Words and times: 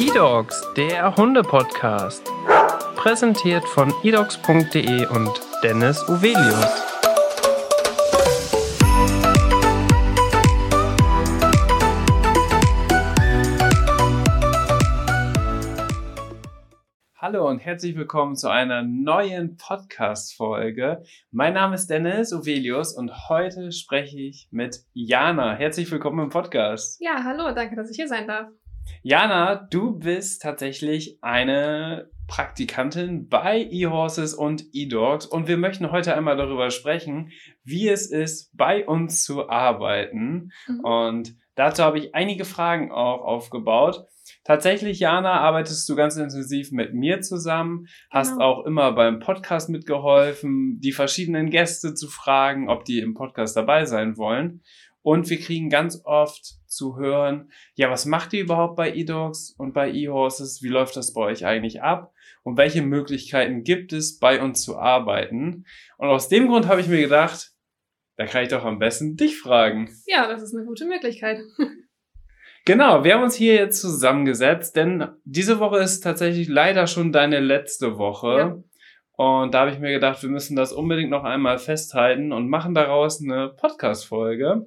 eDogs, 0.00 0.66
der 0.78 1.14
Hunde-Podcast. 1.14 2.26
Präsentiert 2.96 3.62
von 3.66 3.92
edogs.de 4.02 5.06
und 5.08 5.30
Dennis 5.62 6.02
Uvelius. 6.08 6.90
Hallo 17.18 17.46
und 17.46 17.58
herzlich 17.58 17.94
willkommen 17.94 18.36
zu 18.36 18.48
einer 18.48 18.82
neuen 18.82 19.58
Podcast-Folge. 19.58 21.02
Mein 21.30 21.52
Name 21.52 21.74
ist 21.74 21.90
Dennis 21.90 22.32
Uvelius 22.32 22.94
und 22.96 23.28
heute 23.28 23.70
spreche 23.70 24.18
ich 24.18 24.48
mit 24.50 24.78
Jana. 24.94 25.54
Herzlich 25.54 25.90
willkommen 25.92 26.20
im 26.20 26.30
Podcast. 26.30 26.98
Ja, 27.02 27.22
hallo, 27.22 27.54
danke, 27.54 27.76
dass 27.76 27.90
ich 27.90 27.96
hier 27.96 28.08
sein 28.08 28.26
darf. 28.26 28.48
Jana, 29.02 29.54
du 29.56 29.98
bist 29.98 30.42
tatsächlich 30.42 31.18
eine 31.22 32.10
Praktikantin 32.30 33.28
bei 33.28 33.66
eHorses 33.70 34.34
und 34.34 34.64
eDogs 34.72 35.26
und 35.26 35.48
wir 35.48 35.56
möchten 35.56 35.90
heute 35.90 36.14
einmal 36.14 36.36
darüber 36.36 36.70
sprechen, 36.70 37.32
wie 37.64 37.88
es 37.88 38.08
ist, 38.10 38.56
bei 38.56 38.86
uns 38.86 39.24
zu 39.24 39.48
arbeiten. 39.48 40.52
Mhm. 40.68 40.80
Und 40.80 41.34
dazu 41.56 41.82
habe 41.82 41.98
ich 41.98 42.14
einige 42.14 42.44
Fragen 42.44 42.92
auch 42.92 43.22
aufgebaut. 43.22 44.04
Tatsächlich, 44.44 45.00
Jana, 45.00 45.40
arbeitest 45.40 45.88
du 45.88 45.96
ganz 45.96 46.16
intensiv 46.16 46.70
mit 46.72 46.94
mir 46.94 47.20
zusammen, 47.20 47.86
hast 48.10 48.32
genau. 48.32 48.44
auch 48.44 48.64
immer 48.64 48.92
beim 48.92 49.18
Podcast 49.18 49.68
mitgeholfen, 49.68 50.78
die 50.80 50.92
verschiedenen 50.92 51.50
Gäste 51.50 51.94
zu 51.94 52.08
fragen, 52.08 52.68
ob 52.68 52.84
die 52.84 53.00
im 53.00 53.14
Podcast 53.14 53.56
dabei 53.56 53.86
sein 53.86 54.16
wollen. 54.16 54.62
Und 55.02 55.30
wir 55.30 55.38
kriegen 55.38 55.70
ganz 55.70 56.02
oft 56.04 56.56
zu 56.66 56.98
hören, 56.98 57.50
ja, 57.74 57.90
was 57.90 58.06
macht 58.06 58.32
ihr 58.32 58.42
überhaupt 58.42 58.76
bei 58.76 58.92
eDogs 58.92 59.54
und 59.56 59.72
bei 59.72 59.90
eHorses? 59.90 60.62
Wie 60.62 60.68
läuft 60.68 60.96
das 60.96 61.14
bei 61.14 61.22
euch 61.22 61.46
eigentlich 61.46 61.82
ab? 61.82 62.12
Und 62.42 62.56
welche 62.56 62.82
Möglichkeiten 62.82 63.64
gibt 63.64 63.92
es, 63.92 64.18
bei 64.18 64.42
uns 64.42 64.62
zu 64.62 64.78
arbeiten? 64.78 65.64
Und 65.96 66.08
aus 66.08 66.28
dem 66.28 66.48
Grund 66.48 66.68
habe 66.68 66.80
ich 66.80 66.88
mir 66.88 67.00
gedacht, 67.00 67.52
da 68.16 68.26
kann 68.26 68.42
ich 68.42 68.50
doch 68.50 68.64
am 68.64 68.78
besten 68.78 69.16
dich 69.16 69.38
fragen. 69.38 69.90
Ja, 70.06 70.28
das 70.28 70.42
ist 70.42 70.54
eine 70.54 70.66
gute 70.66 70.84
Möglichkeit. 70.86 71.40
Genau, 72.66 73.04
wir 73.04 73.14
haben 73.14 73.22
uns 73.22 73.34
hier 73.34 73.54
jetzt 73.54 73.80
zusammengesetzt, 73.80 74.76
denn 74.76 75.08
diese 75.24 75.60
Woche 75.60 75.78
ist 75.78 76.02
tatsächlich 76.02 76.46
leider 76.46 76.86
schon 76.86 77.10
deine 77.10 77.40
letzte 77.40 77.96
Woche. 77.96 78.36
Ja. 78.36 78.62
Und 79.16 79.54
da 79.54 79.60
habe 79.60 79.70
ich 79.70 79.78
mir 79.78 79.92
gedacht, 79.92 80.22
wir 80.22 80.30
müssen 80.30 80.56
das 80.56 80.72
unbedingt 80.72 81.10
noch 81.10 81.24
einmal 81.24 81.58
festhalten 81.58 82.32
und 82.32 82.48
machen 82.48 82.74
daraus 82.74 83.22
eine 83.22 83.48
Podcast-Folge. 83.48 84.66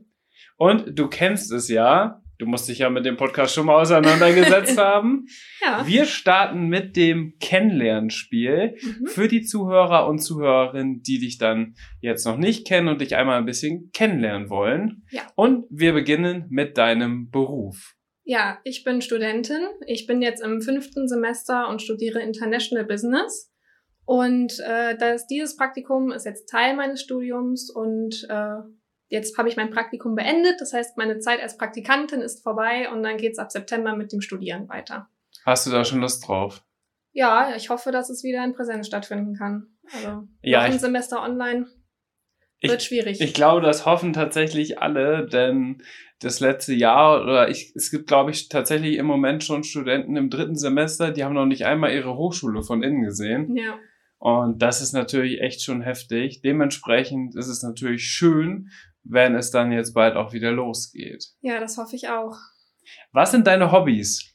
Und 0.57 0.97
du 0.97 1.07
kennst 1.07 1.51
es 1.51 1.67
ja, 1.67 2.21
du 2.37 2.45
musst 2.45 2.67
dich 2.67 2.79
ja 2.79 2.89
mit 2.89 3.05
dem 3.05 3.17
Podcast 3.17 3.53
schon 3.53 3.65
mal 3.65 3.81
auseinandergesetzt 3.81 4.77
haben. 4.79 5.25
Ja. 5.61 5.85
Wir 5.85 6.05
starten 6.05 6.67
mit 6.67 6.95
dem 6.95 7.37
Kennenlernspiel 7.39 8.75
mhm. 8.81 9.07
für 9.07 9.27
die 9.27 9.43
Zuhörer 9.43 10.07
und 10.07 10.19
Zuhörerinnen, 10.19 11.01
die 11.01 11.19
dich 11.19 11.37
dann 11.37 11.75
jetzt 12.01 12.25
noch 12.25 12.37
nicht 12.37 12.67
kennen 12.67 12.87
und 12.87 13.01
dich 13.01 13.15
einmal 13.15 13.37
ein 13.37 13.45
bisschen 13.45 13.91
kennenlernen 13.93 14.49
wollen. 14.49 15.03
Ja. 15.09 15.21
Und 15.35 15.65
wir 15.69 15.93
beginnen 15.93 16.45
mit 16.49 16.77
deinem 16.77 17.29
Beruf. 17.29 17.95
Ja, 18.25 18.59
ich 18.63 18.83
bin 18.83 19.01
Studentin. 19.01 19.61
Ich 19.85 20.07
bin 20.07 20.21
jetzt 20.21 20.41
im 20.41 20.61
fünften 20.61 21.07
Semester 21.07 21.67
und 21.69 21.81
studiere 21.81 22.21
International 22.21 22.85
Business. 22.85 23.51
Und 24.05 24.59
äh, 24.65 24.97
das, 24.97 25.27
dieses 25.27 25.55
Praktikum 25.55 26.11
ist 26.11 26.25
jetzt 26.25 26.49
Teil 26.49 26.75
meines 26.75 27.01
Studiums 27.01 27.69
und 27.69 28.25
äh, 28.29 28.55
Jetzt 29.13 29.37
habe 29.37 29.47
ich 29.47 29.55
mein 29.55 29.69
Praktikum 29.69 30.15
beendet, 30.15 30.59
das 30.59 30.73
heißt, 30.73 30.97
meine 30.97 31.19
Zeit 31.19 31.39
als 31.39 31.55
Praktikantin 31.55 32.21
ist 32.21 32.41
vorbei 32.41 32.89
und 32.91 33.03
dann 33.03 33.17
geht's 33.17 33.37
ab 33.37 33.51
September 33.51 33.95
mit 33.95 34.11
dem 34.11 34.21
Studieren 34.21 34.67
weiter. 34.69 35.07
Hast 35.45 35.67
du 35.67 35.69
da 35.69 35.85
schon 35.85 36.01
Lust 36.01 36.27
drauf? 36.27 36.63
Ja, 37.11 37.53
ich 37.55 37.69
hoffe, 37.69 37.91
dass 37.91 38.09
es 38.09 38.23
wieder 38.23 38.43
in 38.43 38.55
Präsenz 38.55 38.87
stattfinden 38.87 39.35
kann. 39.35 39.67
Also 39.93 40.27
ja, 40.41 40.61
ein 40.61 40.79
Semester 40.79 41.21
online 41.21 41.67
wird 42.59 42.81
ich, 42.81 42.87
schwierig. 42.87 43.21
Ich 43.21 43.35
glaube, 43.35 43.61
das 43.61 43.85
hoffen 43.85 44.13
tatsächlich 44.13 44.79
alle, 44.79 45.27
denn 45.27 45.83
das 46.19 46.39
letzte 46.39 46.73
Jahr 46.73 47.21
oder 47.21 47.49
ich, 47.49 47.71
es 47.75 47.91
gibt, 47.91 48.07
glaube 48.07 48.31
ich, 48.31 48.49
tatsächlich 48.49 48.97
im 48.97 49.05
Moment 49.05 49.43
schon 49.43 49.63
Studenten 49.63 50.15
im 50.15 50.31
dritten 50.31 50.55
Semester, 50.55 51.11
die 51.11 51.23
haben 51.23 51.35
noch 51.35 51.45
nicht 51.45 51.67
einmal 51.67 51.93
ihre 51.93 52.17
Hochschule 52.17 52.63
von 52.63 52.81
innen 52.81 53.03
gesehen. 53.03 53.55
Ja. 53.55 53.77
Und 54.17 54.63
das 54.63 54.81
ist 54.81 54.93
natürlich 54.93 55.39
echt 55.39 55.61
schon 55.61 55.81
heftig. 55.81 56.41
Dementsprechend 56.41 57.35
ist 57.35 57.47
es 57.47 57.61
natürlich 57.61 58.05
schön, 58.05 58.69
wenn 59.03 59.35
es 59.35 59.51
dann 59.51 59.71
jetzt 59.71 59.93
bald 59.93 60.15
auch 60.15 60.33
wieder 60.33 60.51
losgeht. 60.51 61.25
Ja, 61.41 61.59
das 61.59 61.77
hoffe 61.77 61.95
ich 61.95 62.09
auch. 62.09 62.37
Was 63.11 63.31
sind 63.31 63.47
deine 63.47 63.71
Hobbys? 63.71 64.33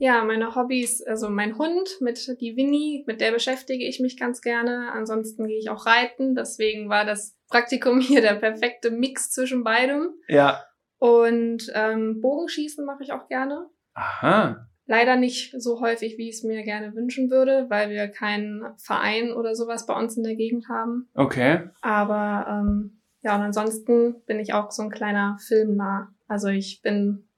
Ja, 0.00 0.22
meine 0.22 0.54
Hobbys, 0.54 1.02
also 1.02 1.28
mein 1.28 1.58
Hund 1.58 1.88
mit 2.00 2.40
die 2.40 2.56
Winnie, 2.56 3.02
mit 3.08 3.20
der 3.20 3.32
beschäftige 3.32 3.84
ich 3.84 3.98
mich 3.98 4.16
ganz 4.16 4.40
gerne. 4.40 4.92
Ansonsten 4.92 5.48
gehe 5.48 5.58
ich 5.58 5.70
auch 5.70 5.86
reiten, 5.86 6.36
deswegen 6.36 6.88
war 6.88 7.04
das 7.04 7.36
Praktikum 7.48 8.00
hier 8.00 8.20
der 8.20 8.34
perfekte 8.34 8.90
Mix 8.90 9.30
zwischen 9.30 9.64
beidem. 9.64 10.10
Ja. 10.28 10.62
Und 10.98 11.70
ähm, 11.74 12.20
Bogenschießen 12.20 12.84
mache 12.84 13.02
ich 13.02 13.12
auch 13.12 13.28
gerne. 13.28 13.68
Aha. 13.94 14.68
Leider 14.86 15.16
nicht 15.16 15.54
so 15.60 15.80
häufig, 15.80 16.16
wie 16.16 16.28
ich 16.28 16.36
es 16.36 16.44
mir 16.44 16.62
gerne 16.62 16.94
wünschen 16.94 17.30
würde, 17.30 17.66
weil 17.68 17.90
wir 17.90 18.08
keinen 18.08 18.64
Verein 18.78 19.32
oder 19.32 19.54
sowas 19.54 19.84
bei 19.84 19.94
uns 19.94 20.16
in 20.16 20.22
der 20.22 20.34
Gegend 20.34 20.68
haben. 20.68 21.08
Okay. 21.14 21.68
Aber 21.82 22.46
ähm, 22.48 22.97
ja, 23.22 23.34
und 23.36 23.42
ansonsten 23.42 24.22
bin 24.26 24.38
ich 24.38 24.54
auch 24.54 24.70
so 24.70 24.82
ein 24.82 24.90
kleiner 24.90 25.38
Filmnah. 25.46 26.14
Also 26.28 26.48
ich 26.48 26.80
bin, 26.82 27.28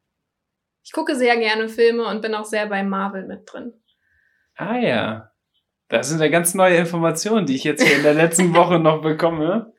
ich 0.82 0.92
gucke 0.92 1.14
sehr 1.16 1.36
gerne 1.38 1.68
Filme 1.68 2.06
und 2.06 2.22
bin 2.22 2.34
auch 2.34 2.44
sehr 2.44 2.66
bei 2.66 2.82
Marvel 2.82 3.26
mit 3.26 3.50
drin. 3.50 3.72
Ah 4.56 4.76
ja. 4.76 5.32
Das 5.88 6.08
sind 6.08 6.20
ja 6.20 6.28
ganz 6.28 6.54
neue 6.54 6.76
Informationen, 6.76 7.46
die 7.46 7.56
ich 7.56 7.64
jetzt 7.64 7.82
hier 7.82 7.96
in 7.96 8.02
der 8.02 8.14
letzten 8.14 8.54
Woche 8.54 8.78
noch 8.78 9.02
bekomme. 9.02 9.72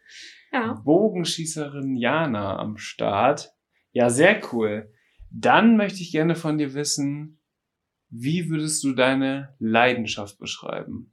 Ja. 0.51 0.73
Bogenschießerin 0.83 1.95
Jana 1.95 2.57
am 2.57 2.77
Start. 2.77 3.53
Ja, 3.91 4.09
sehr 4.09 4.41
cool. 4.51 4.91
Dann 5.29 5.77
möchte 5.77 6.01
ich 6.01 6.11
gerne 6.11 6.35
von 6.35 6.57
dir 6.57 6.73
wissen, 6.73 7.39
wie 8.09 8.49
würdest 8.49 8.83
du 8.83 8.93
deine 8.93 9.55
Leidenschaft 9.59 10.37
beschreiben? 10.37 11.10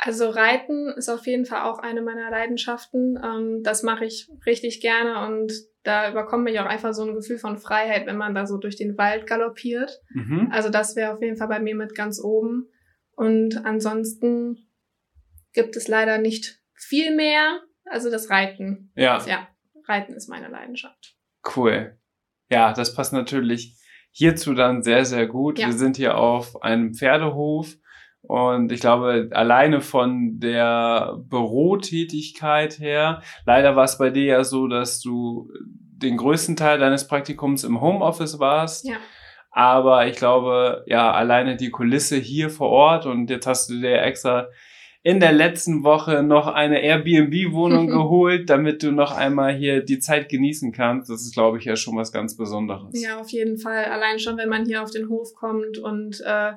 Also 0.00 0.30
Reiten 0.30 0.88
ist 0.96 1.08
auf 1.08 1.26
jeden 1.26 1.44
Fall 1.44 1.62
auch 1.62 1.80
eine 1.80 2.02
meiner 2.02 2.30
Leidenschaften. 2.30 3.18
Ähm, 3.22 3.62
das 3.64 3.82
mache 3.82 4.04
ich 4.04 4.30
richtig 4.46 4.80
gerne 4.80 5.26
und 5.26 5.52
da 5.82 6.10
überkommt 6.10 6.44
mich 6.44 6.60
auch 6.60 6.66
einfach 6.66 6.94
so 6.94 7.02
ein 7.02 7.14
Gefühl 7.14 7.38
von 7.38 7.58
Freiheit, 7.58 8.06
wenn 8.06 8.16
man 8.16 8.34
da 8.34 8.46
so 8.46 8.58
durch 8.58 8.76
den 8.76 8.96
Wald 8.96 9.26
galoppiert. 9.26 10.00
Mhm. 10.10 10.50
Also 10.52 10.68
das 10.68 10.94
wäre 10.94 11.14
auf 11.14 11.20
jeden 11.20 11.36
Fall 11.36 11.48
bei 11.48 11.58
mir 11.58 11.74
mit 11.74 11.96
ganz 11.96 12.22
oben. 12.22 12.68
Und 13.16 13.64
ansonsten 13.64 14.68
gibt 15.52 15.74
es 15.76 15.88
leider 15.88 16.18
nicht 16.18 16.60
viel 16.74 17.16
mehr. 17.16 17.60
Also 17.84 18.08
das 18.08 18.30
Reiten. 18.30 18.92
Ja. 18.94 19.14
Das, 19.14 19.26
ja, 19.26 19.48
Reiten 19.88 20.12
ist 20.12 20.28
meine 20.28 20.48
Leidenschaft. 20.48 21.16
Cool. 21.56 21.98
Ja, 22.50 22.72
das 22.72 22.94
passt 22.94 23.12
natürlich 23.12 23.76
hierzu 24.12 24.54
dann 24.54 24.84
sehr, 24.84 25.04
sehr 25.04 25.26
gut. 25.26 25.58
Ja. 25.58 25.66
Wir 25.66 25.74
sind 25.74 25.96
hier 25.96 26.16
auf 26.16 26.62
einem 26.62 26.94
Pferdehof 26.94 27.76
und 28.28 28.70
ich 28.72 28.80
glaube, 28.80 29.30
alleine 29.32 29.80
von 29.80 30.38
der 30.38 31.16
Bürotätigkeit 31.30 32.78
her, 32.78 33.22
leider 33.46 33.74
war 33.74 33.84
es 33.84 33.96
bei 33.96 34.10
dir 34.10 34.24
ja 34.24 34.44
so, 34.44 34.68
dass 34.68 35.00
du 35.00 35.50
den 35.64 36.18
größten 36.18 36.54
Teil 36.54 36.78
deines 36.78 37.08
Praktikums 37.08 37.64
im 37.64 37.80
Homeoffice 37.80 38.38
warst. 38.38 38.86
Ja. 38.86 38.96
Aber 39.50 40.06
ich 40.06 40.16
glaube, 40.16 40.84
ja, 40.86 41.10
alleine 41.10 41.56
die 41.56 41.70
Kulisse 41.70 42.16
hier 42.16 42.50
vor 42.50 42.68
Ort 42.68 43.06
und 43.06 43.30
jetzt 43.30 43.46
hast 43.46 43.70
du 43.70 43.80
dir 43.80 44.02
extra 44.02 44.48
in 45.02 45.20
der 45.20 45.32
letzten 45.32 45.82
Woche 45.82 46.22
noch 46.22 46.48
eine 46.48 46.82
Airbnb-Wohnung 46.82 47.86
geholt, 47.88 48.50
damit 48.50 48.82
du 48.82 48.92
noch 48.92 49.16
einmal 49.16 49.54
hier 49.54 49.82
die 49.82 50.00
Zeit 50.00 50.28
genießen 50.28 50.70
kannst. 50.72 51.08
Das 51.08 51.22
ist, 51.22 51.32
glaube 51.32 51.56
ich, 51.56 51.64
ja 51.64 51.76
schon 51.76 51.96
was 51.96 52.12
ganz 52.12 52.36
Besonderes. 52.36 52.90
Ja, 52.92 53.18
auf 53.18 53.30
jeden 53.30 53.56
Fall. 53.56 53.86
Allein 53.86 54.18
schon, 54.18 54.36
wenn 54.36 54.50
man 54.50 54.66
hier 54.66 54.82
auf 54.82 54.90
den 54.90 55.08
Hof 55.08 55.34
kommt 55.34 55.78
und 55.78 56.20
äh, 56.26 56.52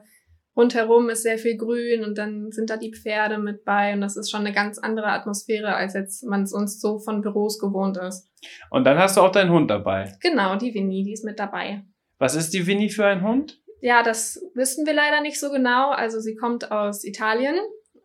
rundherum 0.56 1.10
ist 1.10 1.24
sehr 1.24 1.38
viel 1.38 1.58
Grün 1.58 2.04
und 2.04 2.18
dann 2.18 2.52
sind 2.52 2.70
da 2.70 2.78
die 2.78 2.94
Pferde 2.94 3.38
mit 3.38 3.64
bei 3.64 3.94
und 3.94 4.02
das 4.02 4.18
ist 4.18 4.30
schon 4.30 4.42
eine 4.42 4.54
ganz 4.54 4.78
andere 4.78 5.08
Atmosphäre, 5.08 5.76
als 5.76 5.94
jetzt 5.94 6.24
man 6.24 6.44
es 6.44 6.54
uns 6.54 6.80
so 6.80 7.00
von 7.00 7.22
Büros 7.22 7.60
gewohnt 7.60 7.98
ist. 7.98 8.30
Und 8.70 8.86
dann 8.86 8.98
hast 8.98 9.18
du 9.18 9.22
auch 9.22 9.32
deinen 9.32 9.52
Hund 9.52 9.70
dabei. 9.70 10.12
Genau, 10.22 10.56
die 10.56 10.74
Winnie, 10.74 11.04
die 11.04 11.14
ist 11.14 11.26
mit 11.26 11.40
dabei. 11.40 11.84
Was 12.18 12.36
ist 12.36 12.54
die 12.54 12.68
Winnie 12.68 12.90
für 12.90 13.06
ein 13.06 13.24
Hund? 13.24 13.60
Ja, 13.82 14.04
das 14.04 14.40
wissen 14.54 14.86
wir 14.86 14.94
leider 14.94 15.22
nicht 15.22 15.40
so 15.40 15.50
genau. 15.50 15.90
Also 15.90 16.20
sie 16.20 16.36
kommt 16.36 16.72
aus 16.72 17.04
Italien 17.04 17.56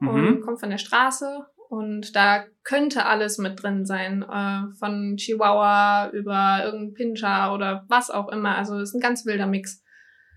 mhm. 0.01 0.09
und 0.09 0.41
kommt 0.41 0.61
von 0.61 0.71
der 0.71 0.79
Straße 0.79 1.45
und 1.69 2.15
da 2.17 2.45
könnte 2.65 3.05
alles 3.05 3.39
mit 3.39 3.63
drin 3.63 3.85
sein, 3.85 4.23
äh, 4.23 4.75
von 4.79 5.17
Chihuahua 5.17 6.11
über 6.13 6.63
irgendein 6.65 6.95
Pinscher 6.95 7.53
oder 7.53 7.85
was 7.89 8.11
auch 8.11 8.29
immer. 8.29 8.57
Also 8.57 8.77
es 8.77 8.91
ist 8.91 8.95
ein 8.95 9.01
ganz 9.01 9.27
wilder 9.27 9.47
Mix. 9.47 9.83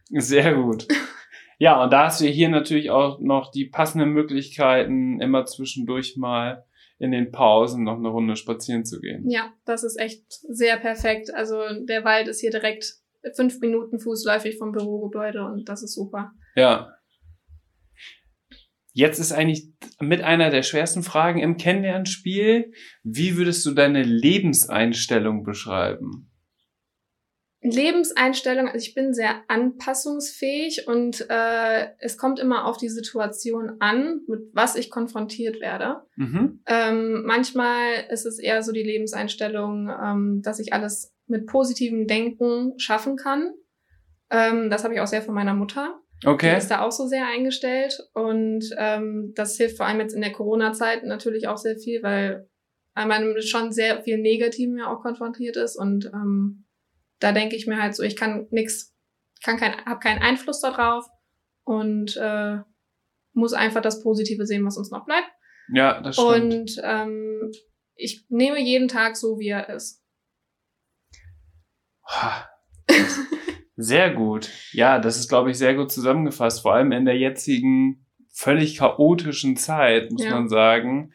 Sehr 0.09 0.55
gut. 0.55 0.87
Ja, 1.59 1.83
und 1.83 1.91
da 1.91 2.05
hast 2.05 2.21
du 2.21 2.25
hier 2.25 2.47
natürlich 2.47 2.89
auch 2.89 3.19
noch 3.19 3.51
die 3.51 3.65
passenden 3.65 4.09
Möglichkeiten, 4.11 5.19
immer 5.19 5.45
zwischendurch 5.45 6.15
mal 6.15 6.65
in 6.99 7.11
den 7.11 7.31
Pausen 7.31 7.83
noch 7.83 7.97
eine 7.97 8.07
Runde 8.07 8.37
spazieren 8.37 8.85
zu 8.85 8.99
gehen. 9.01 9.29
Ja, 9.29 9.53
das 9.65 9.83
ist 9.83 9.99
echt 9.99 10.23
sehr 10.29 10.77
perfekt. 10.77 11.33
Also 11.33 11.61
der 11.85 12.05
Wald 12.05 12.29
ist 12.29 12.39
hier 12.39 12.51
direkt 12.51 12.93
fünf 13.35 13.59
Minuten 13.59 13.99
fußläufig 13.99 14.57
vom 14.57 14.71
Bürogebäude 14.71 15.43
und 15.43 15.67
das 15.67 15.83
ist 15.83 15.95
super. 15.95 16.31
Ja. 16.55 16.93
Jetzt 18.93 19.19
ist 19.19 19.33
eigentlich 19.33 19.67
mit 19.99 20.21
einer 20.21 20.49
der 20.49 20.63
schwersten 20.63 21.03
Fragen 21.03 21.39
im 21.39 21.57
Kennenlernspiel. 21.57 22.71
Wie 23.03 23.37
würdest 23.37 23.65
du 23.65 23.71
deine 23.71 24.03
Lebenseinstellung 24.03 25.43
beschreiben? 25.43 26.28
Lebenseinstellung, 27.61 28.67
also 28.67 28.77
ich 28.77 28.95
bin 28.95 29.13
sehr 29.13 29.43
anpassungsfähig 29.49 30.87
und 30.87 31.25
äh, 31.29 31.89
es 31.99 32.17
kommt 32.17 32.39
immer 32.39 32.65
auf 32.65 32.77
die 32.77 32.87
Situation 32.87 33.73
an, 33.79 34.21
mit 34.27 34.41
was 34.53 34.75
ich 34.75 34.89
konfrontiert 34.89 35.59
werde. 35.59 36.01
Mhm. 36.15 36.61
Ähm, 36.67 37.23
manchmal 37.25 38.05
ist 38.11 38.25
es 38.25 38.39
eher 38.39 38.63
so 38.63 38.71
die 38.71 38.83
Lebenseinstellung, 38.83 39.89
ähm, 39.89 40.41
dass 40.41 40.59
ich 40.59 40.71
alles 40.71 41.13
mit 41.27 41.47
positivem 41.47 42.07
Denken 42.07 42.79
schaffen 42.79 43.17
kann. 43.17 43.53
Ähm, 44.29 44.69
das 44.69 44.85
habe 44.85 44.93
ich 44.93 45.01
auch 45.01 45.07
sehr 45.07 45.21
von 45.21 45.35
meiner 45.35 45.53
Mutter. 45.53 45.99
Okay. 46.25 46.51
Die 46.51 46.57
ist 46.57 46.71
da 46.71 46.81
auch 46.81 46.91
so 46.91 47.07
sehr 47.07 47.27
eingestellt 47.27 47.97
und 48.13 48.63
ähm, 48.77 49.33
das 49.35 49.57
hilft 49.57 49.77
vor 49.77 49.85
allem 49.85 49.99
jetzt 49.99 50.13
in 50.13 50.21
der 50.21 50.31
Corona-Zeit 50.31 51.03
natürlich 51.03 51.47
auch 51.47 51.57
sehr 51.57 51.77
viel, 51.77 52.03
weil 52.03 52.47
man 52.95 53.41
schon 53.41 53.71
sehr 53.71 54.01
viel 54.01 54.17
Negativem 54.17 54.77
ja 54.77 54.87
auch 54.87 55.01
konfrontiert 55.01 55.55
ist 55.55 55.77
und 55.77 56.05
ähm, 56.13 56.65
da 57.19 57.31
denke 57.31 57.55
ich 57.55 57.67
mir 57.67 57.81
halt 57.81 57.95
so, 57.95 58.03
ich 58.03 58.15
kann 58.15 58.47
nix, 58.51 58.95
kann 59.43 59.57
kein, 59.57 59.85
habe 59.85 59.99
keinen 59.99 60.21
Einfluss 60.21 60.61
darauf 60.61 61.05
und 61.63 62.17
äh, 62.17 62.57
muss 63.33 63.53
einfach 63.53 63.81
das 63.81 64.01
Positive 64.01 64.45
sehen, 64.45 64.65
was 64.65 64.77
uns 64.77 64.91
noch 64.91 65.05
bleibt. 65.05 65.29
Ja, 65.73 66.01
das 66.01 66.15
stimmt. 66.15 66.29
Und 66.29 66.81
ähm, 66.83 67.51
ich 67.95 68.25
nehme 68.29 68.59
jeden 68.59 68.87
Tag 68.87 69.15
so, 69.15 69.39
wie 69.39 69.49
er 69.49 69.69
ist. 69.69 70.03
Sehr 73.75 74.13
gut. 74.13 74.49
Ja, 74.71 74.99
das 74.99 75.17
ist, 75.17 75.29
glaube 75.29 75.51
ich, 75.51 75.57
sehr 75.57 75.75
gut 75.75 75.91
zusammengefasst. 75.91 76.61
Vor 76.61 76.73
allem 76.73 76.91
in 76.91 77.05
der 77.05 77.17
jetzigen 77.17 78.05
völlig 78.33 78.77
chaotischen 78.77 79.55
Zeit, 79.55 80.11
muss 80.11 80.23
ja. 80.23 80.31
man 80.31 80.49
sagen. 80.49 81.13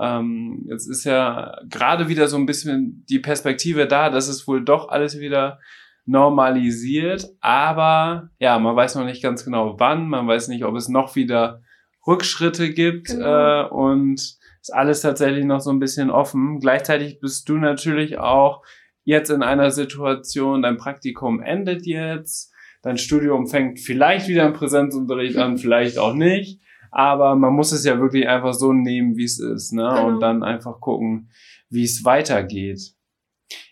Ähm, 0.00 0.64
jetzt 0.68 0.88
ist 0.88 1.04
ja 1.04 1.54
gerade 1.68 2.08
wieder 2.08 2.28
so 2.28 2.36
ein 2.36 2.46
bisschen 2.46 3.04
die 3.08 3.18
Perspektive 3.18 3.86
da, 3.86 4.10
dass 4.10 4.28
es 4.28 4.46
wohl 4.48 4.64
doch 4.64 4.88
alles 4.88 5.18
wieder 5.18 5.58
normalisiert, 6.04 7.28
aber 7.40 8.30
ja, 8.38 8.58
man 8.58 8.74
weiß 8.74 8.96
noch 8.96 9.04
nicht 9.04 9.22
ganz 9.22 9.44
genau 9.44 9.78
wann, 9.78 10.08
man 10.08 10.26
weiß 10.26 10.48
nicht, 10.48 10.64
ob 10.64 10.74
es 10.74 10.88
noch 10.88 11.14
wieder 11.14 11.62
Rückschritte 12.06 12.70
gibt 12.72 13.08
genau. 13.08 13.66
äh, 13.66 13.68
und 13.68 14.14
ist 14.62 14.72
alles 14.72 15.00
tatsächlich 15.00 15.44
noch 15.44 15.60
so 15.60 15.70
ein 15.70 15.78
bisschen 15.78 16.10
offen. 16.10 16.58
Gleichzeitig 16.60 17.20
bist 17.20 17.48
du 17.48 17.56
natürlich 17.56 18.18
auch 18.18 18.62
jetzt 19.04 19.30
in 19.30 19.42
einer 19.42 19.70
Situation, 19.70 20.62
dein 20.62 20.76
Praktikum 20.76 21.40
endet 21.40 21.86
jetzt, 21.86 22.52
dein 22.82 22.98
Studium 22.98 23.46
fängt 23.46 23.80
vielleicht 23.80 24.28
wieder 24.28 24.46
im 24.46 24.52
Präsenzunterricht 24.52 25.36
an, 25.36 25.58
vielleicht 25.58 25.98
auch 25.98 26.14
nicht. 26.14 26.60
Aber 26.92 27.34
man 27.36 27.54
muss 27.54 27.72
es 27.72 27.84
ja 27.84 27.98
wirklich 27.98 28.28
einfach 28.28 28.52
so 28.52 28.72
nehmen, 28.72 29.16
wie 29.16 29.24
es 29.24 29.40
ist, 29.40 29.72
ne? 29.72 29.82
Genau. 29.82 30.06
Und 30.06 30.20
dann 30.20 30.42
einfach 30.42 30.78
gucken, 30.80 31.30
wie 31.70 31.84
es 31.84 32.04
weitergeht. 32.04 32.94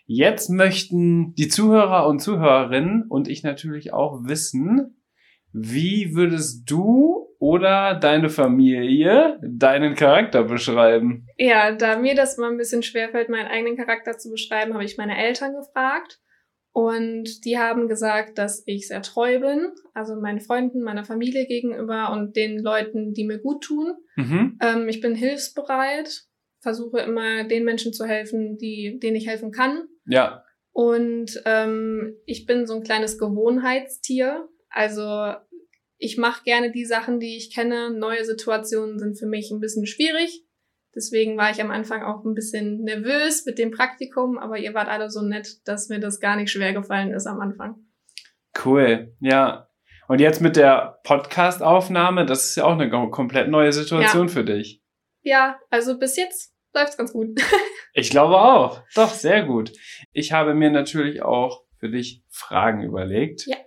Jetzt 0.05 0.49
möchten 0.49 1.33
die 1.35 1.47
Zuhörer 1.47 2.07
und 2.07 2.19
Zuhörerinnen 2.19 3.03
und 3.07 3.27
ich 3.27 3.43
natürlich 3.43 3.93
auch 3.93 4.23
wissen, 4.23 4.97
wie 5.53 6.15
würdest 6.15 6.69
du 6.69 7.27
oder 7.39 7.95
deine 7.95 8.29
Familie 8.29 9.39
deinen 9.43 9.95
Charakter 9.95 10.43
beschreiben? 10.43 11.27
Ja, 11.37 11.71
da 11.71 11.97
mir 11.97 12.15
das 12.15 12.37
mal 12.37 12.51
ein 12.51 12.57
bisschen 12.57 12.83
schwerfällt, 12.83 13.29
meinen 13.29 13.47
eigenen 13.47 13.77
Charakter 13.77 14.17
zu 14.17 14.31
beschreiben, 14.31 14.73
habe 14.73 14.83
ich 14.83 14.97
meine 14.97 15.17
Eltern 15.17 15.53
gefragt. 15.55 16.19
Und 16.73 17.43
die 17.43 17.57
haben 17.57 17.89
gesagt, 17.89 18.37
dass 18.37 18.63
ich 18.65 18.87
sehr 18.87 19.01
treu 19.01 19.39
bin, 19.39 19.71
also 19.93 20.15
meinen 20.15 20.39
Freunden, 20.39 20.81
meiner 20.81 21.03
Familie 21.03 21.45
gegenüber 21.45 22.11
und 22.13 22.35
den 22.37 22.59
Leuten, 22.59 23.13
die 23.13 23.25
mir 23.25 23.39
gut 23.39 23.63
tun. 23.63 23.95
Mhm. 24.15 24.57
Ähm, 24.61 24.87
ich 24.87 25.01
bin 25.01 25.13
hilfsbereit, 25.13 26.23
versuche 26.61 26.99
immer 26.99 27.43
den 27.43 27.65
Menschen 27.65 27.91
zu 27.91 28.05
helfen, 28.05 28.57
die, 28.57 28.99
denen 29.01 29.17
ich 29.17 29.27
helfen 29.27 29.51
kann. 29.51 29.87
Ja. 30.05 30.45
Und 30.71 31.41
ähm, 31.45 32.15
ich 32.25 32.45
bin 32.45 32.65
so 32.65 32.75
ein 32.75 32.83
kleines 32.83 33.17
Gewohnheitstier. 33.17 34.47
Also 34.69 35.33
ich 35.97 36.17
mache 36.17 36.43
gerne 36.45 36.71
die 36.71 36.85
Sachen, 36.85 37.19
die 37.19 37.35
ich 37.35 37.53
kenne. 37.53 37.91
Neue 37.91 38.23
Situationen 38.23 38.97
sind 38.97 39.19
für 39.19 39.27
mich 39.27 39.51
ein 39.51 39.59
bisschen 39.59 39.85
schwierig. 39.85 40.45
Deswegen 40.95 41.37
war 41.37 41.51
ich 41.51 41.61
am 41.61 41.71
Anfang 41.71 42.03
auch 42.03 42.25
ein 42.25 42.33
bisschen 42.33 42.83
nervös 42.83 43.45
mit 43.45 43.57
dem 43.57 43.71
Praktikum, 43.71 44.37
aber 44.37 44.57
ihr 44.57 44.73
wart 44.73 44.89
alle 44.89 45.09
so 45.09 45.21
nett, 45.21 45.65
dass 45.65 45.89
mir 45.89 45.99
das 45.99 46.19
gar 46.19 46.35
nicht 46.35 46.51
schwer 46.51 46.73
gefallen 46.73 47.13
ist 47.13 47.27
am 47.27 47.39
Anfang. 47.39 47.75
Cool, 48.63 49.15
ja. 49.19 49.69
Und 50.07 50.19
jetzt 50.19 50.41
mit 50.41 50.57
der 50.57 50.99
Podcast-Aufnahme, 51.03 52.25
das 52.25 52.49
ist 52.49 52.55
ja 52.57 52.65
auch 52.65 52.77
eine 52.77 52.89
komplett 52.89 53.47
neue 53.47 53.71
Situation 53.71 54.27
ja. 54.27 54.33
für 54.33 54.43
dich. 54.43 54.81
Ja, 55.21 55.59
also 55.69 55.97
bis 55.97 56.17
jetzt 56.17 56.53
läuft's 56.73 56.97
ganz 56.97 57.13
gut. 57.13 57.39
ich 57.93 58.09
glaube 58.09 58.37
auch. 58.37 58.83
Doch, 58.95 59.11
sehr 59.11 59.43
gut. 59.43 59.71
Ich 60.11 60.33
habe 60.33 60.53
mir 60.53 60.69
natürlich 60.69 61.21
auch 61.21 61.63
für 61.79 61.89
dich 61.89 62.23
Fragen 62.29 62.83
überlegt. 62.83 63.45
Ja. 63.47 63.57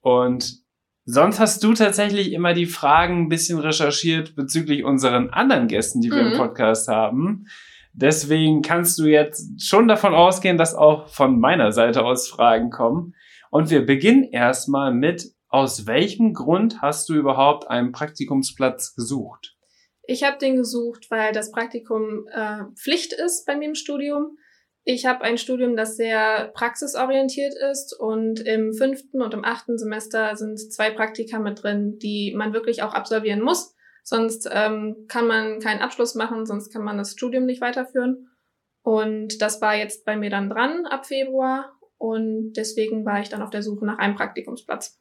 Und 0.00 0.64
Sonst 1.04 1.40
hast 1.40 1.64
du 1.64 1.72
tatsächlich 1.74 2.32
immer 2.32 2.52
die 2.52 2.66
Fragen 2.66 3.22
ein 3.22 3.28
bisschen 3.28 3.58
recherchiert 3.58 4.36
bezüglich 4.36 4.84
unseren 4.84 5.30
anderen 5.30 5.66
Gästen, 5.66 6.00
die 6.00 6.10
wir 6.10 6.22
mhm. 6.22 6.32
im 6.32 6.38
Podcast 6.38 6.88
haben. 6.88 7.46
Deswegen 7.92 8.62
kannst 8.62 8.98
du 8.98 9.06
jetzt 9.06 9.62
schon 9.62 9.88
davon 9.88 10.14
ausgehen, 10.14 10.58
dass 10.58 10.74
auch 10.74 11.08
von 11.08 11.40
meiner 11.40 11.72
Seite 11.72 12.04
aus 12.04 12.28
Fragen 12.28 12.70
kommen. 12.70 13.14
Und 13.50 13.70
wir 13.70 13.84
beginnen 13.84 14.24
erstmal 14.24 14.92
mit, 14.94 15.24
aus 15.48 15.86
welchem 15.86 16.32
Grund 16.32 16.80
hast 16.80 17.08
du 17.08 17.14
überhaupt 17.14 17.68
einen 17.68 17.90
Praktikumsplatz 17.90 18.94
gesucht? 18.94 19.56
Ich 20.04 20.22
habe 20.22 20.38
den 20.38 20.56
gesucht, 20.56 21.10
weil 21.10 21.32
das 21.32 21.50
Praktikum 21.50 22.26
äh, 22.32 22.64
Pflicht 22.76 23.12
ist 23.12 23.46
bei 23.46 23.56
mir 23.56 23.68
im 23.68 23.74
Studium. 23.74 24.36
Ich 24.92 25.06
habe 25.06 25.22
ein 25.22 25.38
Studium, 25.38 25.76
das 25.76 25.96
sehr 25.96 26.50
praxisorientiert 26.52 27.54
ist 27.70 27.92
und 27.96 28.40
im 28.40 28.74
fünften 28.74 29.22
und 29.22 29.32
im 29.34 29.44
achten 29.44 29.78
Semester 29.78 30.34
sind 30.34 30.58
zwei 30.58 30.90
Praktika 30.90 31.38
mit 31.38 31.62
drin, 31.62 32.00
die 32.00 32.34
man 32.36 32.52
wirklich 32.52 32.82
auch 32.82 32.92
absolvieren 32.92 33.40
muss. 33.40 33.76
Sonst 34.02 34.48
ähm, 34.52 35.04
kann 35.06 35.28
man 35.28 35.60
keinen 35.60 35.80
Abschluss 35.80 36.16
machen, 36.16 36.44
sonst 36.44 36.72
kann 36.72 36.82
man 36.82 36.98
das 36.98 37.12
Studium 37.12 37.46
nicht 37.46 37.60
weiterführen. 37.60 38.30
Und 38.82 39.40
das 39.40 39.60
war 39.60 39.76
jetzt 39.76 40.04
bei 40.04 40.16
mir 40.16 40.28
dann 40.28 40.50
dran 40.50 40.86
ab 40.86 41.06
Februar 41.06 41.72
und 41.96 42.54
deswegen 42.54 43.04
war 43.06 43.20
ich 43.20 43.28
dann 43.28 43.42
auf 43.42 43.50
der 43.50 43.62
Suche 43.62 43.86
nach 43.86 43.98
einem 43.98 44.16
Praktikumsplatz. 44.16 45.00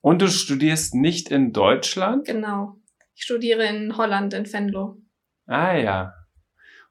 Und 0.00 0.22
du 0.22 0.28
studierst 0.28 0.94
nicht 0.94 1.30
in 1.30 1.52
Deutschland? 1.52 2.24
Genau. 2.24 2.76
Ich 3.14 3.24
studiere 3.24 3.66
in 3.66 3.98
Holland, 3.98 4.32
in 4.32 4.50
Venlo. 4.50 4.96
Ah 5.44 5.76
ja, 5.76 6.14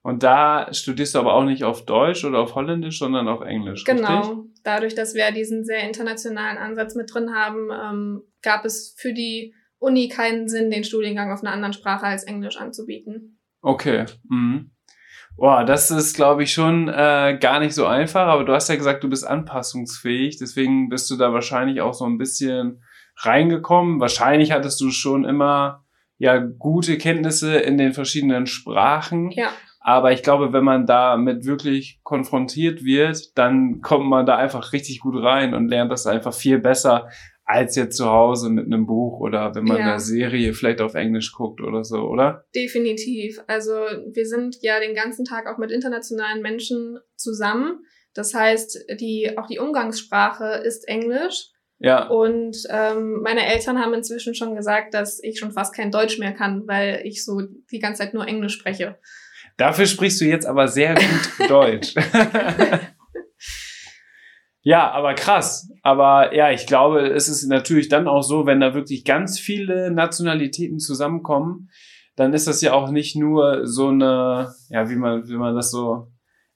und 0.06 0.22
da 0.22 0.72
studierst 0.72 1.16
du 1.16 1.20
aber 1.20 1.34
auch 1.34 1.46
nicht 1.46 1.64
auf 1.64 1.84
Deutsch 1.84 2.26
oder 2.26 2.38
auf 2.38 2.54
Holländisch, 2.54 3.00
sondern 3.00 3.28
auf 3.28 3.42
Englisch. 3.42 3.86
Genau. 3.86 4.20
Richtig? 4.20 4.62
Dadurch, 4.64 4.94
dass 4.94 5.16
wir 5.16 5.32
diesen 5.32 5.66
sehr 5.66 5.80
internationalen 5.80 6.60
Ansatz 6.60 6.94
mit 6.94 7.12
drin 7.12 7.34
haben, 7.34 7.70
ähm, 7.72 8.22
gab 8.44 8.66
es 8.66 8.94
für 9.00 9.14
die 9.14 9.56
Uni 9.80 10.08
keinen 10.08 10.48
Sinn, 10.48 10.70
den 10.70 10.84
Studiengang 10.84 11.32
auf 11.32 11.42
einer 11.42 11.54
anderen 11.54 11.74
Sprache 11.74 12.06
als 12.06 12.24
Englisch 12.24 12.58
anzubieten. 12.58 13.40
Okay. 13.64 14.06
Mhm. 14.30 14.70
Boah, 15.38 15.64
das 15.64 15.90
ist, 15.90 16.16
glaube 16.16 16.44
ich, 16.44 16.54
schon 16.54 16.88
äh, 16.88 17.40
gar 17.42 17.60
nicht 17.60 17.74
so 17.74 17.88
einfach, 17.88 18.28
aber 18.28 18.44
du 18.44 18.54
hast 18.54 18.70
ja 18.70 18.76
gesagt, 18.76 19.04
du 19.04 19.10
bist 19.10 19.26
anpassungsfähig, 19.26 20.38
deswegen 20.38 20.88
bist 20.88 21.10
du 21.10 21.16
da 21.16 21.34
wahrscheinlich 21.34 21.82
auch 21.82 21.96
so 21.96 22.06
ein 22.06 22.20
bisschen 22.20 22.84
reingekommen. 23.18 24.00
Wahrscheinlich 24.00 24.52
hattest 24.52 24.80
du 24.82 24.92
schon 24.92 25.26
immer 25.26 25.84
ja 26.20 26.38
gute 26.38 27.00
Kenntnisse 27.00 27.58
in 27.58 27.80
den 27.80 27.94
verschiedenen 27.94 28.46
Sprachen. 28.46 29.32
Ja. 29.32 29.50
Aber 29.88 30.12
ich 30.12 30.24
glaube, 30.24 30.52
wenn 30.52 30.64
man 30.64 30.88
damit 30.88 31.46
wirklich 31.46 32.00
konfrontiert 32.02 32.84
wird, 32.84 33.38
dann 33.38 33.82
kommt 33.82 34.08
man 34.08 34.26
da 34.26 34.36
einfach 34.36 34.74
richtig 34.74 35.02
gut 35.02 35.22
rein 35.22 35.54
und 35.54 35.68
lernt 35.68 35.92
das 35.92 36.08
einfach 36.08 36.34
viel 36.34 36.58
besser 36.58 37.08
als 37.44 37.76
jetzt 37.76 37.98
zu 37.98 38.08
Hause 38.08 38.50
mit 38.50 38.66
einem 38.66 38.88
Buch 38.88 39.20
oder 39.20 39.54
wenn 39.54 39.66
man 39.66 39.78
ja. 39.78 39.92
eine 39.92 40.00
Serie 40.00 40.56
vielleicht 40.56 40.82
auf 40.82 40.96
Englisch 40.96 41.34
guckt 41.34 41.62
oder 41.62 41.84
so, 41.84 42.00
oder? 42.00 42.46
Definitiv. 42.56 43.40
Also 43.46 43.74
wir 43.74 44.26
sind 44.26 44.58
ja 44.62 44.80
den 44.80 44.96
ganzen 44.96 45.24
Tag 45.24 45.46
auch 45.46 45.60
mit 45.60 45.70
internationalen 45.70 46.42
Menschen 46.42 46.98
zusammen. 47.16 47.86
Das 48.16 48.34
heißt, 48.34 48.86
die, 49.00 49.38
auch 49.38 49.46
die 49.46 49.60
Umgangssprache 49.60 50.64
ist 50.66 50.88
Englisch. 50.88 51.52
Ja. 51.78 52.08
Und 52.08 52.58
ähm, 52.72 53.22
meine 53.22 53.46
Eltern 53.46 53.80
haben 53.80 53.94
inzwischen 53.94 54.34
schon 54.34 54.56
gesagt, 54.56 54.96
dass 54.96 55.22
ich 55.22 55.38
schon 55.38 55.52
fast 55.52 55.76
kein 55.76 55.92
Deutsch 55.92 56.18
mehr 56.18 56.34
kann, 56.34 56.64
weil 56.66 57.02
ich 57.04 57.24
so 57.24 57.42
die 57.70 57.80
ganze 57.80 58.02
Zeit 58.02 58.16
nur 58.16 58.28
Englisch 58.28 58.54
spreche. 58.54 58.98
Dafür 59.58 59.86
sprichst 59.86 60.20
du 60.22 60.26
jetzt 60.26 60.46
aber 60.46 60.68
sehr 60.68 60.96
gut 60.96 61.50
Deutsch. 61.50 61.96
ja, 64.62 64.92
aber 64.92 65.14
krass. 65.14 65.70
Aber 65.82 66.36
ja, 66.36 66.52
ich 66.52 66.68
glaube, 66.68 67.08
es 67.08 67.30
ist 67.30 67.48
natürlich 67.48 67.90
dann 67.90 68.08
auch 68.08 68.22
so, 68.22 68.46
wenn 68.46 68.60
da 68.60 68.74
wirklich 68.74 69.06
ganz 69.06 69.40
viele 69.40 69.92
Nationalitäten 69.92 70.80
zusammenkommen, 70.80 71.70
dann 72.16 72.34
ist 72.34 72.48
das 72.48 72.62
ja 72.62 72.74
auch 72.74 72.92
nicht 72.92 73.16
nur 73.16 73.66
so 73.66 73.90
eine, 73.90 74.54
ja, 74.70 74.90
wie 74.90 74.96
man, 74.96 75.28
wie 75.28 75.36
man 75.36 75.56
das 75.56 75.72
so 75.72 76.08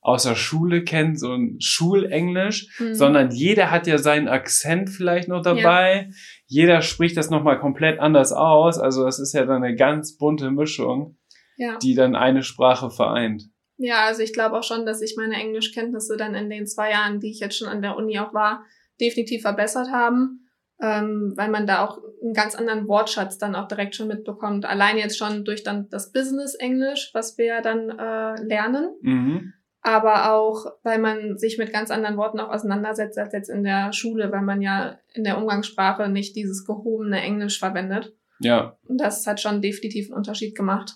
aus 0.02 0.24
der 0.24 0.36
Schule 0.36 0.84
kennt, 0.84 1.20
so 1.20 1.34
ein 1.34 1.58
Schulenglisch, 1.60 2.80
mhm. 2.80 2.96
sondern 2.96 3.32
jeder 3.32 3.70
hat 3.70 3.86
ja 3.86 3.98
seinen 3.98 4.30
Akzent 4.30 4.90
vielleicht 4.90 5.28
noch 5.28 5.42
dabei. 5.42 6.08
Ja. 6.08 6.16
Jeder 6.48 6.82
spricht 6.82 7.18
das 7.18 7.30
nochmal 7.30 7.60
komplett 7.60 8.00
anders 8.00 8.32
aus. 8.32 8.80
Also 8.80 9.04
das 9.04 9.20
ist 9.20 9.34
ja 9.34 9.46
dann 9.46 9.64
eine 9.64 9.76
ganz 9.76 10.16
bunte 10.18 10.52
Mischung, 10.52 11.18
ja. 11.60 11.78
die 11.78 11.94
dann 11.94 12.16
eine 12.16 12.42
Sprache 12.42 12.90
vereint. 12.90 13.44
Ja, 13.78 14.06
also 14.06 14.24
ich 14.24 14.34
glaube 14.34 14.58
auch 14.58 14.64
schon, 14.64 14.86
dass 14.86 15.00
sich 15.00 15.16
meine 15.18 15.36
Englischkenntnisse 15.36 16.18
dann 16.18 16.34
in 16.34 16.50
den 16.50 16.66
zwei 16.66 16.92
Jahren, 16.92 17.20
die 17.20 17.30
ich 17.30 17.40
jetzt 17.40 17.58
schon 17.58 17.70
an 17.70 17.82
der 17.82 17.96
Uni 17.96 18.20
auch 18.20 18.34
war, 18.34 18.66
definitiv 19.00 19.44
verbessert 19.44 19.90
haben 19.92 20.50
ähm, 20.82 21.34
weil 21.36 21.50
man 21.50 21.68
da 21.68 21.86
auch 21.86 22.00
einen 22.24 22.34
ganz 22.34 22.56
anderen 22.56 22.88
Wortschatz 22.88 23.38
dann 23.38 23.56
auch 23.56 23.68
direkt 23.68 23.96
schon 23.96 24.08
mitbekommt. 24.08 24.66
Allein 24.66 24.98
jetzt 24.98 25.18
schon 25.18 25.44
durch 25.44 25.64
dann 25.64 25.90
das 25.90 26.12
Business-Englisch, 26.12 27.12
was 27.14 27.38
wir 27.38 27.46
ja 27.46 27.62
dann 27.62 27.90
äh, 27.90 28.42
lernen. 28.44 28.96
Mhm. 29.02 29.54
Aber 29.82 30.34
auch, 30.34 30.66
weil 30.84 31.00
man 31.00 31.38
sich 31.38 31.58
mit 31.58 31.72
ganz 31.72 31.90
anderen 31.90 32.18
Worten 32.18 32.40
auch 32.40 32.50
auseinandersetzt 32.50 33.18
als 33.18 33.34
jetzt 33.34 33.50
in 33.50 33.64
der 33.64 33.94
Schule, 33.94 34.32
weil 34.32 34.42
man 34.42 34.62
ja 34.62 35.00
in 35.14 35.24
der 35.24 35.38
Umgangssprache 35.38 36.10
nicht 36.10 36.36
dieses 36.36 36.66
gehobene 36.66 37.22
Englisch 37.22 37.60
verwendet. 37.60 38.14
Ja. 38.40 38.78
Und 38.84 39.00
das 39.00 39.26
hat 39.26 39.40
schon 39.40 39.62
definitiv 39.62 40.08
einen 40.08 40.18
Unterschied 40.18 40.56
gemacht. 40.56 40.96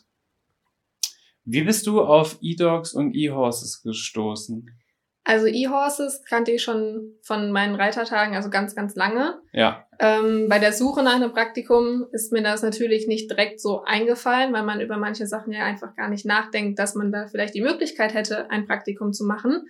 Wie 1.46 1.64
bist 1.64 1.88
du 1.88 2.02
auf 2.02 2.38
E-Dogs 2.42 2.94
und 2.94 3.16
E-Horses 3.16 3.82
gestoßen? 3.84 4.70
Also 5.26 5.48
E-Horses 5.48 6.22
kannte 6.28 6.52
ich 6.52 6.64
schon 6.64 7.14
von 7.22 7.52
meinen 7.52 7.76
Reitertagen, 7.76 8.36
also 8.36 8.50
ganz, 8.50 8.76
ganz 8.76 8.96
lange. 8.96 9.40
Ja. 9.54 9.88
Ähm, 10.00 10.48
bei 10.50 10.60
der 10.60 10.74
Suche 10.74 11.02
nach 11.02 11.16
einem 11.16 11.32
Praktikum 11.32 12.06
ist 12.12 12.34
mir 12.34 12.44
das 12.44 12.62
natürlich 12.62 13.08
nicht 13.08 13.30
direkt 13.30 13.62
so 13.62 13.84
eingefallen, 13.84 14.52
weil 14.52 14.64
man 14.64 14.82
über 14.82 14.98
manche 14.98 15.26
Sachen 15.26 15.54
ja 15.54 15.64
einfach 15.64 15.96
gar 15.96 16.10
nicht 16.10 16.26
nachdenkt, 16.26 16.78
dass 16.78 16.96
man 16.96 17.12
da 17.12 17.28
vielleicht 17.28 17.56
die 17.56 17.62
Möglichkeit 17.62 18.14
hätte, 18.14 18.50
ein 18.52 18.68
Praktikum 18.68 19.14
zu 19.14 19.26
machen. 19.26 19.66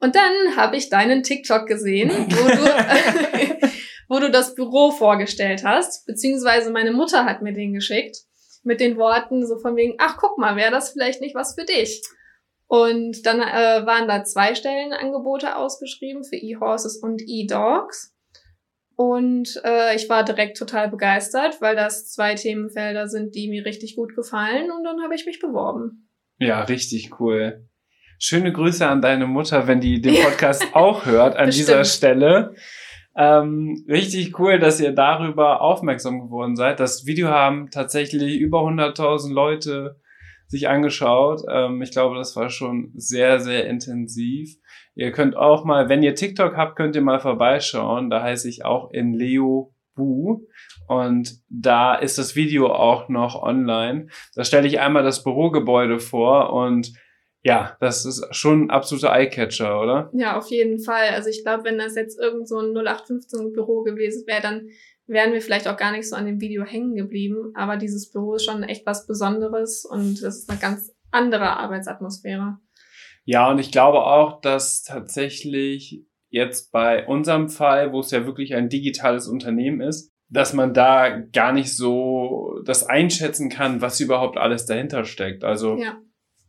Und 0.00 0.14
dann 0.14 0.56
habe 0.56 0.76
ich 0.76 0.88
deinen 0.88 1.22
TikTok 1.22 1.66
gesehen, 1.66 2.10
wo 2.10 2.48
du, 2.48 3.68
wo 4.08 4.20
du 4.20 4.30
das 4.30 4.54
Büro 4.54 4.90
vorgestellt 4.90 5.64
hast, 5.64 6.06
beziehungsweise 6.06 6.70
meine 6.70 6.92
Mutter 6.92 7.26
hat 7.26 7.42
mir 7.42 7.52
den 7.52 7.74
geschickt 7.74 8.27
mit 8.68 8.80
den 8.80 8.98
Worten 8.98 9.46
so 9.46 9.58
von 9.58 9.74
wegen, 9.76 9.94
ach 9.98 10.18
guck 10.18 10.36
mal, 10.38 10.54
wäre 10.54 10.70
das 10.70 10.92
vielleicht 10.92 11.22
nicht 11.22 11.34
was 11.34 11.54
für 11.54 11.64
dich? 11.64 12.02
Und 12.66 13.24
dann 13.24 13.40
äh, 13.40 13.86
waren 13.86 14.06
da 14.06 14.24
zwei 14.24 14.54
Stellenangebote 14.54 15.56
ausgeschrieben 15.56 16.22
für 16.22 16.36
E-Horses 16.36 16.98
und 16.98 17.22
E-Dogs. 17.26 18.14
Und 18.94 19.58
äh, 19.64 19.96
ich 19.96 20.10
war 20.10 20.22
direkt 20.22 20.58
total 20.58 20.90
begeistert, 20.90 21.62
weil 21.62 21.76
das 21.76 22.12
zwei 22.12 22.34
Themenfelder 22.34 23.08
sind, 23.08 23.34
die 23.34 23.48
mir 23.48 23.64
richtig 23.64 23.96
gut 23.96 24.14
gefallen. 24.14 24.70
Und 24.70 24.84
dann 24.84 25.02
habe 25.02 25.14
ich 25.14 25.24
mich 25.24 25.40
beworben. 25.40 26.10
Ja, 26.38 26.62
richtig 26.64 27.18
cool. 27.18 27.66
Schöne 28.18 28.52
Grüße 28.52 28.86
an 28.86 29.00
deine 29.00 29.26
Mutter, 29.26 29.66
wenn 29.66 29.80
die 29.80 30.02
den 30.02 30.22
Podcast 30.22 30.66
auch 30.74 31.06
hört 31.06 31.36
an 31.36 31.50
dieser 31.50 31.84
Stelle. 31.86 32.54
Ähm, 33.18 33.84
richtig 33.88 34.38
cool, 34.38 34.60
dass 34.60 34.80
ihr 34.80 34.92
darüber 34.92 35.60
aufmerksam 35.60 36.20
geworden 36.20 36.54
seid. 36.54 36.78
Das 36.78 37.04
Video 37.04 37.28
haben 37.28 37.68
tatsächlich 37.72 38.38
über 38.38 38.60
100.000 38.60 39.32
Leute 39.32 40.00
sich 40.46 40.68
angeschaut. 40.68 41.42
Ähm, 41.50 41.82
ich 41.82 41.90
glaube, 41.90 42.16
das 42.16 42.36
war 42.36 42.48
schon 42.48 42.92
sehr, 42.94 43.40
sehr 43.40 43.66
intensiv. 43.66 44.54
Ihr 44.94 45.10
könnt 45.10 45.36
auch 45.36 45.64
mal, 45.64 45.88
wenn 45.88 46.04
ihr 46.04 46.14
TikTok 46.14 46.56
habt, 46.56 46.76
könnt 46.76 46.94
ihr 46.94 47.02
mal 47.02 47.18
vorbeischauen. 47.18 48.08
Da 48.08 48.22
heiße 48.22 48.48
ich 48.48 48.64
auch 48.64 48.92
in 48.92 49.12
Leo 49.12 49.74
Bu. 49.96 50.46
Und 50.86 51.40
da 51.48 51.96
ist 51.96 52.18
das 52.18 52.36
Video 52.36 52.72
auch 52.72 53.08
noch 53.08 53.42
online. 53.42 54.06
Da 54.36 54.44
stelle 54.44 54.68
ich 54.68 54.78
einmal 54.78 55.02
das 55.02 55.24
Bürogebäude 55.24 55.98
vor 55.98 56.52
und 56.52 56.92
ja, 57.48 57.78
das 57.80 58.04
ist 58.04 58.26
schon 58.30 58.64
ein 58.64 58.70
absoluter 58.70 59.10
Eyecatcher, 59.10 59.80
oder? 59.80 60.10
Ja, 60.12 60.36
auf 60.36 60.50
jeden 60.50 60.80
Fall. 60.80 61.08
Also 61.14 61.30
ich 61.30 61.42
glaube, 61.42 61.64
wenn 61.64 61.78
das 61.78 61.94
jetzt 61.94 62.20
irgend 62.20 62.46
so 62.46 62.58
ein 62.58 62.76
0815 62.76 63.52
Büro 63.54 63.84
gewesen 63.84 64.26
wäre, 64.26 64.42
dann 64.42 64.68
wären 65.06 65.32
wir 65.32 65.40
vielleicht 65.40 65.66
auch 65.66 65.78
gar 65.78 65.92
nicht 65.92 66.06
so 66.06 66.14
an 66.14 66.26
dem 66.26 66.42
Video 66.42 66.62
hängen 66.64 66.94
geblieben. 66.94 67.52
Aber 67.54 67.78
dieses 67.78 68.12
Büro 68.12 68.34
ist 68.34 68.44
schon 68.44 68.64
echt 68.64 68.84
was 68.84 69.06
Besonderes 69.06 69.86
und 69.86 70.12
es 70.12 70.40
ist 70.40 70.50
eine 70.50 70.58
ganz 70.58 70.94
andere 71.10 71.56
Arbeitsatmosphäre. 71.56 72.58
Ja, 73.24 73.50
und 73.50 73.58
ich 73.58 73.72
glaube 73.72 74.00
auch, 74.00 74.42
dass 74.42 74.82
tatsächlich 74.82 76.04
jetzt 76.28 76.70
bei 76.70 77.06
unserem 77.06 77.48
Fall, 77.48 77.94
wo 77.94 78.00
es 78.00 78.10
ja 78.10 78.26
wirklich 78.26 78.54
ein 78.56 78.68
digitales 78.68 79.26
Unternehmen 79.26 79.80
ist, 79.80 80.12
dass 80.28 80.52
man 80.52 80.74
da 80.74 81.18
gar 81.32 81.52
nicht 81.52 81.74
so 81.74 82.60
das 82.66 82.84
einschätzen 82.84 83.48
kann, 83.48 83.80
was 83.80 84.00
überhaupt 84.00 84.36
alles 84.36 84.66
dahinter 84.66 85.06
steckt. 85.06 85.44
Also, 85.44 85.78
ja. 85.78 85.96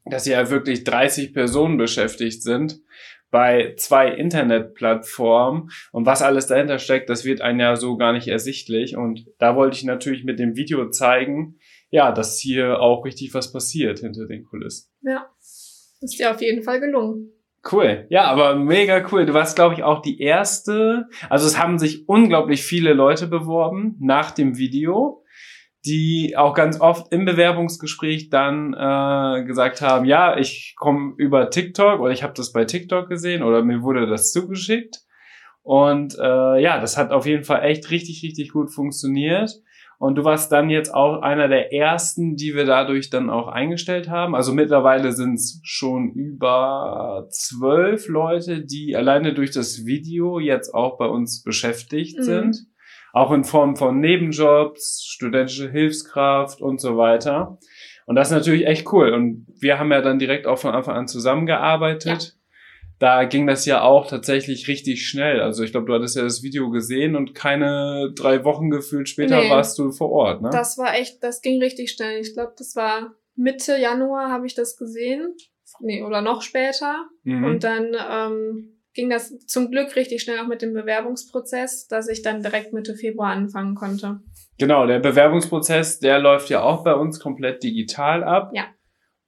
Dass 0.05 0.25
ja 0.25 0.49
wirklich 0.49 0.83
30 0.83 1.33
Personen 1.33 1.77
beschäftigt 1.77 2.43
sind 2.43 2.79
bei 3.31 3.75
zwei 3.77 4.09
Internetplattformen 4.09 5.69
und 5.91 6.05
was 6.05 6.21
alles 6.21 6.47
dahinter 6.47 6.79
steckt, 6.79 7.09
das 7.09 7.25
wird 7.25 7.41
einem 7.41 7.59
ja 7.59 7.75
so 7.75 7.97
gar 7.97 8.13
nicht 8.13 8.27
ersichtlich. 8.27 8.97
Und 8.97 9.25
da 9.37 9.55
wollte 9.55 9.77
ich 9.77 9.83
natürlich 9.83 10.23
mit 10.23 10.39
dem 10.39 10.55
Video 10.55 10.89
zeigen, 10.89 11.59
ja, 11.89 12.11
dass 12.11 12.39
hier 12.39 12.79
auch 12.79 13.05
richtig 13.05 13.33
was 13.33 13.51
passiert 13.51 13.99
hinter 13.99 14.25
den 14.25 14.45
Kulissen. 14.45 14.89
Ja, 15.01 15.27
ist 15.39 16.19
dir 16.19 16.31
auf 16.31 16.41
jeden 16.41 16.63
Fall 16.63 16.79
gelungen. 16.79 17.31
Cool. 17.69 18.05
Ja, 18.09 18.23
aber 18.23 18.55
mega 18.55 19.05
cool. 19.11 19.25
Du 19.25 19.33
warst, 19.33 19.55
glaube 19.55 19.75
ich, 19.75 19.83
auch 19.83 20.01
die 20.01 20.21
erste. 20.21 21.07
Also 21.29 21.45
es 21.45 21.59
haben 21.59 21.77
sich 21.77 22.07
unglaublich 22.07 22.63
viele 22.63 22.93
Leute 22.93 23.27
beworben 23.27 23.97
nach 23.99 24.31
dem 24.31 24.57
Video 24.57 25.23
die 25.85 26.35
auch 26.35 26.53
ganz 26.53 26.81
oft 26.81 27.11
im 27.13 27.25
Bewerbungsgespräch 27.25 28.29
dann 28.29 28.73
äh, 28.73 29.45
gesagt 29.45 29.81
haben, 29.81 30.05
ja, 30.05 30.37
ich 30.37 30.73
komme 30.77 31.13
über 31.17 31.49
TikTok 31.49 32.01
oder 32.01 32.11
ich 32.11 32.23
habe 32.23 32.33
das 32.35 32.51
bei 32.51 32.65
TikTok 32.65 33.07
gesehen 33.07 33.43
oder 33.43 33.63
mir 33.63 33.81
wurde 33.81 34.07
das 34.07 34.31
zugeschickt. 34.31 35.01
Und 35.61 36.17
äh, 36.19 36.61
ja, 36.61 36.79
das 36.81 36.97
hat 36.97 37.11
auf 37.11 37.25
jeden 37.25 37.43
Fall 37.43 37.63
echt 37.63 37.91
richtig, 37.91 38.23
richtig 38.23 38.51
gut 38.51 38.73
funktioniert. 38.73 39.51
Und 39.99 40.15
du 40.15 40.23
warst 40.23 40.51
dann 40.51 40.69
jetzt 40.69 40.93
auch 40.93 41.21
einer 41.21 41.49
der 41.49 41.73
ersten, 41.73 42.37
die 42.37 42.55
wir 42.55 42.65
dadurch 42.65 43.09
dann 43.09 43.29
auch 43.29 43.49
eingestellt 43.49 44.09
haben. 44.09 44.33
Also 44.33 44.53
mittlerweile 44.53 45.11
sind 45.11 45.33
es 45.33 45.59
schon 45.63 46.11
über 46.11 47.27
zwölf 47.29 48.07
Leute, 48.07 48.63
die 48.63 48.95
alleine 48.95 49.33
durch 49.33 49.51
das 49.51 49.85
Video 49.85 50.39
jetzt 50.39 50.73
auch 50.73 50.97
bei 50.97 51.05
uns 51.05 51.43
beschäftigt 51.43 52.17
mhm. 52.17 52.23
sind 52.23 52.68
auch 53.13 53.31
in 53.31 53.43
Form 53.43 53.75
von 53.75 53.99
Nebenjobs, 53.99 55.03
studentische 55.05 55.69
Hilfskraft 55.69 56.61
und 56.61 56.79
so 56.79 56.97
weiter. 56.97 57.57
Und 58.05 58.15
das 58.15 58.29
ist 58.29 58.33
natürlich 58.33 58.65
echt 58.65 58.91
cool. 58.91 59.13
Und 59.13 59.45
wir 59.59 59.77
haben 59.77 59.91
ja 59.91 60.01
dann 60.01 60.19
direkt 60.19 60.47
auch 60.47 60.57
von 60.57 60.73
Anfang 60.73 60.95
an 60.95 61.07
zusammengearbeitet. 61.07 62.23
Ja. 62.23 62.31
Da 62.97 63.23
ging 63.23 63.47
das 63.47 63.65
ja 63.65 63.81
auch 63.81 64.07
tatsächlich 64.07 64.67
richtig 64.67 65.07
schnell. 65.07 65.39
Also 65.41 65.63
ich 65.63 65.71
glaube, 65.71 65.87
du 65.87 65.93
hattest 65.93 66.17
ja 66.17 66.23
das 66.23 66.43
Video 66.43 66.69
gesehen 66.69 67.15
und 67.15 67.33
keine 67.33 68.11
drei 68.13 68.43
Wochen 68.43 68.69
gefühlt 68.69 69.07
später 69.07 69.41
nee, 69.41 69.49
warst 69.49 69.79
du 69.79 69.91
vor 69.91 70.11
Ort, 70.11 70.41
ne? 70.41 70.49
Das 70.51 70.77
war 70.77 70.95
echt, 70.95 71.23
das 71.23 71.41
ging 71.41 71.61
richtig 71.61 71.91
schnell. 71.91 72.19
Ich 72.19 72.33
glaube, 72.33 72.53
das 72.57 72.75
war 72.75 73.13
Mitte 73.35 73.77
Januar 73.77 74.29
habe 74.29 74.47
ich 74.47 74.53
das 74.53 74.75
gesehen. 74.75 75.33
Nee, 75.79 76.03
oder 76.03 76.21
noch 76.21 76.41
später. 76.41 77.07
Mhm. 77.23 77.43
Und 77.45 77.63
dann 77.63 77.95
ähm, 77.95 78.78
ging 78.99 79.09
das 79.09 79.37
zum 79.45 79.71
Glück 79.71 79.95
richtig 79.95 80.21
schnell 80.21 80.39
auch 80.39 80.47
mit 80.47 80.61
dem 80.61 80.73
Bewerbungsprozess, 80.73 81.87
dass 81.87 82.09
ich 82.09 82.21
dann 82.21 82.41
direkt 82.43 82.73
Mitte 82.73 82.95
Februar 82.95 83.31
anfangen 83.31 83.75
konnte. 83.75 84.19
Genau, 84.57 84.85
der 84.87 84.99
Bewerbungsprozess, 84.99 85.99
der 85.99 86.19
läuft 86.19 86.49
ja 86.49 86.61
auch 86.63 86.83
bei 86.83 86.93
uns 86.93 87.21
komplett 87.21 87.63
digital 87.63 88.25
ab. 88.25 88.51
Ja. 88.53 88.65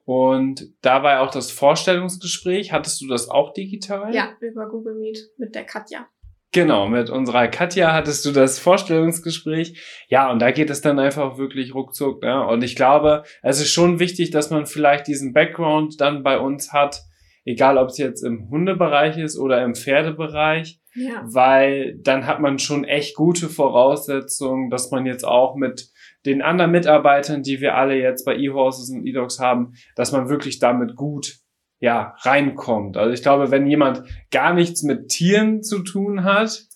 Und 0.04 0.74
da 0.82 1.02
war 1.02 1.12
ja 1.12 1.20
auch 1.20 1.30
das 1.30 1.50
Vorstellungsgespräch. 1.50 2.70
Hattest 2.70 3.00
du 3.00 3.08
das 3.08 3.30
auch 3.30 3.54
digital? 3.54 4.14
Ja, 4.14 4.32
über 4.40 4.68
Google 4.68 4.96
Meet 4.96 5.30
mit 5.38 5.54
der 5.54 5.64
Katja. 5.64 6.06
Genau, 6.52 6.86
mit 6.86 7.08
unserer 7.08 7.48
Katja 7.48 7.94
hattest 7.94 8.26
du 8.26 8.30
das 8.30 8.58
Vorstellungsgespräch. 8.58 10.04
Ja, 10.08 10.30
und 10.30 10.38
da 10.38 10.50
geht 10.50 10.68
es 10.68 10.82
dann 10.82 10.98
einfach 10.98 11.38
wirklich 11.38 11.74
ruckzuck. 11.74 12.22
Ne? 12.22 12.46
Und 12.46 12.62
ich 12.62 12.76
glaube, 12.76 13.22
es 13.42 13.58
ist 13.58 13.70
schon 13.70 14.00
wichtig, 14.00 14.32
dass 14.32 14.50
man 14.50 14.66
vielleicht 14.66 15.06
diesen 15.06 15.32
Background 15.32 15.98
dann 15.98 16.22
bei 16.22 16.38
uns 16.38 16.74
hat, 16.74 17.00
egal 17.44 17.78
ob 17.78 17.88
es 17.88 17.98
jetzt 17.98 18.22
im 18.22 18.48
Hundebereich 18.50 19.18
ist 19.18 19.38
oder 19.38 19.62
im 19.62 19.74
Pferdebereich, 19.74 20.80
ja. 20.94 21.22
weil 21.24 21.98
dann 22.02 22.26
hat 22.26 22.40
man 22.40 22.58
schon 22.58 22.84
echt 22.84 23.16
gute 23.16 23.48
Voraussetzungen, 23.48 24.70
dass 24.70 24.90
man 24.90 25.06
jetzt 25.06 25.24
auch 25.24 25.56
mit 25.56 25.90
den 26.24 26.42
anderen 26.42 26.70
Mitarbeitern, 26.70 27.42
die 27.42 27.60
wir 27.60 27.76
alle 27.76 27.96
jetzt 27.96 28.24
bei 28.24 28.36
eHorses 28.36 28.90
und 28.90 29.06
eDogs 29.06 29.38
haben, 29.40 29.74
dass 29.96 30.12
man 30.12 30.28
wirklich 30.28 30.58
damit 30.58 30.94
gut 30.94 31.38
ja, 31.80 32.14
reinkommt. 32.20 32.96
Also 32.96 33.12
ich 33.12 33.22
glaube, 33.22 33.50
wenn 33.50 33.66
jemand 33.66 34.04
gar 34.30 34.54
nichts 34.54 34.84
mit 34.84 35.08
Tieren 35.08 35.62
zu 35.62 35.80
tun 35.80 36.22
hat, 36.22 36.66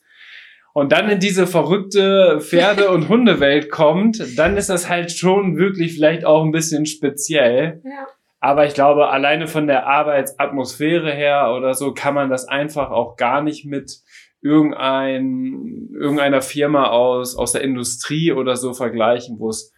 und 0.76 0.92
dann 0.92 1.08
in 1.08 1.20
diese 1.20 1.46
verrückte 1.46 2.38
Pferde- 2.40 2.88
und 2.92 3.08
Hundewelt 3.08 3.70
kommt, 3.70 4.38
dann 4.38 4.58
ist 4.58 4.68
das 4.68 4.90
halt 4.90 5.11
schon 5.11 5.56
wirklich 5.56 5.94
vielleicht 5.94 6.26
auch 6.26 6.44
ein 6.44 6.52
bisschen 6.52 6.85
speziell. 6.85 7.80
Ja. 7.82 8.06
Aber 8.40 8.66
ich 8.66 8.75
glaube, 8.75 9.09
alleine 9.09 9.47
von 9.47 9.66
der 9.66 9.87
Arbeitsatmosphäre 9.87 11.12
her 11.12 11.55
oder 11.57 11.75
so 11.75 11.95
kann 11.95 12.14
man 12.14 12.31
das 12.31 12.47
einfach 12.47 12.90
auch 12.90 13.16
gar 13.16 13.43
nicht 13.43 13.64
mit 13.64 14.00
irgendein, 14.43 15.88
irgendeiner 15.93 16.43
Firma 16.43 16.88
aus, 16.88 17.37
aus 17.37 17.52
der 17.52 17.62
Industrie 17.62 18.33
oder 18.33 18.57
so 18.57 18.75
vergleichen, 18.75 19.38
wo 19.38 19.49
es 19.49 19.73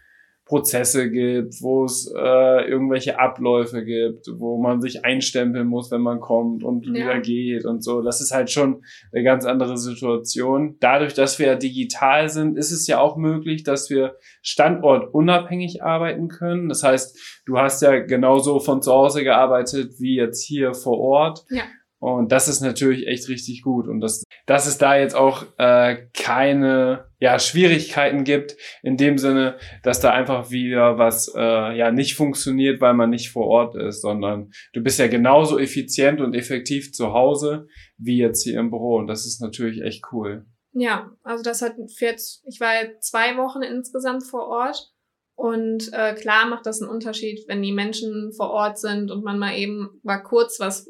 Prozesse 0.49 1.11
gibt, 1.11 1.61
wo 1.61 1.85
es 1.85 2.11
äh, 2.17 2.69
irgendwelche 2.69 3.21
Abläufe 3.21 3.85
gibt, 3.85 4.27
wo 4.39 4.57
man 4.57 4.81
sich 4.81 5.05
einstempeln 5.05 5.69
muss, 5.69 5.91
wenn 5.91 6.01
man 6.01 6.21
kommt 6.21 6.65
und 6.65 6.87
ja. 6.87 6.95
wieder 6.95 7.21
geht 7.21 7.67
und 7.67 7.85
so. 7.85 8.01
Das 8.01 8.23
ist 8.23 8.33
halt 8.33 8.51
schon 8.51 8.83
eine 9.13 9.23
ganz 9.23 9.45
andere 9.45 9.77
Situation. 9.77 10.77
Dadurch, 10.81 11.13
dass 11.13 11.39
wir 11.39 11.55
digital 11.57 12.31
sind, 12.31 12.57
ist 12.57 12.73
es 12.73 12.87
ja 12.87 12.99
auch 12.99 13.19
möglich, 13.19 13.63
dass 13.63 13.91
wir 13.91 14.17
standortunabhängig 14.41 15.83
arbeiten 15.83 16.29
können. 16.29 16.71
Das 16.71 16.83
heißt, 16.83 17.43
du 17.45 17.59
hast 17.59 17.83
ja 17.83 17.99
genauso 17.99 18.59
von 18.59 18.81
zu 18.81 18.91
Hause 18.91 19.25
gearbeitet 19.25 20.01
wie 20.01 20.17
jetzt 20.17 20.43
hier 20.43 20.73
vor 20.73 20.99
Ort. 20.99 21.45
Ja. 21.51 21.65
Und 22.01 22.31
das 22.31 22.47
ist 22.47 22.61
natürlich 22.61 23.07
echt 23.09 23.29
richtig 23.29 23.63
gut. 23.63 23.89
Und 23.89 24.01
das, 24.01 24.23
dass 24.47 24.67
es 24.67 24.79
da 24.79 24.97
jetzt 24.97 25.17
auch 25.17 25.45
äh, 25.59 26.07
keine 26.15 27.09
ja, 27.19 27.39
Schwierigkeiten 27.41 28.23
gibt, 28.23 28.57
in 28.83 28.97
dem 28.97 29.19
Sinne, 29.19 29.59
dass 29.83 30.01
da 30.01 30.13
einfach 30.13 30.51
wieder 30.51 30.97
was 30.99 31.33
äh, 31.35 31.77
ja 31.77 31.91
nicht 31.91 32.15
funktioniert, 32.15 32.81
weil 32.81 32.95
man 32.95 33.11
nicht 33.11 33.31
vor 33.31 33.47
Ort 33.47 33.75
ist, 33.75 34.01
sondern 34.01 34.51
du 34.73 34.81
bist 34.81 35.01
ja 35.01 35.09
genauso 35.09 35.59
effizient 35.59 36.21
und 36.21 36.35
effektiv 36.35 36.93
zu 36.93 37.13
Hause 37.13 37.67
wie 37.97 38.19
jetzt 38.19 38.45
hier 38.45 38.61
im 38.61 38.71
Büro. 38.71 38.97
Und 38.99 39.09
das 39.09 39.27
ist 39.27 39.41
natürlich 39.41 39.83
echt 39.83 40.05
cool. 40.13 40.47
Ja, 40.73 41.11
also 41.25 41.43
das 41.43 41.63
hat 41.63 41.75
jetzt, 41.99 42.45
ich 42.47 42.61
war 42.61 42.81
jetzt 42.81 43.11
zwei 43.11 43.37
Wochen 43.37 43.63
insgesamt 43.63 44.23
vor 44.25 44.47
Ort. 44.47 44.93
Und 45.35 45.93
äh, 45.93 46.15
klar 46.15 46.49
macht 46.49 46.67
das 46.67 46.81
einen 46.81 46.91
Unterschied, 46.91 47.45
wenn 47.49 47.63
die 47.63 47.73
Menschen 47.73 48.33
vor 48.37 48.51
Ort 48.51 48.79
sind 48.79 49.11
und 49.11 49.25
man 49.25 49.39
mal 49.39 49.57
eben 49.57 50.01
mal 50.03 50.19
kurz 50.19 50.59
was 50.59 50.89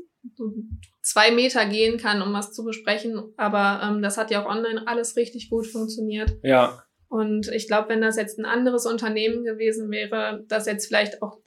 zwei 1.08 1.30
Meter 1.30 1.64
gehen 1.64 1.96
kann, 1.96 2.20
um 2.20 2.34
was 2.34 2.52
zu 2.52 2.64
besprechen. 2.64 3.32
Aber 3.38 3.80
ähm, 3.82 4.02
das 4.02 4.18
hat 4.18 4.30
ja 4.30 4.42
auch 4.42 4.48
online 4.48 4.86
alles 4.86 5.16
richtig 5.16 5.48
gut 5.48 5.66
funktioniert. 5.66 6.36
Ja. 6.42 6.82
Und 7.08 7.48
ich 7.48 7.66
glaube, 7.66 7.88
wenn 7.88 8.02
das 8.02 8.16
jetzt 8.16 8.38
ein 8.38 8.44
anderes 8.44 8.84
Unternehmen 8.84 9.42
gewesen 9.42 9.90
wäre, 9.90 10.44
das 10.48 10.66
jetzt 10.66 10.86
vielleicht 10.86 11.22
auch 11.22 11.38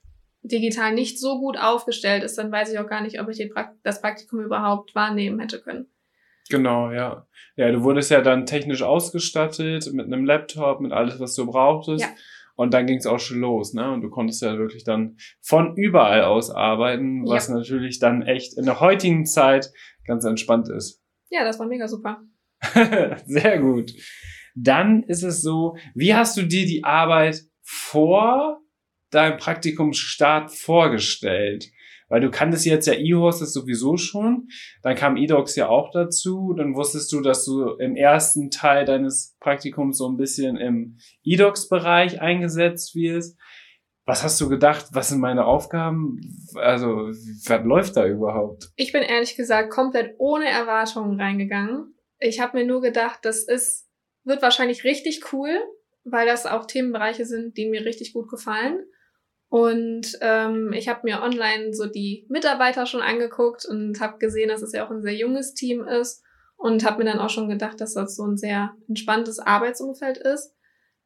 digital 0.42 0.94
nicht 0.94 1.20
so 1.20 1.40
gut 1.40 1.58
aufgestellt 1.60 2.24
ist, 2.24 2.40
dann 2.40 2.52
weiß 2.52 2.74
ich 2.74 2.80
auch 2.80 2.88
gar 2.88 3.02
nicht, 3.02 3.22
ob 3.22 3.30
ich 3.30 3.48
das 3.84 4.02
Praktikum 4.02 4.40
überhaupt 4.42 4.96
wahrnehmen 4.96 5.40
hätte 5.40 5.62
können. 5.62 5.86
Genau, 6.50 6.92
ja. 6.92 7.28
Ja, 7.56 7.72
du 7.72 7.84
wurdest 7.84 8.10
ja 8.10 8.22
dann 8.22 8.48
technisch 8.48 8.82
ausgestattet 8.82 9.94
mit 9.94 10.08
einem 10.08 10.26
Laptop, 10.26 10.82
mit 10.82 10.92
alles, 10.92 11.20
was 11.20 11.36
du 11.36 11.46
brauchtest. 11.46 12.02
Ja. 12.02 12.10
Und 12.56 12.74
dann 12.74 12.86
ging 12.86 12.98
es 12.98 13.06
auch 13.06 13.20
schon 13.20 13.40
los, 13.40 13.74
ne? 13.74 13.92
Und 13.92 14.02
du 14.02 14.10
konntest 14.10 14.42
ja 14.42 14.58
wirklich 14.58 14.84
dann 14.84 15.18
von 15.42 15.76
überall 15.76 16.24
aus 16.24 16.52
arbeiten, 16.52 17.26
was 17.26 17.48
ja. 17.48 17.56
natürlich 17.56 18.00
dann 18.00 18.22
echt 18.22 18.58
in 18.58 18.66
der 18.66 18.80
heutigen 18.80 19.26
Zeit 19.26 19.72
ganz 20.06 20.26
entspannt 20.26 20.70
ist. 20.70 21.00
Ja, 21.34 21.46
das 21.46 21.60
war 21.60 21.66
mega 21.66 21.88
super. 21.88 22.22
Sehr 23.26 23.60
gut. 23.60 23.94
Dann 24.54 25.04
ist 25.04 25.24
es 25.24 25.42
so, 25.42 25.78
wie 25.96 26.14
hast 26.14 26.36
du 26.36 26.44
dir 26.44 26.66
die 26.66 26.84
Arbeit 26.84 27.40
vor 27.62 28.60
deinem 29.12 29.38
Praktikumsstart 29.38 30.52
vorgestellt? 30.52 31.72
Weil 32.12 32.20
du 32.20 32.30
kanntest 32.30 32.66
jetzt 32.66 32.88
ja 32.88 32.94
E-Horses 32.94 33.54
sowieso 33.54 33.96
schon. 33.96 34.50
Dann 34.84 34.96
kam 34.96 35.16
eDocs 35.16 35.56
ja 35.56 35.70
auch 35.70 35.92
dazu. 35.92 36.54
Dann 36.58 36.76
wusstest 36.76 37.10
du, 37.14 37.22
dass 37.22 37.46
du 37.46 37.70
im 37.76 37.96
ersten 37.96 38.52
Teil 38.52 38.84
deines 38.84 39.38
Praktikums 39.40 39.98
so 39.98 40.10
ein 40.10 40.18
bisschen 40.18 40.58
im 40.58 40.98
eDocs-Bereich 41.24 42.20
eingesetzt 42.20 42.96
wirst. 42.96 43.40
Was 44.06 44.24
hast 44.24 44.42
du 44.42 44.50
gedacht? 44.50 44.88
Was 44.92 45.08
sind 45.08 45.22
meine 45.22 45.46
Aufgaben? 45.46 46.20
Also, 46.56 47.08
was 47.08 47.64
läuft 47.64 47.96
da 47.96 48.06
überhaupt? 48.06 48.72
Ich 48.76 48.92
bin 48.92 49.04
ehrlich 49.04 49.38
gesagt 49.38 49.72
komplett 49.72 50.16
ohne 50.18 50.50
Erwartungen 50.50 51.18
reingegangen. 51.18 51.96
Ich 52.20 52.42
habe 52.42 52.58
mir 52.58 52.66
nur 52.66 52.82
gedacht, 52.82 53.20
das 53.24 53.48
ist, 53.48 53.88
wird 54.26 54.42
wahrscheinlich 54.42 54.84
richtig 54.84 55.32
cool, 55.32 55.58
weil 56.04 56.28
das 56.28 56.46
auch 56.46 56.66
Themenbereiche 56.66 57.26
sind, 57.26 57.56
die 57.56 57.70
mir 57.70 57.86
richtig 57.86 58.12
gut 58.12 58.28
gefallen. 58.30 58.84
Und 59.52 60.18
ähm, 60.22 60.72
ich 60.72 60.88
habe 60.88 61.02
mir 61.04 61.22
online 61.22 61.74
so 61.74 61.86
die 61.86 62.26
Mitarbeiter 62.30 62.86
schon 62.86 63.02
angeguckt 63.02 63.66
und 63.66 64.00
habe 64.00 64.18
gesehen, 64.18 64.48
dass 64.48 64.62
es 64.62 64.72
ja 64.72 64.86
auch 64.86 64.92
ein 64.92 65.02
sehr 65.02 65.14
junges 65.14 65.54
Team 65.54 65.84
ist 65.84 66.24
und 66.56 66.86
habe 66.86 67.00
mir 67.00 67.12
dann 67.12 67.20
auch 67.20 67.30
schon 67.30 67.50
gedacht, 67.50 67.82
dass 67.82 67.96
das 67.96 68.16
so 68.16 68.26
ein 68.26 68.38
sehr 68.38 68.74
entspanntes 68.88 69.40
Arbeitsumfeld 69.40 70.20
ist. 70.20 70.56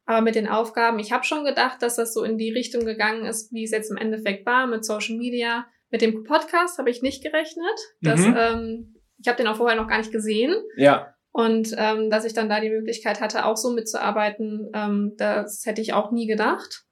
Aber 0.05 0.21
mit 0.21 0.35
den 0.35 0.47
Aufgaben, 0.47 0.99
ich 0.99 1.11
habe 1.11 1.23
schon 1.23 1.43
gedacht, 1.43 1.81
dass 1.81 1.95
das 1.95 2.13
so 2.13 2.23
in 2.23 2.37
die 2.37 2.51
Richtung 2.51 2.85
gegangen 2.85 3.25
ist, 3.25 3.51
wie 3.51 3.63
es 3.63 3.71
jetzt 3.71 3.89
im 3.89 3.97
Endeffekt 3.97 4.45
war 4.45 4.67
mit 4.67 4.85
Social 4.85 5.17
Media. 5.17 5.65
Mit 5.89 6.03
dem 6.03 6.23
Podcast 6.23 6.77
habe 6.77 6.91
ich 6.91 7.01
nicht 7.01 7.23
gerechnet. 7.23 7.79
Dass, 8.01 8.19
mhm. 8.19 8.35
ähm, 8.37 8.95
ich 9.17 9.27
habe 9.27 9.37
den 9.37 9.47
auch 9.47 9.57
vorher 9.57 9.75
noch 9.75 9.87
gar 9.87 9.97
nicht 9.97 10.11
gesehen. 10.11 10.53
Ja. 10.77 11.15
Und 11.31 11.73
ähm, 11.79 12.11
dass 12.11 12.25
ich 12.25 12.33
dann 12.33 12.47
da 12.47 12.59
die 12.59 12.69
Möglichkeit 12.69 13.21
hatte, 13.21 13.45
auch 13.45 13.57
so 13.57 13.71
mitzuarbeiten, 13.71 14.69
ähm, 14.75 15.15
das 15.17 15.63
hätte 15.65 15.81
ich 15.81 15.93
auch 15.93 16.11
nie 16.11 16.27
gedacht. 16.27 16.84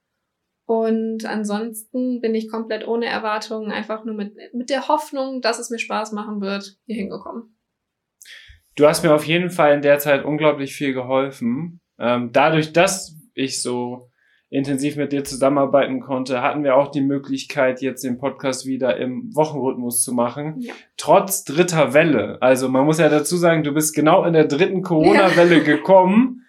Und 0.66 1.26
ansonsten 1.26 2.20
bin 2.20 2.34
ich 2.34 2.50
komplett 2.50 2.86
ohne 2.88 3.06
Erwartungen, 3.06 3.70
einfach 3.70 4.04
nur 4.04 4.14
mit, 4.14 4.34
mit 4.54 4.70
der 4.70 4.88
Hoffnung, 4.88 5.42
dass 5.42 5.58
es 5.58 5.70
mir 5.70 5.78
Spaß 5.78 6.12
machen 6.12 6.40
wird, 6.40 6.78
hier 6.86 6.96
hingekommen. 6.96 7.54
Du 8.76 8.86
hast 8.86 9.04
mir 9.04 9.14
auf 9.14 9.26
jeden 9.26 9.50
Fall 9.50 9.74
in 9.74 9.82
der 9.82 9.98
Zeit 9.98 10.24
unglaublich 10.24 10.74
viel 10.74 10.94
geholfen. 10.94 11.80
Ähm, 11.98 12.30
dadurch, 12.32 12.72
dass 12.72 13.16
ich 13.34 13.62
so 13.62 14.10
intensiv 14.48 14.96
mit 14.96 15.12
dir 15.12 15.24
zusammenarbeiten 15.24 16.00
konnte, 16.00 16.40
hatten 16.40 16.64
wir 16.64 16.76
auch 16.76 16.90
die 16.90 17.00
Möglichkeit, 17.00 17.82
jetzt 17.82 18.04
den 18.04 18.18
Podcast 18.18 18.66
wieder 18.66 18.96
im 18.96 19.34
Wochenrhythmus 19.34 20.02
zu 20.02 20.12
machen. 20.12 20.60
Ja. 20.60 20.72
Trotz 20.96 21.44
dritter 21.44 21.92
Welle. 21.92 22.38
Also 22.40 22.68
man 22.68 22.84
muss 22.84 22.98
ja 22.98 23.08
dazu 23.08 23.36
sagen, 23.36 23.64
du 23.64 23.72
bist 23.72 23.94
genau 23.94 24.24
in 24.24 24.32
der 24.32 24.46
dritten 24.46 24.82
Corona-Welle 24.82 25.58
ja. 25.58 25.64
gekommen. 25.64 26.40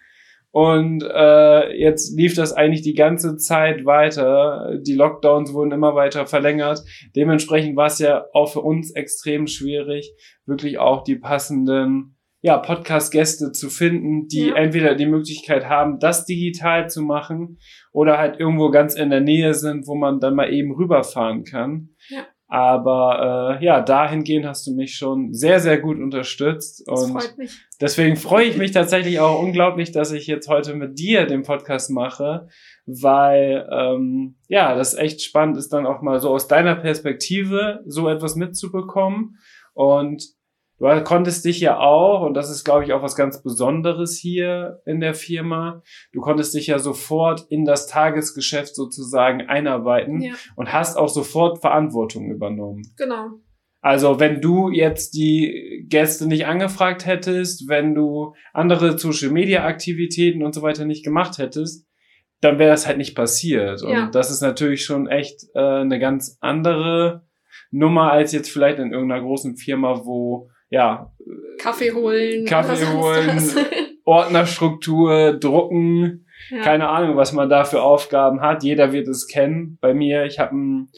Und 0.56 1.02
äh, 1.02 1.78
jetzt 1.78 2.16
lief 2.16 2.32
das 2.32 2.54
eigentlich 2.54 2.80
die 2.80 2.94
ganze 2.94 3.36
Zeit 3.36 3.84
weiter. 3.84 4.78
Die 4.80 4.94
Lockdowns 4.94 5.52
wurden 5.52 5.70
immer 5.70 5.94
weiter 5.94 6.26
verlängert. 6.26 6.82
Dementsprechend 7.14 7.76
war 7.76 7.88
es 7.88 7.98
ja 7.98 8.24
auch 8.32 8.50
für 8.50 8.62
uns 8.62 8.90
extrem 8.92 9.48
schwierig, 9.48 10.14
wirklich 10.46 10.78
auch 10.78 11.04
die 11.04 11.16
passenden 11.16 12.16
ja, 12.40 12.56
Podcast-Gäste 12.56 13.52
zu 13.52 13.68
finden, 13.68 14.28
die 14.28 14.46
ja. 14.46 14.54
entweder 14.54 14.94
die 14.94 15.04
Möglichkeit 15.04 15.68
haben, 15.68 15.98
das 15.98 16.24
digital 16.24 16.88
zu 16.88 17.02
machen 17.02 17.58
oder 17.92 18.16
halt 18.16 18.40
irgendwo 18.40 18.70
ganz 18.70 18.94
in 18.94 19.10
der 19.10 19.20
Nähe 19.20 19.52
sind, 19.52 19.86
wo 19.86 19.94
man 19.94 20.20
dann 20.20 20.34
mal 20.34 20.50
eben 20.50 20.74
rüberfahren 20.74 21.44
kann. 21.44 21.90
Ja. 22.08 22.24
Aber 22.48 23.58
äh, 23.60 23.64
ja, 23.64 23.80
dahingehend 23.80 24.46
hast 24.46 24.66
du 24.66 24.74
mich 24.74 24.94
schon 24.94 25.34
sehr, 25.34 25.58
sehr 25.58 25.80
gut 25.80 25.98
unterstützt. 25.98 26.84
Das 26.86 27.02
und 27.02 27.12
freut 27.12 27.36
mich. 27.38 27.58
deswegen 27.80 28.16
freue 28.16 28.44
ich 28.44 28.56
mich 28.56 28.70
tatsächlich 28.70 29.18
auch 29.18 29.42
unglaublich, 29.42 29.90
dass 29.90 30.12
ich 30.12 30.28
jetzt 30.28 30.48
heute 30.48 30.74
mit 30.74 30.98
dir 30.98 31.26
den 31.26 31.42
Podcast 31.42 31.90
mache, 31.90 32.46
weil 32.86 33.68
ähm, 33.72 34.36
ja, 34.48 34.76
das 34.76 34.94
echt 34.94 35.22
spannend 35.22 35.56
ist, 35.56 35.72
dann 35.72 35.86
auch 35.86 36.02
mal 36.02 36.20
so 36.20 36.30
aus 36.30 36.46
deiner 36.46 36.76
Perspektive 36.76 37.82
so 37.86 38.08
etwas 38.08 38.36
mitzubekommen. 38.36 39.38
Und 39.74 40.35
Du 40.78 41.04
konntest 41.04 41.44
dich 41.44 41.60
ja 41.60 41.78
auch, 41.78 42.22
und 42.22 42.34
das 42.34 42.50
ist, 42.50 42.64
glaube 42.64 42.84
ich, 42.84 42.92
auch 42.92 43.02
was 43.02 43.16
ganz 43.16 43.42
Besonderes 43.42 44.16
hier 44.16 44.82
in 44.84 45.00
der 45.00 45.14
Firma, 45.14 45.82
du 46.12 46.20
konntest 46.20 46.54
dich 46.54 46.66
ja 46.66 46.78
sofort 46.78 47.46
in 47.48 47.64
das 47.64 47.86
Tagesgeschäft 47.86 48.74
sozusagen 48.74 49.42
einarbeiten 49.42 50.20
ja. 50.20 50.34
und 50.54 50.72
hast 50.72 50.96
auch 50.96 51.08
sofort 51.08 51.60
Verantwortung 51.60 52.30
übernommen. 52.30 52.82
Genau. 52.96 53.30
Also 53.80 54.18
wenn 54.18 54.40
du 54.40 54.68
jetzt 54.70 55.14
die 55.14 55.86
Gäste 55.88 56.26
nicht 56.26 56.46
angefragt 56.46 57.06
hättest, 57.06 57.68
wenn 57.68 57.94
du 57.94 58.34
andere 58.52 58.98
Social-Media-Aktivitäten 58.98 60.42
und 60.42 60.54
so 60.54 60.62
weiter 60.62 60.84
nicht 60.84 61.04
gemacht 61.04 61.38
hättest, 61.38 61.86
dann 62.40 62.58
wäre 62.58 62.70
das 62.70 62.86
halt 62.86 62.98
nicht 62.98 63.14
passiert. 63.14 63.82
Und 63.82 63.92
ja. 63.92 64.10
das 64.10 64.30
ist 64.30 64.42
natürlich 64.42 64.84
schon 64.84 65.06
echt 65.06 65.44
äh, 65.54 65.60
eine 65.60 65.98
ganz 65.98 66.36
andere 66.40 67.26
Nummer 67.70 68.10
als 68.12 68.32
jetzt 68.32 68.50
vielleicht 68.50 68.78
in 68.78 68.92
irgendeiner 68.92 69.22
großen 69.22 69.56
Firma, 69.56 70.04
wo 70.04 70.50
ja. 70.76 71.10
Kaffee 71.58 71.90
holen. 71.92 72.44
Kaffee 72.44 72.86
holen, 72.86 73.50
Ordnerstruktur, 74.04 75.32
drucken, 75.32 76.26
ja. 76.50 76.60
keine 76.60 76.88
Ahnung, 76.88 77.16
was 77.16 77.32
man 77.32 77.48
da 77.48 77.64
für 77.64 77.82
Aufgaben 77.82 78.40
hat. 78.40 78.62
Jeder 78.62 78.92
wird 78.92 79.08
es 79.08 79.26
kennen. 79.26 79.78
Bei 79.80 79.94
mir, 79.94 80.26
ich 80.26 80.38
habe 80.38 80.54
ein, 80.54 80.88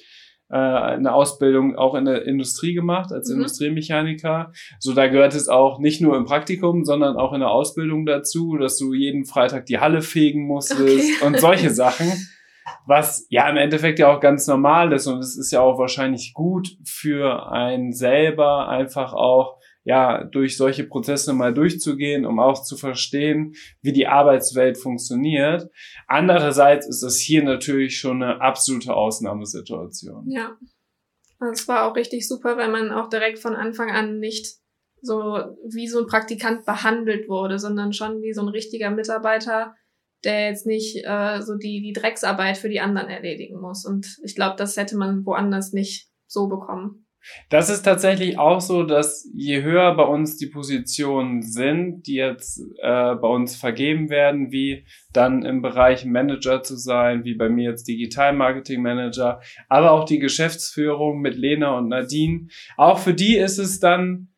äh, 0.50 0.56
eine 0.56 1.14
Ausbildung 1.14 1.76
auch 1.76 1.94
in 1.94 2.04
der 2.04 2.26
Industrie 2.26 2.74
gemacht 2.74 3.12
als 3.12 3.28
mhm. 3.28 3.36
Industriemechaniker. 3.36 4.52
So, 4.80 4.94
da 4.94 5.06
gehört 5.06 5.34
es 5.34 5.48
auch 5.48 5.78
nicht 5.78 6.00
nur 6.00 6.16
im 6.16 6.24
Praktikum, 6.24 6.84
sondern 6.84 7.16
auch 7.16 7.32
in 7.32 7.40
der 7.40 7.50
Ausbildung 7.50 8.04
dazu, 8.04 8.56
dass 8.58 8.76
du 8.78 8.92
jeden 8.92 9.24
Freitag 9.24 9.66
die 9.66 9.78
Halle 9.78 10.02
fegen 10.02 10.46
musstest 10.46 10.82
okay. 10.82 11.12
und 11.26 11.38
solche 11.38 11.70
Sachen. 11.70 12.12
Was 12.86 13.26
ja 13.30 13.48
im 13.48 13.56
Endeffekt 13.56 13.98
ja 13.98 14.14
auch 14.14 14.20
ganz 14.20 14.46
normal 14.46 14.92
ist 14.92 15.06
und 15.06 15.20
es 15.20 15.38
ist 15.38 15.52
ja 15.52 15.60
auch 15.60 15.78
wahrscheinlich 15.78 16.34
gut 16.34 16.68
für 16.84 17.50
einen 17.50 17.92
selber 17.92 18.68
einfach 18.68 19.14
auch 19.14 19.57
ja, 19.88 20.22
durch 20.22 20.58
solche 20.58 20.84
Prozesse 20.84 21.32
mal 21.32 21.54
durchzugehen, 21.54 22.26
um 22.26 22.38
auch 22.40 22.62
zu 22.62 22.76
verstehen, 22.76 23.54
wie 23.80 23.94
die 23.94 24.06
Arbeitswelt 24.06 24.76
funktioniert. 24.76 25.70
Andererseits 26.06 26.86
ist 26.86 27.02
das 27.02 27.16
hier 27.16 27.42
natürlich 27.42 27.98
schon 27.98 28.22
eine 28.22 28.42
absolute 28.42 28.92
Ausnahmesituation. 28.92 30.30
Ja. 30.30 30.58
Es 31.52 31.66
war 31.68 31.90
auch 31.90 31.96
richtig 31.96 32.28
super, 32.28 32.58
weil 32.58 32.70
man 32.70 32.92
auch 32.92 33.08
direkt 33.08 33.38
von 33.38 33.56
Anfang 33.56 33.90
an 33.90 34.18
nicht 34.18 34.58
so 35.00 35.38
wie 35.64 35.88
so 35.88 36.00
ein 36.00 36.06
Praktikant 36.06 36.66
behandelt 36.66 37.26
wurde, 37.26 37.58
sondern 37.58 37.94
schon 37.94 38.20
wie 38.20 38.34
so 38.34 38.42
ein 38.42 38.48
richtiger 38.48 38.90
Mitarbeiter, 38.90 39.74
der 40.22 40.48
jetzt 40.48 40.66
nicht 40.66 41.02
äh, 41.06 41.40
so 41.40 41.54
die, 41.54 41.80
die 41.80 41.98
Drecksarbeit 41.98 42.58
für 42.58 42.68
die 42.68 42.80
anderen 42.80 43.08
erledigen 43.08 43.58
muss. 43.58 43.86
Und 43.86 44.18
ich 44.22 44.34
glaube, 44.34 44.56
das 44.58 44.76
hätte 44.76 44.98
man 44.98 45.24
woanders 45.24 45.72
nicht 45.72 46.10
so 46.26 46.46
bekommen. 46.46 47.07
Das 47.48 47.70
ist 47.70 47.82
tatsächlich 47.82 48.38
auch 48.38 48.60
so, 48.60 48.82
dass 48.82 49.30
je 49.34 49.62
höher 49.62 49.94
bei 49.94 50.04
uns 50.04 50.36
die 50.36 50.46
Positionen 50.46 51.42
sind, 51.42 52.06
die 52.06 52.14
jetzt 52.14 52.60
äh, 52.82 53.14
bei 53.14 53.28
uns 53.28 53.56
vergeben 53.56 54.10
werden, 54.10 54.52
wie 54.52 54.84
dann 55.12 55.44
im 55.44 55.62
Bereich 55.62 56.04
Manager 56.04 56.62
zu 56.62 56.76
sein, 56.76 57.24
wie 57.24 57.34
bei 57.34 57.48
mir 57.48 57.70
jetzt 57.70 57.88
Digital 57.88 58.32
Marketing 58.32 58.82
Manager, 58.82 59.40
aber 59.68 59.92
auch 59.92 60.04
die 60.04 60.18
Geschäftsführung 60.18 61.20
mit 61.20 61.36
Lena 61.36 61.76
und 61.78 61.88
Nadine, 61.88 62.48
auch 62.76 62.98
für 62.98 63.14
die 63.14 63.36
ist 63.36 63.58
es 63.58 63.80
dann 63.80 64.28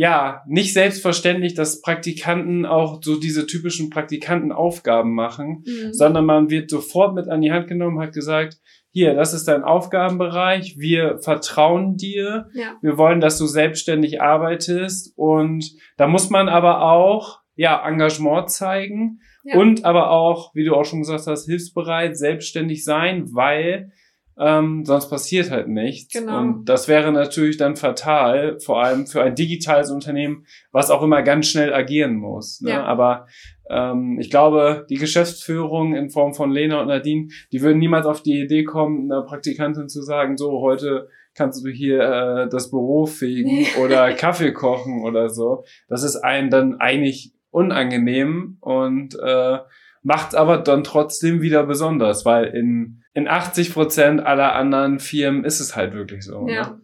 ja, 0.00 0.42
nicht 0.46 0.72
selbstverständlich, 0.72 1.52
dass 1.52 1.82
Praktikanten 1.82 2.64
auch 2.64 3.02
so 3.02 3.20
diese 3.20 3.46
typischen 3.46 3.90
Praktikantenaufgaben 3.90 5.12
machen, 5.12 5.62
mhm. 5.66 5.92
sondern 5.92 6.24
man 6.24 6.48
wird 6.48 6.70
sofort 6.70 7.14
mit 7.14 7.28
an 7.28 7.42
die 7.42 7.52
Hand 7.52 7.68
genommen, 7.68 8.00
hat 8.00 8.14
gesagt, 8.14 8.56
hier, 8.92 9.14
das 9.14 9.32
ist 9.34 9.46
dein 9.46 9.62
Aufgabenbereich, 9.62 10.76
wir 10.78 11.18
vertrauen 11.18 11.96
dir, 11.96 12.48
ja. 12.54 12.76
wir 12.82 12.98
wollen, 12.98 13.20
dass 13.20 13.38
du 13.38 13.46
selbstständig 13.46 14.20
arbeitest 14.20 15.12
und 15.16 15.64
da 15.96 16.08
muss 16.08 16.30
man 16.30 16.48
aber 16.48 16.82
auch, 16.82 17.40
ja, 17.54 17.86
Engagement 17.86 18.50
zeigen 18.50 19.20
ja. 19.44 19.56
und 19.56 19.84
aber 19.84 20.10
auch, 20.10 20.54
wie 20.54 20.64
du 20.64 20.74
auch 20.74 20.84
schon 20.84 21.00
gesagt 21.00 21.26
hast, 21.26 21.46
hilfsbereit, 21.46 22.16
selbstständig 22.16 22.84
sein, 22.84 23.32
weil 23.32 23.92
ähm, 24.40 24.86
sonst 24.86 25.10
passiert 25.10 25.50
halt 25.50 25.68
nichts. 25.68 26.14
Genau. 26.14 26.38
Und 26.38 26.64
das 26.64 26.88
wäre 26.88 27.12
natürlich 27.12 27.58
dann 27.58 27.76
fatal, 27.76 28.58
vor 28.58 28.82
allem 28.82 29.06
für 29.06 29.22
ein 29.22 29.34
digitales 29.34 29.90
Unternehmen, 29.90 30.46
was 30.72 30.90
auch 30.90 31.02
immer 31.02 31.22
ganz 31.22 31.48
schnell 31.48 31.74
agieren 31.74 32.16
muss. 32.16 32.62
Ne? 32.62 32.70
Ja. 32.70 32.84
Aber 32.84 33.26
ähm, 33.68 34.18
ich 34.18 34.30
glaube, 34.30 34.86
die 34.88 34.96
Geschäftsführung 34.96 35.94
in 35.94 36.08
Form 36.08 36.32
von 36.32 36.50
Lena 36.50 36.80
und 36.80 36.88
Nadine, 36.88 37.28
die 37.52 37.60
würden 37.60 37.78
niemals 37.78 38.06
auf 38.06 38.22
die 38.22 38.40
Idee 38.40 38.64
kommen, 38.64 39.12
einer 39.12 39.22
Praktikantin 39.22 39.90
zu 39.90 40.00
sagen, 40.02 40.38
so 40.38 40.60
heute 40.62 41.08
kannst 41.34 41.64
du 41.64 41.68
hier 41.68 42.00
äh, 42.00 42.48
das 42.48 42.70
Büro 42.70 43.04
fegen 43.04 43.66
oder 43.82 44.10
Kaffee 44.14 44.52
kochen 44.52 45.02
oder 45.02 45.28
so. 45.28 45.64
Das 45.88 46.02
ist 46.02 46.16
einem 46.16 46.48
dann 46.48 46.80
eigentlich 46.80 47.34
unangenehm 47.50 48.56
und 48.60 49.18
äh, 49.22 49.58
macht 50.02 50.34
aber 50.34 50.58
dann 50.58 50.82
trotzdem 50.82 51.42
wieder 51.42 51.64
besonders, 51.64 52.24
weil 52.24 52.46
in, 52.46 52.99
in 53.12 53.28
80 53.28 53.72
Prozent 53.72 54.20
aller 54.20 54.54
anderen 54.54 54.98
Firmen 54.98 55.44
ist 55.44 55.60
es 55.60 55.76
halt 55.76 55.94
wirklich 55.94 56.24
so. 56.24 56.46
Ja. 56.48 56.70
Ne? 56.70 56.80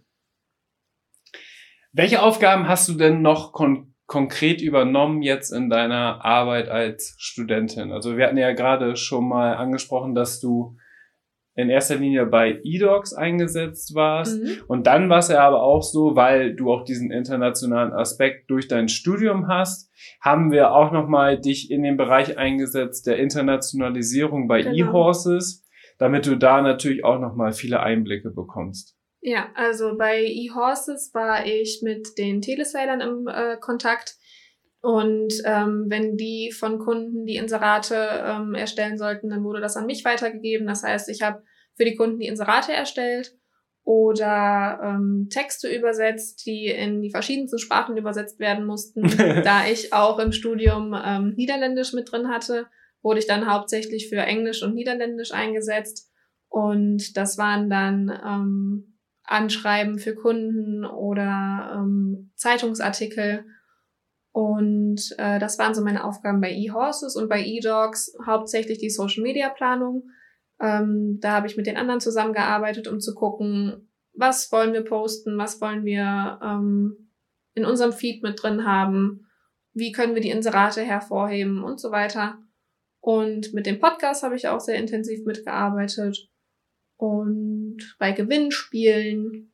Welche 1.92 2.22
Aufgaben 2.22 2.68
hast 2.68 2.88
du 2.88 2.94
denn 2.94 3.22
noch 3.22 3.52
kon 3.52 3.92
konkret 4.08 4.60
übernommen 4.60 5.22
jetzt 5.22 5.50
in 5.50 5.68
deiner 5.68 6.24
Arbeit 6.24 6.68
als 6.68 7.16
Studentin? 7.18 7.90
Also 7.90 8.16
wir 8.16 8.26
hatten 8.26 8.36
ja 8.36 8.52
gerade 8.52 8.94
schon 8.94 9.28
mal 9.28 9.56
angesprochen, 9.56 10.14
dass 10.14 10.38
du 10.38 10.76
in 11.56 11.70
erster 11.70 11.96
Linie 11.96 12.26
bei 12.26 12.60
eDocs 12.62 13.14
eingesetzt 13.14 13.94
warst. 13.94 14.40
Mhm. 14.40 14.58
Und 14.68 14.86
dann 14.86 15.08
war 15.08 15.18
es 15.18 15.28
ja 15.28 15.40
aber 15.40 15.62
auch 15.62 15.82
so, 15.82 16.14
weil 16.14 16.54
du 16.54 16.70
auch 16.70 16.84
diesen 16.84 17.10
internationalen 17.10 17.92
Aspekt 17.92 18.50
durch 18.50 18.68
dein 18.68 18.88
Studium 18.88 19.48
hast, 19.48 19.90
haben 20.20 20.52
wir 20.52 20.72
auch 20.72 20.92
nochmal 20.92 21.40
dich 21.40 21.70
in 21.70 21.82
den 21.82 21.96
Bereich 21.96 22.36
eingesetzt 22.36 23.06
der 23.06 23.16
Internationalisierung 23.16 24.48
bei 24.48 24.62
genau. 24.62 24.90
eHorses, 24.90 25.65
damit 25.98 26.26
du 26.26 26.36
da 26.36 26.62
natürlich 26.62 27.04
auch 27.04 27.18
nochmal 27.18 27.52
viele 27.52 27.80
Einblicke 27.80 28.30
bekommst. 28.30 28.96
Ja, 29.20 29.48
also 29.54 29.96
bei 29.96 30.22
eHorses 30.24 31.10
war 31.12 31.46
ich 31.46 31.80
mit 31.82 32.18
den 32.18 32.42
Telesailern 32.42 33.00
im 33.00 33.26
äh, 33.26 33.56
Kontakt. 33.58 34.14
Und 34.82 35.32
ähm, 35.44 35.86
wenn 35.88 36.16
die 36.16 36.52
von 36.52 36.78
Kunden 36.78 37.26
die 37.26 37.36
Inserate 37.36 38.22
ähm, 38.24 38.54
erstellen 38.54 38.98
sollten, 38.98 39.30
dann 39.30 39.42
wurde 39.42 39.60
das 39.60 39.76
an 39.76 39.86
mich 39.86 40.04
weitergegeben. 40.04 40.66
Das 40.66 40.84
heißt, 40.84 41.08
ich 41.08 41.22
habe 41.22 41.42
für 41.76 41.84
die 41.84 41.96
Kunden 41.96 42.20
die 42.20 42.28
Inserate 42.28 42.72
erstellt 42.72 43.34
oder 43.82 44.80
ähm, 44.82 45.28
Texte 45.30 45.68
übersetzt, 45.68 46.44
die 46.46 46.66
in 46.66 47.02
die 47.02 47.10
verschiedensten 47.10 47.58
Sprachen 47.58 47.96
übersetzt 47.96 48.38
werden 48.38 48.64
mussten. 48.64 49.02
da 49.44 49.66
ich 49.66 49.92
auch 49.92 50.18
im 50.18 50.32
Studium 50.32 50.94
ähm, 51.04 51.34
Niederländisch 51.36 51.92
mit 51.92 52.12
drin 52.12 52.28
hatte, 52.28 52.66
wurde 53.02 53.20
ich 53.20 53.26
dann 53.26 53.50
hauptsächlich 53.50 54.08
für 54.08 54.16
Englisch 54.16 54.62
und 54.62 54.74
Niederländisch 54.74 55.32
eingesetzt. 55.32 56.10
Und 56.48 57.16
das 57.16 57.38
waren 57.38 57.68
dann 57.68 58.10
ähm, 58.24 58.98
Anschreiben 59.24 59.98
für 59.98 60.14
Kunden 60.14 60.84
oder 60.84 61.74
ähm, 61.76 62.32
Zeitungsartikel. 62.36 63.44
Und 64.32 65.14
äh, 65.18 65.38
das 65.38 65.58
waren 65.58 65.74
so 65.74 65.82
meine 65.82 66.04
Aufgaben 66.04 66.40
bei 66.40 66.52
eHorses 66.52 67.16
und 67.16 67.28
bei 67.28 67.42
eDogs 67.42 68.14
hauptsächlich 68.26 68.78
die 68.78 68.90
Social 68.90 69.22
Media 69.22 69.48
Planung. 69.48 70.10
Ähm, 70.60 71.18
da 71.20 71.32
habe 71.32 71.46
ich 71.46 71.56
mit 71.56 71.66
den 71.66 71.76
anderen 71.76 72.00
zusammengearbeitet, 72.00 72.88
um 72.88 73.00
zu 73.00 73.14
gucken, 73.14 73.88
was 74.14 74.50
wollen 74.52 74.72
wir 74.72 74.82
posten, 74.82 75.38
was 75.38 75.60
wollen 75.60 75.84
wir 75.84 76.38
ähm, 76.42 77.10
in 77.54 77.64
unserem 77.64 77.92
Feed 77.92 78.22
mit 78.22 78.42
drin 78.42 78.66
haben, 78.66 79.26
wie 79.72 79.92
können 79.92 80.14
wir 80.14 80.22
die 80.22 80.30
Inserate 80.30 80.82
hervorheben 80.82 81.62
und 81.62 81.80
so 81.80 81.90
weiter. 81.90 82.38
Und 83.06 83.54
mit 83.54 83.66
dem 83.66 83.78
Podcast 83.78 84.24
habe 84.24 84.34
ich 84.34 84.48
auch 84.48 84.58
sehr 84.58 84.74
intensiv 84.74 85.24
mitgearbeitet 85.24 86.28
und 86.96 87.78
bei 88.00 88.10
Gewinnspielen. 88.10 89.52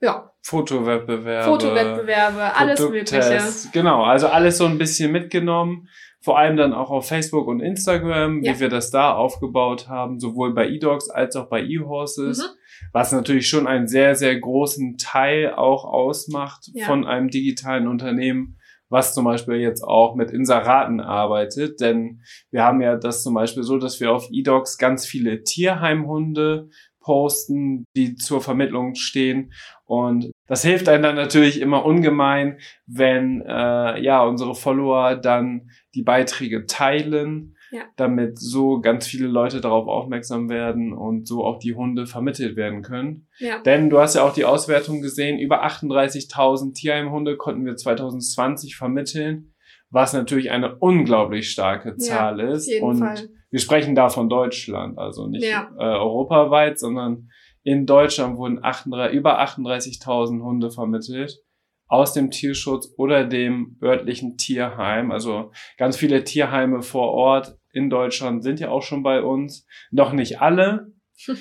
Ja. 0.00 0.32
Fotowettbewerbe. 0.40 1.50
Fotowettbewerbe, 1.50 2.56
alles 2.56 2.80
Mögliche. 2.80 3.40
Genau, 3.74 4.04
also 4.04 4.28
alles 4.28 4.56
so 4.56 4.64
ein 4.64 4.78
bisschen 4.78 5.12
mitgenommen. 5.12 5.86
Vor 6.22 6.38
allem 6.38 6.56
dann 6.56 6.72
auch 6.72 6.88
auf 6.88 7.06
Facebook 7.06 7.46
und 7.46 7.60
Instagram, 7.60 8.42
ja. 8.42 8.54
wie 8.54 8.60
wir 8.60 8.68
das 8.70 8.90
da 8.90 9.12
aufgebaut 9.12 9.88
haben, 9.88 10.18
sowohl 10.18 10.54
bei 10.54 10.66
eDogs 10.66 11.10
als 11.10 11.36
auch 11.36 11.50
bei 11.50 11.62
eHorses, 11.62 12.38
mhm. 12.38 12.88
was 12.94 13.12
natürlich 13.12 13.50
schon 13.50 13.66
einen 13.66 13.86
sehr, 13.86 14.14
sehr 14.14 14.40
großen 14.40 14.96
Teil 14.96 15.52
auch 15.52 15.84
ausmacht 15.84 16.70
ja. 16.72 16.86
von 16.86 17.06
einem 17.06 17.28
digitalen 17.28 17.86
Unternehmen 17.86 18.56
was 18.92 19.14
zum 19.14 19.24
Beispiel 19.24 19.56
jetzt 19.56 19.82
auch 19.82 20.14
mit 20.14 20.30
Inseraten 20.30 21.00
arbeitet. 21.00 21.80
Denn 21.80 22.20
wir 22.50 22.62
haben 22.62 22.82
ja 22.82 22.96
das 22.96 23.22
zum 23.22 23.34
Beispiel 23.34 23.62
so, 23.62 23.78
dass 23.78 24.00
wir 24.00 24.12
auf 24.12 24.28
eDocs 24.30 24.76
ganz 24.76 25.06
viele 25.06 25.42
Tierheimhunde 25.42 26.68
posten, 27.00 27.86
die 27.96 28.14
zur 28.16 28.42
Vermittlung 28.42 28.94
stehen. 28.94 29.52
Und 29.86 30.30
das 30.46 30.62
hilft 30.62 30.88
einem 30.88 31.02
dann 31.02 31.16
natürlich 31.16 31.60
immer 31.60 31.84
ungemein, 31.84 32.58
wenn 32.86 33.40
äh, 33.40 34.00
ja 34.00 34.22
unsere 34.22 34.54
Follower 34.54 35.16
dann 35.16 35.70
die 35.94 36.02
Beiträge 36.02 36.66
teilen 36.66 37.56
ja. 37.72 37.84
damit 37.96 38.38
so 38.38 38.80
ganz 38.80 39.06
viele 39.06 39.26
Leute 39.26 39.60
darauf 39.60 39.88
aufmerksam 39.88 40.48
werden 40.48 40.92
und 40.92 41.26
so 41.26 41.44
auch 41.44 41.58
die 41.58 41.74
Hunde 41.74 42.06
vermittelt 42.06 42.54
werden 42.54 42.82
können. 42.82 43.26
Ja. 43.38 43.60
Denn 43.62 43.90
du 43.90 43.98
hast 43.98 44.14
ja 44.14 44.22
auch 44.22 44.34
die 44.34 44.44
Auswertung 44.44 45.00
gesehen, 45.00 45.38
über 45.38 45.64
38.000 45.64 46.74
Tierheimhunde 46.74 47.36
konnten 47.36 47.64
wir 47.64 47.76
2020 47.76 48.76
vermitteln, 48.76 49.54
was 49.90 50.12
natürlich 50.12 50.50
eine 50.50 50.76
unglaublich 50.76 51.50
starke 51.50 51.96
Zahl 51.96 52.40
ja, 52.40 52.52
ist. 52.52 52.72
und 52.80 52.98
Fall. 52.98 53.28
wir 53.50 53.60
sprechen 53.60 53.94
da 53.94 54.10
von 54.10 54.28
Deutschland, 54.28 54.98
also 54.98 55.26
nicht 55.26 55.44
äh, 55.44 55.64
europaweit, 55.78 56.78
sondern 56.78 57.30
in 57.64 57.86
Deutschland 57.86 58.36
wurden 58.36 58.62
38, 58.62 59.16
über 59.16 59.40
38.000 59.40 60.42
Hunde 60.42 60.70
vermittelt 60.70 61.42
aus 61.86 62.14
dem 62.14 62.30
Tierschutz 62.30 62.92
oder 62.96 63.24
dem 63.24 63.76
örtlichen 63.82 64.38
Tierheim. 64.38 65.12
Also 65.12 65.52
ganz 65.76 65.96
viele 65.96 66.24
Tierheime 66.24 66.82
vor 66.82 67.10
Ort 67.10 67.58
in 67.72 67.90
Deutschland 67.90 68.42
sind 68.42 68.60
ja 68.60 68.70
auch 68.70 68.82
schon 68.82 69.02
bei 69.02 69.22
uns. 69.22 69.66
Noch 69.90 70.12
nicht 70.12 70.40
alle. 70.40 70.92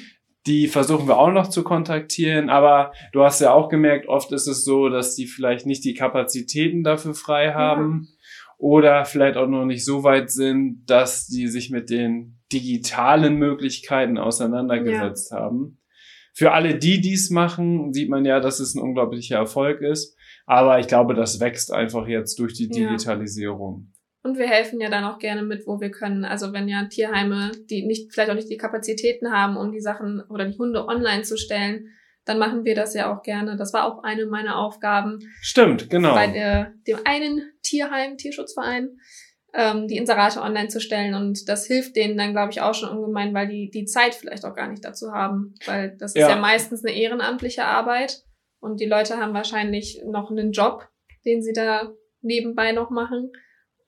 Die 0.48 0.68
versuchen 0.68 1.08
wir 1.08 1.20
auch 1.20 1.32
noch 1.32 1.50
zu 1.50 1.64
kontaktieren, 1.64 2.50
aber 2.50 2.94
du 3.14 3.24
hast 3.24 3.42
ja 3.42 3.54
auch 3.54 3.70
gemerkt, 3.70 4.08
oft 4.08 4.32
ist 4.32 4.48
es 4.48 4.64
so, 4.66 4.90
dass 4.90 5.16
die 5.16 5.28
vielleicht 5.28 5.68
nicht 5.68 5.86
die 5.86 5.94
Kapazitäten 5.94 6.84
dafür 6.84 7.14
frei 7.14 7.54
haben 7.54 8.08
ja. 8.08 8.16
oder 8.58 9.06
vielleicht 9.06 9.38
auch 9.38 9.46
noch 9.46 9.66
nicht 9.66 9.86
so 9.86 10.04
weit 10.04 10.32
sind, 10.32 10.84
dass 10.88 11.28
die 11.28 11.48
sich 11.48 11.70
mit 11.70 11.92
den 11.92 12.40
digitalen 12.52 13.36
Möglichkeiten 13.36 14.18
auseinandergesetzt 14.18 15.32
ja. 15.32 15.38
haben. 15.38 15.78
Für 16.34 16.54
alle, 16.54 16.76
die 16.76 17.02
dies 17.02 17.30
machen, 17.30 17.94
sieht 17.94 18.10
man 18.10 18.26
ja, 18.26 18.40
dass 18.40 18.60
es 18.60 18.74
ein 18.74 18.82
unglaublicher 18.82 19.36
Erfolg 19.36 19.82
ist. 19.82 20.18
Aber 20.46 20.80
ich 20.80 20.88
glaube, 20.88 21.14
das 21.14 21.40
wächst 21.40 21.72
einfach 21.72 22.08
jetzt 22.08 22.40
durch 22.40 22.54
die 22.54 22.68
Digitalisierung. 22.68 23.92
Ja. 23.92 24.01
Und 24.24 24.38
wir 24.38 24.48
helfen 24.48 24.80
ja 24.80 24.90
dann 24.90 25.04
auch 25.04 25.18
gerne 25.18 25.42
mit, 25.42 25.66
wo 25.66 25.80
wir 25.80 25.90
können. 25.90 26.26
Also 26.26 26.54
wenn 26.54 26.68
ja 26.68 26.86
Tierheime, 26.86 27.52
die 27.70 27.86
nicht, 27.86 28.14
vielleicht 28.14 28.30
auch 28.30 28.36
nicht 28.36 28.50
die 28.50 28.58
Kapazitäten 28.58 29.32
haben, 29.32 29.58
um 29.58 29.72
die 29.72 29.82
Sachen 29.82 30.22
oder 30.30 30.46
die 30.46 30.58
Hunde 30.58 30.88
online 30.88 31.24
zu 31.24 31.38
stellen, 31.38 31.88
dann 32.26 32.38
machen 32.38 32.64
wir 32.64 32.76
das 32.76 32.94
ja 32.94 33.12
auch 33.12 33.24
gerne. 33.24 33.58
Das 33.58 33.74
war 33.74 33.86
auch 33.86 34.04
eine 34.04 34.28
meiner 34.28 34.58
Aufgaben. 34.58 35.20
Stimmt, 35.42 35.90
genau. 35.90 36.14
Bei 36.14 36.28
der, 36.28 36.74
dem 36.88 37.00
einen 37.04 37.52
Tierheim, 37.64 38.18
Tierschutzverein, 38.18 39.00
ähm, 39.54 39.88
die 39.88 39.98
Inserate 39.98 40.42
online 40.42 40.68
zu 40.68 40.80
stellen. 40.80 41.16
Und 41.16 41.50
das 41.50 41.66
hilft 41.66 41.96
denen 41.96 42.18
dann, 42.18 42.34
glaube 42.34 42.52
ich, 42.52 42.62
auch 42.62 42.76
schon 42.76 42.96
ungemein, 42.96 43.34
weil 43.34 43.48
die 43.48 43.72
die 43.72 43.86
Zeit 43.86 44.14
vielleicht 44.14 44.46
auch 44.46 44.56
gar 44.56 44.68
nicht 44.68 44.86
dazu 44.86 45.12
haben. 45.12 45.56
Weil 45.66 45.98
das 45.98 46.14
ist 46.14 46.22
ja, 46.22 46.30
ja 46.30 46.36
meistens 46.36 46.86
eine 46.86 46.96
ehrenamtliche 46.96 47.66
Arbeit. 47.66 48.24
Und 48.60 48.80
die 48.80 48.86
Leute 48.86 49.18
haben 49.18 49.34
wahrscheinlich 49.34 50.02
noch 50.06 50.30
einen 50.30 50.52
Job, 50.52 50.88
den 51.26 51.42
sie 51.42 51.54
da 51.54 51.92
nebenbei 52.22 52.72
noch 52.72 52.92
machen. 52.92 53.32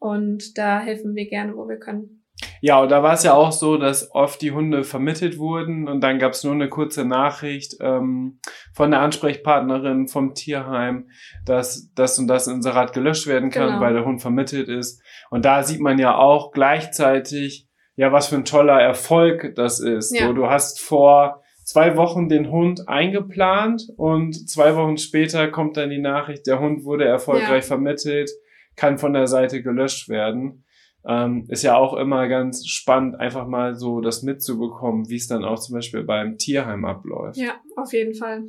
Und 0.04 0.58
da 0.58 0.82
helfen 0.82 1.16
wir 1.16 1.30
gerne, 1.30 1.56
wo 1.56 1.70
wir 1.70 1.78
können. 1.78 2.26
Ja, 2.60 2.82
und 2.82 2.92
da 2.92 3.02
war 3.04 3.13
es 3.13 3.24
ja 3.24 3.34
auch 3.36 3.54
so, 3.54 3.78
dass 3.78 4.13
oft 4.13 4.42
die 4.42 4.52
Hunde 4.52 4.84
vermittelt 4.84 5.38
wurden 5.38 5.88
und 5.88 6.02
dann 6.02 6.20
gab 6.20 6.34
es 6.34 6.44
nur 6.44 6.52
eine 6.52 6.68
kurze 6.68 7.06
Nachricht 7.06 7.78
ähm, 7.80 8.39
von 8.74 8.92
der 8.92 9.00
Ansprechpartnerin 9.00 10.10
vom 10.10 10.34
Tierheim, 10.34 11.08
dass 11.46 11.94
das 11.96 12.20
und 12.20 12.28
das 12.28 12.48
Inserat 12.48 12.92
gelöscht 12.92 13.28
werden 13.28 13.50
kann, 13.50 13.68
genau. 13.68 13.80
weil 13.80 13.94
der 13.94 14.04
Hund 14.04 14.22
vermittelt 14.22 14.68
ist. 14.68 15.02
Und 15.30 15.46
da 15.46 15.63
sieht 15.63 15.80
man 15.80 15.98
ja 15.98 16.18
auch 16.18 16.52
gleichzeitig, 16.52 17.70
ja, 17.96 18.12
was 18.12 18.28
für 18.28 18.36
ein 18.36 18.46
toller 18.46 18.82
Erfolg 18.82 19.54
das 19.56 19.80
ist. 19.80 20.13
Ja. 20.13 20.28
So, 20.28 20.34
du 20.34 20.48
hast 20.48 20.82
vor 20.82 21.44
zwei 21.63 21.96
Wochen 21.96 22.28
den 22.28 22.52
Hund 22.52 22.89
eingeplant 22.89 23.84
und 23.96 24.50
zwei 24.50 24.76
Wochen 24.76 24.98
später 24.98 25.48
kommt 25.48 25.78
dann 25.78 25.92
die 25.92 26.02
Nachricht, 26.02 26.46
der 26.46 26.60
Hund 26.60 26.84
wurde 26.84 27.06
erfolgreich 27.06 27.63
ja. 27.63 27.68
vermittelt, 27.68 28.30
kann 28.76 28.98
von 28.98 29.14
der 29.14 29.28
Seite 29.28 29.62
gelöscht 29.62 30.10
werden. 30.10 30.66
Ähm, 31.06 31.46
ist 31.50 31.64
ja 31.64 31.76
auch 31.76 31.94
immer 31.96 32.28
ganz 32.28 32.66
spannend, 32.66 33.20
einfach 33.20 33.46
mal 33.46 33.76
so 33.76 34.00
das 34.00 34.24
mitzubekommen, 34.24 35.10
wie 35.10 35.18
es 35.18 35.28
dann 35.28 35.44
auch 35.44 35.60
zum 35.60 35.76
Beispiel 35.76 36.04
beim 36.04 36.38
Tierheim 36.38 36.86
abläuft. 36.86 37.38
Ja, 37.38 37.60
auf 37.76 37.92
jeden 37.92 38.14
Fall. 38.14 38.44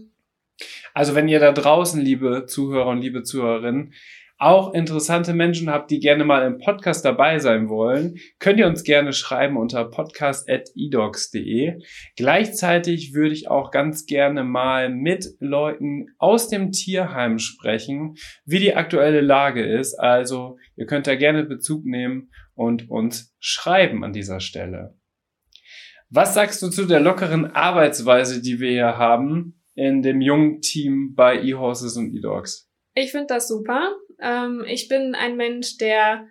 Also 0.93 1.17
wenn 1.17 1.27
ihr 1.27 1.41
da 1.41 1.51
draußen, 1.51 2.01
liebe 2.01 2.47
Zuhörer 2.47 2.91
und 2.91 3.01
liebe 3.01 3.25
Zuhörerinnen, 3.25 3.93
auch 4.45 4.75
interessante 4.75 5.33
Menschen 5.33 5.71
habt, 5.71 5.91
die 5.91 6.01
gerne 6.01 6.27
mal 6.27 6.47
im 6.47 6.59
Podcast 6.59 7.03
dabei 7.03 7.39
sein 7.39 7.71
wollen, 7.71 8.17
könnt 8.39 8.59
ihr 8.59 8.67
uns 8.67 8.85
gerne 8.85 9.15
schreiben 9.15 9.57
unter 9.57 9.87
podcast.edocs.de. 9.87 11.81
Gleichzeitig 12.17 13.15
würde 13.15 13.33
ich 13.33 13.49
auch 13.49 13.71
ganz 13.71 14.05
gerne 14.05 14.45
mal 14.45 14.91
mit 14.91 15.27
Leuten 15.41 16.09
aus 16.19 16.49
dem 16.49 16.73
Tierheim 16.73 17.39
sprechen, 17.39 18.17
wie 18.45 18.59
die 18.59 18.75
aktuelle 18.75 19.23
Lage 19.23 19.65
ist. 19.65 19.95
Also 19.95 20.59
ihr 20.77 20.85
könnt 20.85 21.07
da 21.07 21.15
gerne 21.15 21.45
Bezug 21.45 21.87
nehmen 21.87 22.31
und 22.55 22.91
uns 22.91 23.35
schreiben 23.41 24.05
an 24.05 24.13
dieser 24.13 24.41
Stelle. 24.41 24.95
Was 26.11 26.35
sagst 26.35 26.63
du 26.63 26.69
zu 26.69 26.85
der 26.85 27.01
lockeren 27.01 27.47
Arbeitsweise, 27.47 28.43
die 28.43 28.61
wir 28.61 28.71
hier 28.71 28.99
haben 28.99 29.63
in 29.75 30.03
dem 30.03 30.21
jungen 30.21 30.61
Team 30.61 31.15
bei 31.15 31.41
eHorses 31.43 31.97
und 31.97 32.15
eDogs? 32.15 32.71
Ich 32.95 33.11
finde 33.11 33.27
das 33.29 33.49
super. 33.49 33.97
Ähm, 34.21 34.65
ich 34.67 34.89
bin 34.89 35.15
ein 35.15 35.37
Mensch, 35.37 35.79
der 35.79 36.29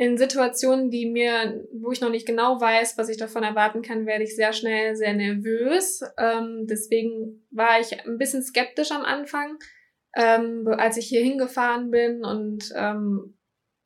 in 0.00 0.16
Situationen, 0.16 0.90
die 0.90 1.04
mir, 1.04 1.62
wo 1.74 1.92
ich 1.92 2.00
noch 2.00 2.08
nicht 2.08 2.26
genau 2.26 2.58
weiß, 2.58 2.96
was 2.96 3.10
ich 3.10 3.18
davon 3.18 3.42
erwarten 3.42 3.82
kann, 3.82 4.06
werde 4.06 4.24
ich 4.24 4.34
sehr 4.34 4.54
schnell 4.54 4.96
sehr 4.96 5.12
nervös. 5.12 6.00
Ähm, 6.16 6.66
deswegen 6.66 7.46
war 7.50 7.80
ich 7.80 8.06
ein 8.06 8.16
bisschen 8.16 8.42
skeptisch 8.42 8.92
am 8.92 9.02
Anfang, 9.02 9.58
ähm, 10.16 10.66
als 10.78 10.96
ich 10.96 11.06
hier 11.06 11.22
hingefahren 11.22 11.90
bin 11.90 12.24
und 12.24 12.72
ähm, 12.74 13.36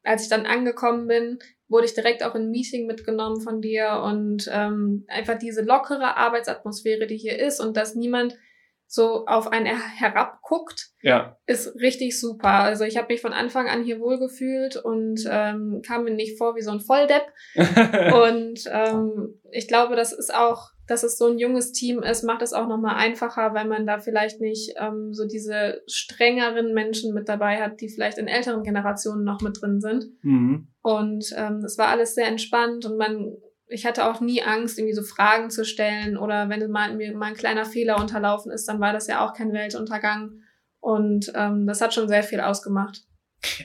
als 0.05 0.23
ich 0.23 0.29
dann 0.29 0.47
angekommen 0.47 1.09
bin, 1.09 1.39
wurde 1.67 1.87
ich 1.87 1.95
direkt 1.95 2.23
auch 2.23 2.37
in 2.37 2.43
ein 2.43 2.51
Meeting 2.51 2.87
mitgenommen 2.87 3.41
von 3.41 3.61
dir 3.61 4.01
und 4.05 4.49
ähm, 4.53 5.05
einfach 5.09 5.39
diese 5.39 5.63
lockere 5.63 6.17
Arbeitsatmosphäre, 6.17 7.09
die 7.09 7.17
hier 7.17 7.39
ist 7.39 7.59
und 7.59 7.77
dass 7.77 7.97
niemand 7.97 8.39
so 8.87 9.27
auf 9.27 9.51
einen 9.51 9.67
herabguckt, 9.67 10.91
ja. 11.03 11.37
ist 11.47 11.75
richtig 11.81 12.19
super. 12.19 12.49
Also 12.49 12.85
ich 12.85 12.97
habe 12.97 13.13
mich 13.13 13.21
von 13.21 13.33
Anfang 13.33 13.69
an 13.69 13.83
hier 13.83 14.01
wohlgefühlt 14.01 14.77
und 14.77 15.21
ähm, 15.29 15.83
kam 15.85 16.05
mir 16.05 16.15
nicht 16.15 16.39
vor 16.39 16.55
wie 16.55 16.63
so 16.63 16.71
ein 16.71 16.81
Volldepp. 16.81 17.25
und 17.55 18.61
ähm, 18.71 19.41
ich 19.51 19.69
glaube, 19.69 19.97
das 19.97 20.13
ist 20.13 20.35
auch, 20.35 20.71
dass 20.87 21.03
es 21.03 21.17
so 21.17 21.27
ein 21.27 21.39
junges 21.39 21.73
Team 21.73 22.03
ist, 22.03 22.25
macht 22.25 22.43
es 22.43 22.53
auch 22.53 22.69
nochmal 22.69 22.97
einfacher, 22.97 23.55
weil 23.55 23.67
man 23.67 23.87
da 23.87 23.99
vielleicht 23.99 24.41
nicht 24.41 24.75
ähm, 24.79 25.13
so 25.13 25.27
diese 25.27 25.83
strengeren 25.87 26.75
Menschen 26.75 27.15
mit 27.15 27.29
dabei 27.29 27.63
hat, 27.63 27.81
die 27.81 27.89
vielleicht 27.89 28.19
in 28.19 28.29
älteren 28.29 28.63
Generationen 28.63 29.25
noch 29.25 29.41
mit 29.41 29.61
drin 29.61 29.81
sind. 29.81 30.07
Mhm. 30.23 30.69
Und 30.83 31.35
ähm, 31.37 31.65
es 31.65 31.79
war 31.79 31.89
alles 31.89 32.15
sehr 32.15 32.27
entspannt 32.27 32.85
und 32.85 32.99
man 32.99 33.35
ich 33.75 33.85
hatte 33.85 34.09
auch 34.09 34.21
nie 34.21 34.41
Angst, 34.43 34.79
irgendwie 34.79 34.95
so 34.95 35.03
Fragen 35.03 35.51
zu 35.51 35.65
stellen 35.65 36.17
oder 36.17 36.49
wenn 36.49 36.71
mal, 36.71 36.95
mir 36.95 37.13
mal 37.17 37.27
ein 37.27 37.35
kleiner 37.35 37.65
Fehler 37.65 38.01
unterlaufen 38.01 38.53
ist, 38.53 38.69
dann 38.69 38.81
war 38.81 38.93
das 38.93 39.09
ja 39.09 39.27
auch 39.27 39.35
kein 39.35 39.53
Weltuntergang. 39.53 40.43
Und 40.81 41.33
ähm, 41.35 41.67
das 41.67 41.81
hat 41.81 41.93
schon 41.93 42.09
sehr 42.09 42.23
viel 42.23 42.41
ausgemacht. 42.41 43.03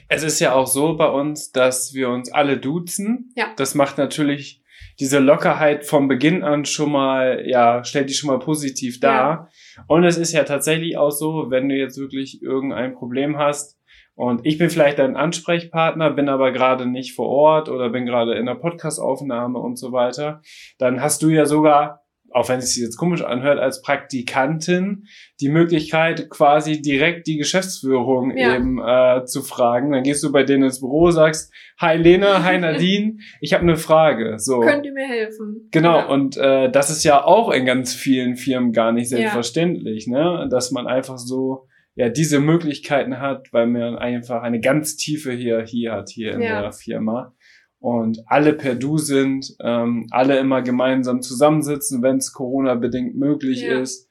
Es 0.08 0.22
ist 0.22 0.40
ja 0.40 0.52
auch 0.52 0.66
so 0.66 0.96
bei 0.96 1.08
uns, 1.08 1.52
dass 1.52 1.94
wir 1.94 2.08
uns 2.08 2.32
alle 2.32 2.58
duzen. 2.58 3.32
Ja. 3.36 3.52
Das 3.56 3.74
macht 3.74 3.98
natürlich 3.98 4.62
diese 4.98 5.20
Lockerheit 5.20 5.86
vom 5.86 6.08
Beginn 6.08 6.42
an 6.42 6.64
schon 6.64 6.90
mal, 6.90 7.44
ja, 7.46 7.84
stellt 7.84 8.10
die 8.10 8.14
schon 8.14 8.28
mal 8.28 8.38
positiv 8.38 9.00
dar. 9.00 9.48
Ja. 9.76 9.84
Und 9.86 10.04
es 10.04 10.18
ist 10.18 10.32
ja 10.32 10.44
tatsächlich 10.44 10.98
auch 10.98 11.10
so, 11.10 11.50
wenn 11.50 11.68
du 11.68 11.76
jetzt 11.76 11.98
wirklich 11.98 12.42
irgendein 12.42 12.94
Problem 12.94 13.38
hast, 13.38 13.78
und 14.14 14.44
ich 14.44 14.58
bin 14.58 14.68
vielleicht 14.68 14.98
dein 14.98 15.16
Ansprechpartner, 15.16 16.10
bin 16.10 16.28
aber 16.28 16.52
gerade 16.52 16.84
nicht 16.84 17.14
vor 17.14 17.28
Ort 17.28 17.68
oder 17.70 17.88
bin 17.88 18.04
gerade 18.04 18.34
in 18.34 18.46
der 18.46 18.54
Podcastaufnahme 18.54 19.58
und 19.58 19.78
so 19.78 19.92
weiter. 19.92 20.42
Dann 20.78 21.00
hast 21.00 21.22
du 21.22 21.30
ja 21.30 21.46
sogar, 21.46 22.02
auch 22.30 22.50
wenn 22.50 22.58
es 22.58 22.74
sich 22.74 22.82
jetzt 22.82 22.98
komisch 22.98 23.22
anhört, 23.22 23.58
als 23.58 23.80
Praktikantin 23.80 25.06
die 25.40 25.48
Möglichkeit, 25.48 26.28
quasi 26.28 26.82
direkt 26.82 27.28
die 27.28 27.38
Geschäftsführung 27.38 28.36
ja. 28.36 28.56
eben 28.56 28.78
äh, 28.78 29.24
zu 29.24 29.40
fragen. 29.40 29.92
Dann 29.92 30.02
gehst 30.02 30.22
du 30.22 30.30
bei 30.30 30.42
denen 30.42 30.64
ins 30.64 30.80
Büro, 30.80 31.10
sagst, 31.10 31.50
hi 31.78 31.96
Lena, 31.96 32.44
hi 32.44 32.58
Nadine, 32.60 33.20
ich 33.40 33.54
habe 33.54 33.62
eine 33.62 33.76
Frage. 33.76 34.38
So. 34.38 34.60
Könnt 34.60 34.84
ihr 34.84 34.92
mir 34.92 35.08
helfen? 35.08 35.68
Genau, 35.70 35.96
ja. 35.96 36.06
und 36.06 36.36
äh, 36.36 36.70
das 36.70 36.90
ist 36.90 37.04
ja 37.04 37.24
auch 37.24 37.50
in 37.50 37.64
ganz 37.64 37.94
vielen 37.94 38.36
Firmen 38.36 38.72
gar 38.72 38.92
nicht 38.92 39.08
selbstverständlich, 39.08 40.06
ja. 40.06 40.42
ne? 40.42 40.48
Dass 40.50 40.72
man 40.72 40.86
einfach 40.86 41.16
so 41.16 41.69
ja 42.00 42.08
diese 42.08 42.40
Möglichkeiten 42.40 43.20
hat, 43.20 43.52
weil 43.52 43.66
man 43.66 43.96
einfach 43.98 44.42
eine 44.42 44.60
ganz 44.60 44.96
tiefe 44.96 45.32
Hierarchie 45.32 45.90
hat 45.90 46.08
hier 46.08 46.32
in 46.32 46.40
ja. 46.40 46.62
der 46.62 46.72
Firma 46.72 47.34
und 47.78 48.22
alle 48.24 48.54
per 48.54 48.74
Du 48.74 48.96
sind, 48.96 49.54
ähm, 49.62 50.06
alle 50.10 50.38
immer 50.38 50.62
gemeinsam 50.62 51.20
zusammensitzen, 51.20 52.02
wenn 52.02 52.16
es 52.16 52.32
Corona-bedingt 52.32 53.16
möglich 53.16 53.60
ja. 53.60 53.80
ist, 53.80 54.08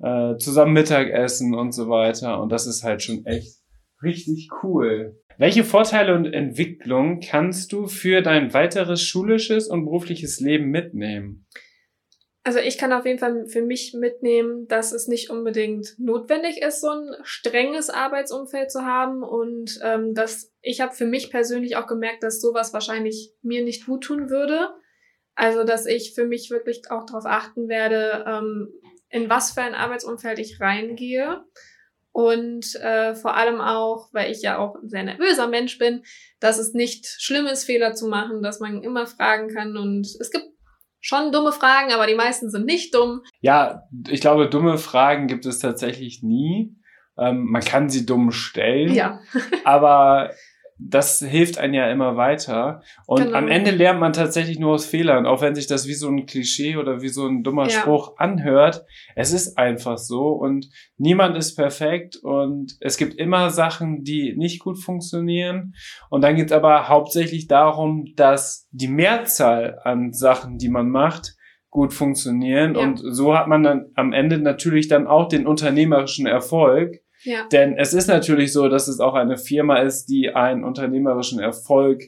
äh, 0.00 0.36
zusammen 0.36 0.74
Mittagessen 0.74 1.54
und 1.54 1.72
so 1.72 1.88
weiter. 1.88 2.42
Und 2.42 2.52
das 2.52 2.66
ist 2.66 2.84
halt 2.84 3.02
schon 3.02 3.24
echt 3.24 3.56
richtig 4.02 4.50
cool. 4.62 5.18
Welche 5.38 5.64
Vorteile 5.64 6.14
und 6.14 6.26
Entwicklung 6.26 7.20
kannst 7.20 7.72
du 7.72 7.86
für 7.86 8.20
dein 8.20 8.52
weiteres 8.52 9.00
schulisches 9.00 9.66
und 9.66 9.86
berufliches 9.86 10.40
Leben 10.40 10.66
mitnehmen? 10.70 11.46
Also 12.46 12.58
ich 12.58 12.76
kann 12.76 12.92
auf 12.92 13.06
jeden 13.06 13.18
Fall 13.18 13.46
für 13.46 13.62
mich 13.62 13.94
mitnehmen, 13.94 14.68
dass 14.68 14.92
es 14.92 15.08
nicht 15.08 15.30
unbedingt 15.30 15.98
notwendig 15.98 16.60
ist, 16.60 16.82
so 16.82 16.90
ein 16.90 17.16
strenges 17.22 17.88
Arbeitsumfeld 17.88 18.70
zu 18.70 18.84
haben 18.84 19.22
und 19.22 19.80
ähm, 19.82 20.12
dass 20.12 20.52
ich 20.60 20.82
habe 20.82 20.94
für 20.94 21.06
mich 21.06 21.30
persönlich 21.30 21.76
auch 21.76 21.86
gemerkt, 21.86 22.22
dass 22.22 22.42
sowas 22.42 22.74
wahrscheinlich 22.74 23.32
mir 23.40 23.64
nicht 23.64 23.86
gut 23.86 24.04
tun 24.04 24.28
würde. 24.28 24.74
Also 25.34 25.64
dass 25.64 25.86
ich 25.86 26.14
für 26.14 26.26
mich 26.26 26.50
wirklich 26.50 26.82
auch 26.90 27.06
darauf 27.06 27.24
achten 27.24 27.68
werde, 27.68 28.24
ähm, 28.26 28.68
in 29.08 29.30
was 29.30 29.52
für 29.52 29.62
ein 29.62 29.74
Arbeitsumfeld 29.74 30.38
ich 30.38 30.60
reingehe. 30.60 31.44
Und 32.12 32.76
äh, 32.76 33.14
vor 33.14 33.36
allem 33.36 33.60
auch, 33.60 34.10
weil 34.12 34.30
ich 34.30 34.42
ja 34.42 34.58
auch 34.58 34.76
ein 34.76 34.88
sehr 34.88 35.02
nervöser 35.02 35.48
Mensch 35.48 35.78
bin, 35.78 36.04
dass 36.40 36.58
es 36.58 36.74
nicht 36.74 37.06
schlimm 37.06 37.46
ist, 37.46 37.64
Fehler 37.64 37.94
zu 37.94 38.06
machen, 38.06 38.42
dass 38.42 38.60
man 38.60 38.82
immer 38.82 39.06
fragen 39.06 39.48
kann. 39.48 39.76
Und 39.76 40.06
es 40.20 40.30
gibt 40.30 40.53
schon 41.04 41.32
dumme 41.32 41.52
Fragen, 41.52 41.92
aber 41.92 42.06
die 42.06 42.14
meisten 42.14 42.50
sind 42.50 42.64
nicht 42.64 42.94
dumm. 42.94 43.20
Ja, 43.40 43.82
ich 44.08 44.22
glaube, 44.22 44.48
dumme 44.48 44.78
Fragen 44.78 45.26
gibt 45.26 45.44
es 45.44 45.58
tatsächlich 45.58 46.22
nie. 46.22 46.74
Ähm, 47.18 47.44
man 47.44 47.62
kann 47.62 47.90
sie 47.90 48.06
dumm 48.06 48.32
stellen. 48.32 48.92
Ja. 48.94 49.20
aber 49.64 50.30
das 50.78 51.20
hilft 51.20 51.58
einem 51.58 51.74
ja 51.74 51.90
immer 51.90 52.16
weiter. 52.16 52.82
Und 53.06 53.24
genau. 53.24 53.38
am 53.38 53.48
Ende 53.48 53.70
lernt 53.70 54.00
man 54.00 54.12
tatsächlich 54.12 54.58
nur 54.58 54.74
aus 54.74 54.86
Fehlern, 54.86 55.26
auch 55.26 55.40
wenn 55.40 55.54
sich 55.54 55.66
das 55.66 55.86
wie 55.86 55.94
so 55.94 56.08
ein 56.08 56.26
Klischee 56.26 56.76
oder 56.76 57.00
wie 57.00 57.08
so 57.08 57.26
ein 57.26 57.42
dummer 57.42 57.68
ja. 57.68 57.80
Spruch 57.80 58.16
anhört. 58.18 58.84
Es 59.14 59.32
ist 59.32 59.56
einfach 59.56 59.98
so 59.98 60.28
und 60.28 60.68
niemand 60.96 61.36
ist 61.36 61.54
perfekt 61.54 62.16
und 62.16 62.76
es 62.80 62.96
gibt 62.96 63.14
immer 63.14 63.50
Sachen, 63.50 64.02
die 64.02 64.34
nicht 64.36 64.60
gut 64.60 64.78
funktionieren. 64.78 65.74
Und 66.10 66.22
dann 66.22 66.36
geht 66.36 66.46
es 66.46 66.52
aber 66.52 66.88
hauptsächlich 66.88 67.46
darum, 67.46 68.06
dass 68.16 68.68
die 68.72 68.88
Mehrzahl 68.88 69.78
an 69.84 70.12
Sachen, 70.12 70.58
die 70.58 70.68
man 70.68 70.90
macht, 70.90 71.36
gut 71.70 71.92
funktionieren. 71.92 72.74
Ja. 72.74 72.82
Und 72.82 72.98
so 72.98 73.36
hat 73.36 73.48
man 73.48 73.62
dann 73.62 73.86
am 73.94 74.12
Ende 74.12 74.38
natürlich 74.38 74.88
dann 74.88 75.06
auch 75.06 75.28
den 75.28 75.46
unternehmerischen 75.46 76.26
Erfolg 76.26 77.03
ja. 77.24 77.46
Denn 77.50 77.76
es 77.76 77.94
ist 77.94 78.06
natürlich 78.06 78.52
so, 78.52 78.68
dass 78.68 78.88
es 78.88 79.00
auch 79.00 79.14
eine 79.14 79.36
Firma 79.36 79.78
ist, 79.78 80.06
die 80.06 80.30
einen 80.30 80.64
unternehmerischen 80.64 81.40
Erfolg 81.40 82.02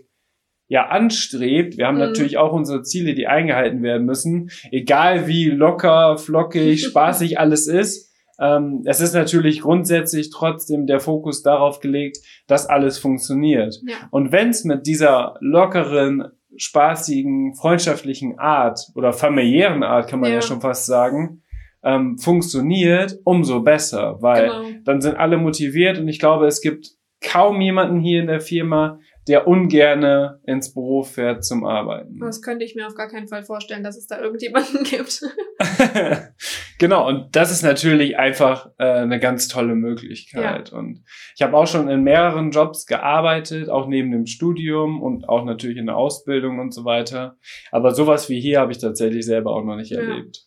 ja 0.68 0.86
anstrebt. 0.86 1.76
Wir 1.76 1.86
haben 1.86 1.94
mhm. 1.94 2.00
natürlich 2.00 2.38
auch 2.38 2.52
unsere 2.52 2.82
Ziele, 2.82 3.14
die 3.14 3.26
eingehalten 3.26 3.82
werden 3.82 4.06
müssen. 4.06 4.50
Egal 4.70 5.26
wie 5.26 5.46
locker, 5.50 6.18
flockig, 6.18 6.84
spaßig 6.86 7.38
alles 7.38 7.66
ist. 7.66 8.12
Ähm, 8.38 8.82
es 8.84 9.00
ist 9.00 9.14
natürlich 9.14 9.62
grundsätzlich 9.62 10.30
trotzdem 10.30 10.86
der 10.86 11.00
Fokus 11.00 11.42
darauf 11.42 11.80
gelegt, 11.80 12.18
dass 12.46 12.66
alles 12.66 12.98
funktioniert. 12.98 13.80
Ja. 13.86 13.94
Und 14.10 14.32
wenn 14.32 14.50
es 14.50 14.64
mit 14.64 14.86
dieser 14.86 15.36
lockeren, 15.40 16.32
spaßigen, 16.56 17.54
freundschaftlichen 17.54 18.38
Art 18.38 18.80
oder 18.94 19.12
familiären 19.12 19.82
Art, 19.82 20.08
kann 20.08 20.20
man 20.20 20.30
ja, 20.30 20.36
ja 20.36 20.42
schon 20.42 20.60
fast 20.60 20.86
sagen, 20.86 21.42
ähm, 21.86 22.18
funktioniert, 22.18 23.18
umso 23.24 23.62
besser, 23.62 24.18
weil 24.20 24.48
genau. 24.48 24.64
dann 24.84 25.00
sind 25.00 25.16
alle 25.16 25.38
motiviert 25.38 25.98
und 25.98 26.08
ich 26.08 26.18
glaube, 26.18 26.46
es 26.46 26.60
gibt 26.60 26.88
kaum 27.22 27.60
jemanden 27.60 28.00
hier 28.00 28.20
in 28.20 28.26
der 28.26 28.40
Firma, 28.40 28.98
der 29.28 29.48
ungerne 29.48 30.40
ins 30.46 30.72
Büro 30.72 31.02
fährt 31.02 31.44
zum 31.44 31.64
Arbeiten. 31.64 32.20
Das 32.20 32.42
könnte 32.42 32.64
ich 32.64 32.76
mir 32.76 32.86
auf 32.86 32.94
gar 32.94 33.08
keinen 33.08 33.26
Fall 33.26 33.42
vorstellen, 33.42 33.82
dass 33.82 33.96
es 33.96 34.06
da 34.06 34.20
irgendjemanden 34.20 34.84
gibt. 34.84 35.20
genau, 36.78 37.08
und 37.08 37.34
das 37.34 37.50
ist 37.50 37.62
natürlich 37.62 38.18
einfach 38.18 38.70
äh, 38.78 38.84
eine 38.84 39.18
ganz 39.18 39.48
tolle 39.48 39.74
Möglichkeit. 39.74 40.70
Ja. 40.70 40.78
Und 40.78 41.02
ich 41.34 41.42
habe 41.42 41.56
auch 41.56 41.66
schon 41.66 41.88
in 41.88 42.02
mehreren 42.02 42.52
Jobs 42.52 42.86
gearbeitet, 42.86 43.68
auch 43.68 43.88
neben 43.88 44.12
dem 44.12 44.26
Studium 44.26 45.02
und 45.02 45.28
auch 45.28 45.44
natürlich 45.44 45.78
in 45.78 45.86
der 45.86 45.96
Ausbildung 45.96 46.60
und 46.60 46.72
so 46.72 46.84
weiter. 46.84 47.36
Aber 47.72 47.94
sowas 47.94 48.28
wie 48.28 48.40
hier 48.40 48.60
habe 48.60 48.70
ich 48.70 48.78
tatsächlich 48.78 49.26
selber 49.26 49.50
auch 49.50 49.64
noch 49.64 49.76
nicht 49.76 49.90
ja. 49.90 50.00
erlebt. 50.00 50.45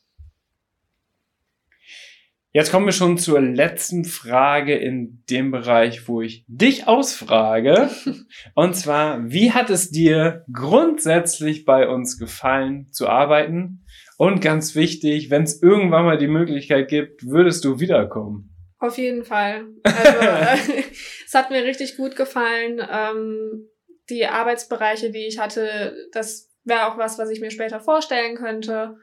Jetzt 2.51 2.71
kommen 2.71 2.87
wir 2.87 2.93
schon 2.93 3.19
zur 3.19 3.41
letzten 3.41 4.05
Frage 4.05 4.75
in 4.75 5.23
dem 5.29 5.51
Bereich, 5.51 6.07
wo 6.07 6.21
ich 6.21 6.45
dich 6.47 6.87
ausfrage. 6.87 7.91
Und 8.55 8.75
zwar, 8.75 9.29
wie 9.29 9.51
hat 9.51 9.69
es 9.69 9.91
dir 9.91 10.45
grundsätzlich 10.51 11.65
bei 11.65 11.87
uns 11.87 12.17
gefallen 12.17 12.87
zu 12.91 13.07
arbeiten? 13.07 13.85
Und 14.17 14.41
ganz 14.41 14.73
wichtig, 14.73 15.29
wenn 15.29 15.43
es 15.43 15.61
irgendwann 15.61 16.05
mal 16.05 16.17
die 16.17 16.27
Möglichkeit 16.27 16.87
gibt, 16.87 17.23
würdest 17.27 17.63
du 17.65 17.79
wiederkommen? 17.79 18.55
Auf 18.79 18.97
jeden 18.97 19.23
Fall. 19.23 19.67
Also, 19.83 20.73
es 21.25 21.33
hat 21.35 21.51
mir 21.51 21.63
richtig 21.63 21.97
gut 21.97 22.15
gefallen. 22.15 22.81
Ähm, 22.91 23.67
die 24.09 24.25
Arbeitsbereiche, 24.25 25.11
die 25.11 25.27
ich 25.27 25.37
hatte, 25.37 25.93
das 26.13 26.49
wäre 26.63 26.87
auch 26.87 26.97
was, 26.97 27.19
was 27.19 27.29
ich 27.29 27.41
mir 27.41 27.51
später 27.51 27.79
vorstellen 27.79 28.35
könnte. 28.35 28.95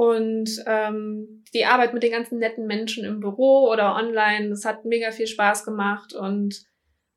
Und 0.00 0.48
ähm, 0.66 1.44
die 1.52 1.66
Arbeit 1.66 1.92
mit 1.92 2.02
den 2.02 2.12
ganzen 2.12 2.38
netten 2.38 2.66
Menschen 2.66 3.04
im 3.04 3.20
Büro 3.20 3.68
oder 3.70 3.96
online, 3.96 4.48
das 4.48 4.64
hat 4.64 4.86
mega 4.86 5.10
viel 5.10 5.26
Spaß 5.26 5.62
gemacht. 5.62 6.14
Und 6.14 6.64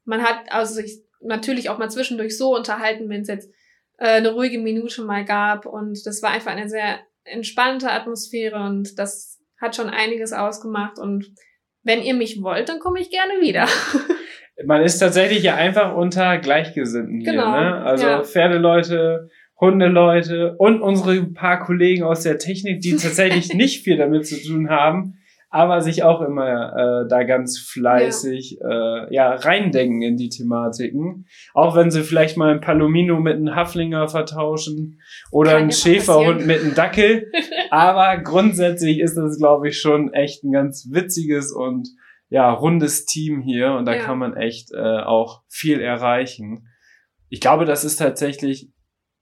man 0.04 0.22
hat 0.22 0.52
also 0.52 0.74
sich 0.74 1.02
natürlich 1.22 1.70
auch 1.70 1.78
mal 1.78 1.90
zwischendurch 1.90 2.38
so 2.38 2.54
unterhalten, 2.54 3.08
wenn 3.08 3.22
es 3.22 3.30
jetzt 3.30 3.50
äh, 4.00 4.18
eine 4.18 4.34
ruhige 4.34 4.60
Minute 4.60 5.02
mal 5.02 5.24
gab. 5.24 5.66
Und 5.66 6.06
das 6.06 6.22
war 6.22 6.32
einfach 6.32 6.52
eine 6.52 6.68
sehr 6.68 7.00
entspannte 7.24 7.90
Atmosphäre 7.90 8.58
und 8.58 9.00
das 9.00 9.40
hat 9.62 9.78
schon 9.78 9.90
einiges 9.90 10.34
ausgemacht. 10.34 11.00
Und 11.00 11.34
wenn 11.84 12.02
ihr 12.02 12.16
mich 12.16 12.44
wollt, 12.44 12.68
dann 12.68 12.80
komme 12.80 13.00
ich 13.00 13.10
gerne 13.10 13.40
wieder. 13.40 13.66
Man 14.66 14.84
ist 14.84 15.00
tatsächlich 15.00 15.44
ja 15.44 15.56
einfach 15.56 15.96
unter 15.96 16.38
Gleichgesinnten 16.38 17.24
genau, 17.24 17.50
hier. 17.50 17.62
Ne? 17.62 17.82
Also 17.86 18.06
ja. 18.06 18.24
Pferdeleute, 18.24 19.30
Hundeleute 19.60 20.56
und 20.58 20.82
unsere 20.82 21.24
paar 21.26 21.60
Kollegen 21.60 22.04
aus 22.04 22.24
der 22.24 22.38
Technik, 22.38 22.82
die 22.82 22.96
tatsächlich 22.96 23.54
nicht 23.54 23.84
viel 23.84 23.98
damit 23.98 24.28
zu 24.28 24.42
tun 24.42 24.70
haben, 24.70 25.20
aber 25.54 25.82
sich 25.82 26.02
auch 26.02 26.22
immer 26.22 27.04
äh, 27.04 27.08
da 27.08 27.24
ganz 27.24 27.60
fleißig 27.60 28.58
ja. 28.60 29.04
Äh, 29.04 29.14
ja 29.14 29.36
reindenken 29.36 30.02
in 30.02 30.18
die 30.18 30.30
Thematiken. 30.30 31.28
Auch 31.54 31.76
wenn 31.76 31.92
sie 31.92 32.02
vielleicht 32.02 32.38
mal 32.38 32.52
ein 32.52 32.60
Palomino 32.60 33.20
mit 33.20 33.36
einem 33.36 33.56
Haflinger 33.56 34.08
vertauschen 34.08 35.00
oder 35.32 35.52
Kann 35.52 35.62
einen 35.62 35.72
Schäferhund 35.72 36.48
mit 36.48 36.62
einem 36.62 36.74
Dackel. 36.74 37.32
aber 37.70 38.18
grundsätzlich 38.24 39.00
ist 39.00 39.16
das, 39.16 39.38
glaube 39.38 39.70
ich, 39.70 39.80
schon 39.80 40.12
echt 40.12 40.44
ein 40.44 40.52
ganz 40.52 40.90
witziges 40.92 41.52
und 41.52 41.88
ja 42.30 42.52
rundes 42.52 43.06
Team 43.06 43.42
hier 43.42 43.74
und 43.74 43.86
da 43.86 43.94
ja. 43.94 44.02
kann 44.02 44.18
man 44.18 44.36
echt 44.36 44.72
äh, 44.74 45.02
auch 45.02 45.44
viel 45.50 45.80
erreichen. 45.80 46.68
Ich 47.30 47.42
glaube, 47.42 47.66
das 47.66 47.84
ist 47.84 47.98
tatsächlich 47.98 48.73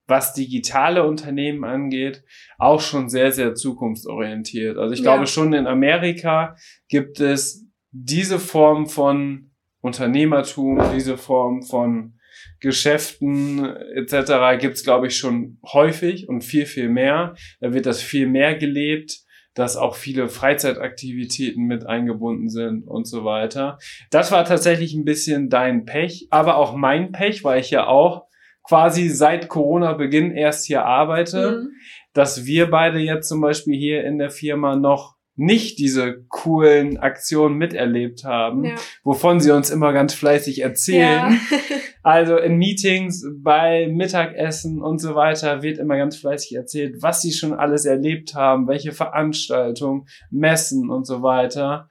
was 0.08 0.34
digitale 0.34 1.06
Unternehmen 1.06 1.64
angeht, 1.64 2.24
auch 2.58 2.82
schon 2.82 3.10
sehr, 3.10 3.32
sehr 3.32 3.56
zukunftsorientiert. 3.56 4.78
Also 4.78 4.94
ich 4.94 5.00
ja. 5.00 5.04
glaube 5.04 5.28
schon 5.28 5.54
in 5.54 5.68
Amerika 5.68 6.56
gibt 6.90 7.20
es 7.20 7.66
diese 7.92 8.40
Form 8.40 8.88
von 8.88 9.52
Unternehmertum, 9.82 10.80
diese 10.94 11.18
Form 11.18 11.64
von 11.64 12.18
Geschäften 12.60 13.66
etc. 13.96 14.60
gibt 14.60 14.76
es, 14.76 14.84
glaube 14.84 15.08
ich, 15.08 15.18
schon 15.18 15.60
häufig 15.74 16.30
und 16.30 16.44
viel, 16.44 16.66
viel 16.66 16.90
mehr. 16.90 17.36
Da 17.60 17.74
wird 17.74 17.86
das 17.86 18.02
viel 18.02 18.28
mehr 18.28 18.56
gelebt 18.56 19.26
dass 19.54 19.76
auch 19.76 19.96
viele 19.96 20.30
Freizeitaktivitäten 20.30 21.66
mit 21.66 21.86
eingebunden 21.86 22.50
sind 22.50 22.88
und 22.88 23.06
so 23.06 23.26
weiter. 23.26 23.78
Das 24.10 24.32
war 24.32 24.46
tatsächlich 24.46 24.94
ein 24.94 25.06
bisschen 25.06 25.50
dein 25.50 25.86
Pech, 25.86 26.28
aber 26.30 26.56
auch 26.56 26.76
mein 26.76 27.12
Pech, 27.12 27.44
weil 27.44 27.60
ich 27.60 27.70
ja 27.70 27.88
auch 27.88 28.28
quasi 28.72 29.10
seit 29.10 29.50
Corona-Beginn 29.50 30.32
erst 30.32 30.66
hier 30.66 30.86
arbeite, 30.86 31.52
mhm. 31.52 31.72
dass 32.14 32.46
wir 32.46 32.72
beide 32.72 33.00
jetzt 33.00 33.28
zum 33.28 33.42
Beispiel 33.42 33.78
hier 33.78 34.06
in 34.06 34.18
der 34.18 34.30
Firma 34.30 34.78
noch 34.78 35.18
nicht 35.36 35.78
diese 35.78 36.24
coolen 36.30 36.98
Aktionen 36.98 37.58
miterlebt 37.58 38.24
haben, 38.24 38.64
ja. 38.64 38.76
wovon 39.04 39.42
sie 39.42 39.52
uns 39.52 39.72
immer 39.72 39.92
ganz 39.92 40.14
fleißig 40.14 40.62
erzählen. 40.62 41.38
Ja. 41.52 41.58
also 42.02 42.38
in 42.38 42.56
Meetings, 42.56 43.26
bei 43.44 43.90
Mittagessen 43.92 44.82
und 44.82 45.00
so 45.00 45.14
weiter 45.14 45.62
wird 45.64 45.78
immer 45.78 45.98
ganz 45.98 46.16
fleißig 46.16 46.56
erzählt, 46.56 47.02
was 47.02 47.22
sie 47.22 47.34
schon 47.34 47.52
alles 47.52 47.84
erlebt 47.84 48.36
haben, 48.36 48.70
welche 48.70 48.94
Veranstaltungen, 48.94 50.06
Messen 50.30 50.90
und 50.90 51.06
so 51.06 51.22
weiter. 51.24 51.90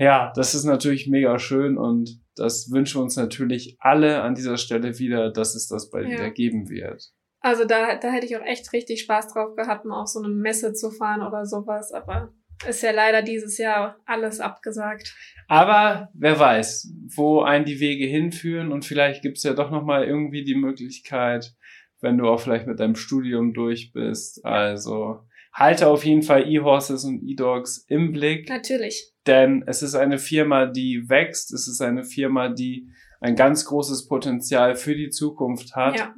Ja, 0.00 0.32
das 0.34 0.54
ist 0.54 0.64
natürlich 0.64 1.08
mega 1.08 1.38
schön 1.38 1.76
und 1.76 2.22
das 2.34 2.70
wünschen 2.70 2.98
wir 2.98 3.02
uns 3.02 3.16
natürlich 3.16 3.76
alle 3.80 4.22
an 4.22 4.34
dieser 4.34 4.56
Stelle 4.56 4.98
wieder, 4.98 5.30
dass 5.30 5.54
es 5.54 5.68
das 5.68 5.90
bald 5.90 6.08
ja. 6.08 6.14
wieder 6.14 6.30
geben 6.30 6.70
wird. 6.70 7.12
Also 7.40 7.66
da, 7.66 7.96
da 7.96 8.10
hätte 8.10 8.24
ich 8.24 8.34
auch 8.38 8.44
echt 8.44 8.72
richtig 8.72 9.02
Spaß 9.02 9.34
drauf 9.34 9.54
gehabt, 9.56 9.84
mal 9.84 10.00
auf 10.00 10.08
so 10.08 10.22
eine 10.22 10.32
Messe 10.32 10.72
zu 10.72 10.90
fahren 10.90 11.20
oder 11.20 11.44
sowas, 11.44 11.92
aber 11.92 12.32
ist 12.66 12.82
ja 12.82 12.92
leider 12.92 13.20
dieses 13.20 13.58
Jahr 13.58 13.98
alles 14.06 14.40
abgesagt. 14.40 15.14
Aber 15.48 16.08
wer 16.14 16.38
weiß, 16.38 16.94
wo 17.14 17.42
einen 17.42 17.66
die 17.66 17.80
Wege 17.80 18.06
hinführen 18.06 18.72
und 18.72 18.86
vielleicht 18.86 19.20
gibt 19.20 19.36
es 19.36 19.42
ja 19.42 19.52
doch 19.52 19.70
nochmal 19.70 20.04
irgendwie 20.04 20.44
die 20.44 20.54
Möglichkeit, 20.54 21.54
wenn 22.00 22.16
du 22.16 22.26
auch 22.26 22.40
vielleicht 22.40 22.66
mit 22.66 22.80
deinem 22.80 22.96
Studium 22.96 23.52
durch 23.52 23.92
bist. 23.92 24.46
Also 24.46 25.20
halte 25.52 25.88
auf 25.88 26.06
jeden 26.06 26.22
Fall 26.22 26.50
E-Horses 26.50 27.04
und 27.04 27.22
E-Dogs 27.22 27.84
im 27.88 28.12
Blick. 28.12 28.48
Natürlich. 28.48 29.09
Denn 29.26 29.62
es 29.66 29.82
ist 29.82 29.94
eine 29.94 30.18
Firma, 30.18 30.66
die 30.66 31.08
wächst. 31.08 31.52
Es 31.52 31.68
ist 31.68 31.80
eine 31.80 32.04
Firma, 32.04 32.48
die 32.48 32.88
ein 33.20 33.36
ganz 33.36 33.64
großes 33.64 34.08
Potenzial 34.08 34.74
für 34.74 34.94
die 34.94 35.10
Zukunft 35.10 35.76
hat. 35.76 35.98
Ja. 35.98 36.14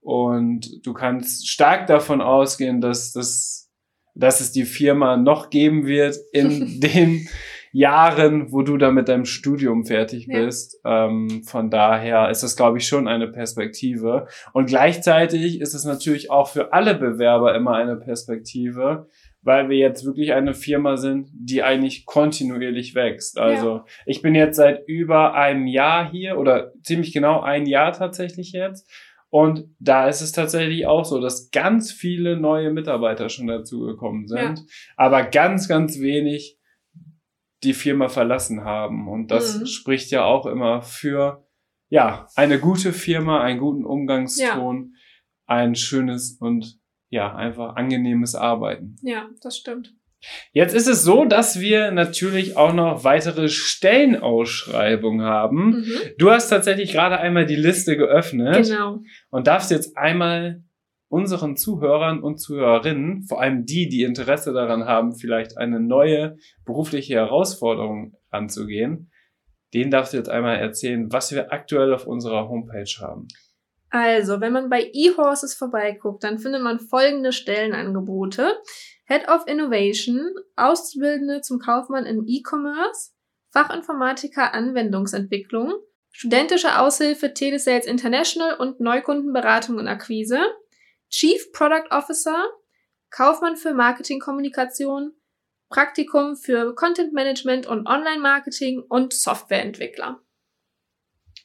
Und 0.00 0.86
du 0.86 0.94
kannst 0.94 1.48
stark 1.48 1.86
davon 1.86 2.20
ausgehen, 2.20 2.80
dass, 2.80 3.12
das, 3.12 3.70
dass 4.14 4.40
es 4.40 4.52
die 4.52 4.64
Firma 4.64 5.16
noch 5.16 5.50
geben 5.50 5.86
wird 5.86 6.16
in 6.32 6.80
den 6.80 7.28
Jahren, 7.72 8.50
wo 8.50 8.62
du 8.62 8.78
da 8.78 8.90
mit 8.90 9.08
deinem 9.08 9.26
Studium 9.26 9.84
fertig 9.84 10.26
bist. 10.26 10.80
Ja. 10.84 11.06
Ähm, 11.06 11.42
von 11.44 11.70
daher 11.70 12.30
ist 12.30 12.42
das, 12.42 12.56
glaube 12.56 12.78
ich, 12.78 12.88
schon 12.88 13.06
eine 13.08 13.28
Perspektive. 13.28 14.26
Und 14.54 14.66
gleichzeitig 14.66 15.60
ist 15.60 15.74
es 15.74 15.84
natürlich 15.84 16.30
auch 16.30 16.48
für 16.48 16.72
alle 16.72 16.94
Bewerber 16.94 17.54
immer 17.54 17.74
eine 17.74 17.96
Perspektive, 17.96 19.08
weil 19.48 19.70
wir 19.70 19.78
jetzt 19.78 20.04
wirklich 20.04 20.34
eine 20.34 20.52
Firma 20.52 20.98
sind, 20.98 21.30
die 21.32 21.62
eigentlich 21.62 22.04
kontinuierlich 22.04 22.94
wächst. 22.94 23.38
Also 23.38 23.76
ja. 23.76 23.84
ich 24.04 24.20
bin 24.20 24.34
jetzt 24.34 24.56
seit 24.56 24.86
über 24.86 25.32
einem 25.32 25.66
Jahr 25.66 26.10
hier 26.10 26.36
oder 26.36 26.74
ziemlich 26.82 27.14
genau 27.14 27.40
ein 27.40 27.64
Jahr 27.64 27.92
tatsächlich 27.92 28.52
jetzt. 28.52 28.86
Und 29.30 29.64
da 29.78 30.06
ist 30.06 30.20
es 30.20 30.32
tatsächlich 30.32 30.86
auch 30.86 31.06
so, 31.06 31.18
dass 31.18 31.50
ganz 31.50 31.90
viele 31.90 32.36
neue 32.36 32.70
Mitarbeiter 32.70 33.30
schon 33.30 33.46
dazugekommen 33.46 34.28
sind, 34.28 34.58
ja. 34.58 34.64
aber 34.98 35.24
ganz, 35.24 35.66
ganz 35.66 35.98
wenig 35.98 36.58
die 37.62 37.72
Firma 37.72 38.10
verlassen 38.10 38.64
haben. 38.64 39.08
Und 39.08 39.30
das 39.30 39.60
mhm. 39.60 39.66
spricht 39.66 40.10
ja 40.10 40.24
auch 40.24 40.44
immer 40.44 40.82
für, 40.82 41.46
ja, 41.88 42.26
eine 42.36 42.58
gute 42.60 42.92
Firma, 42.92 43.40
einen 43.40 43.60
guten 43.60 43.86
Umgangston, 43.86 44.92
ja. 44.92 44.98
ein 45.46 45.74
schönes 45.74 46.36
und 46.38 46.77
ja, 47.10 47.34
einfach 47.34 47.76
angenehmes 47.76 48.34
Arbeiten. 48.34 48.96
Ja, 49.02 49.28
das 49.42 49.56
stimmt. 49.56 49.94
Jetzt 50.52 50.74
ist 50.74 50.88
es 50.88 51.04
so, 51.04 51.24
dass 51.24 51.60
wir 51.60 51.90
natürlich 51.92 52.56
auch 52.56 52.72
noch 52.72 53.04
weitere 53.04 53.48
Stellenausschreibungen 53.48 55.24
haben. 55.24 55.70
Mhm. 55.70 55.86
Du 56.18 56.30
hast 56.30 56.48
tatsächlich 56.48 56.92
gerade 56.92 57.18
einmal 57.18 57.46
die 57.46 57.56
Liste 57.56 57.96
geöffnet. 57.96 58.66
Genau. 58.66 59.00
Und 59.30 59.46
darfst 59.46 59.70
jetzt 59.70 59.96
einmal 59.96 60.64
unseren 61.08 61.56
Zuhörern 61.56 62.20
und 62.20 62.38
Zuhörerinnen, 62.38 63.22
vor 63.22 63.40
allem 63.40 63.64
die, 63.64 63.88
die 63.88 64.02
Interesse 64.02 64.52
daran 64.52 64.84
haben, 64.84 65.16
vielleicht 65.16 65.56
eine 65.56 65.80
neue 65.80 66.36
berufliche 66.66 67.14
Herausforderung 67.14 68.14
anzugehen, 68.30 69.10
denen 69.72 69.90
darfst 69.90 70.12
du 70.12 70.16
jetzt 70.16 70.28
einmal 70.28 70.56
erzählen, 70.56 71.10
was 71.12 71.32
wir 71.32 71.52
aktuell 71.52 71.94
auf 71.94 72.06
unserer 72.06 72.48
Homepage 72.48 72.90
haben. 73.00 73.28
Also, 73.90 74.40
wenn 74.40 74.52
man 74.52 74.68
bei 74.68 74.90
eHorses 74.92 75.54
vorbeiguckt, 75.54 76.22
dann 76.22 76.38
findet 76.38 76.62
man 76.62 76.78
folgende 76.78 77.32
Stellenangebote. 77.32 78.60
Head 79.06 79.28
of 79.28 79.46
Innovation, 79.46 80.34
Auszubildende 80.56 81.40
zum 81.40 81.58
Kaufmann 81.58 82.04
im 82.04 82.24
E-Commerce, 82.26 83.12
Fachinformatiker 83.50 84.52
Anwendungsentwicklung, 84.52 85.72
studentische 86.10 86.78
Aushilfe 86.78 87.32
Telesales 87.32 87.86
International 87.86 88.56
und 88.56 88.80
Neukundenberatung 88.80 89.78
und 89.78 89.88
Akquise, 89.88 90.40
Chief 91.08 91.50
Product 91.52 91.90
Officer, 91.90 92.44
Kaufmann 93.10 93.56
für 93.56 93.72
Marketingkommunikation, 93.72 95.12
Praktikum 95.70 96.36
für 96.36 96.74
Content 96.74 97.14
Management 97.14 97.66
und 97.66 97.86
Online 97.86 98.20
Marketing 98.20 98.82
und 98.86 99.14
Softwareentwickler. 99.14 100.20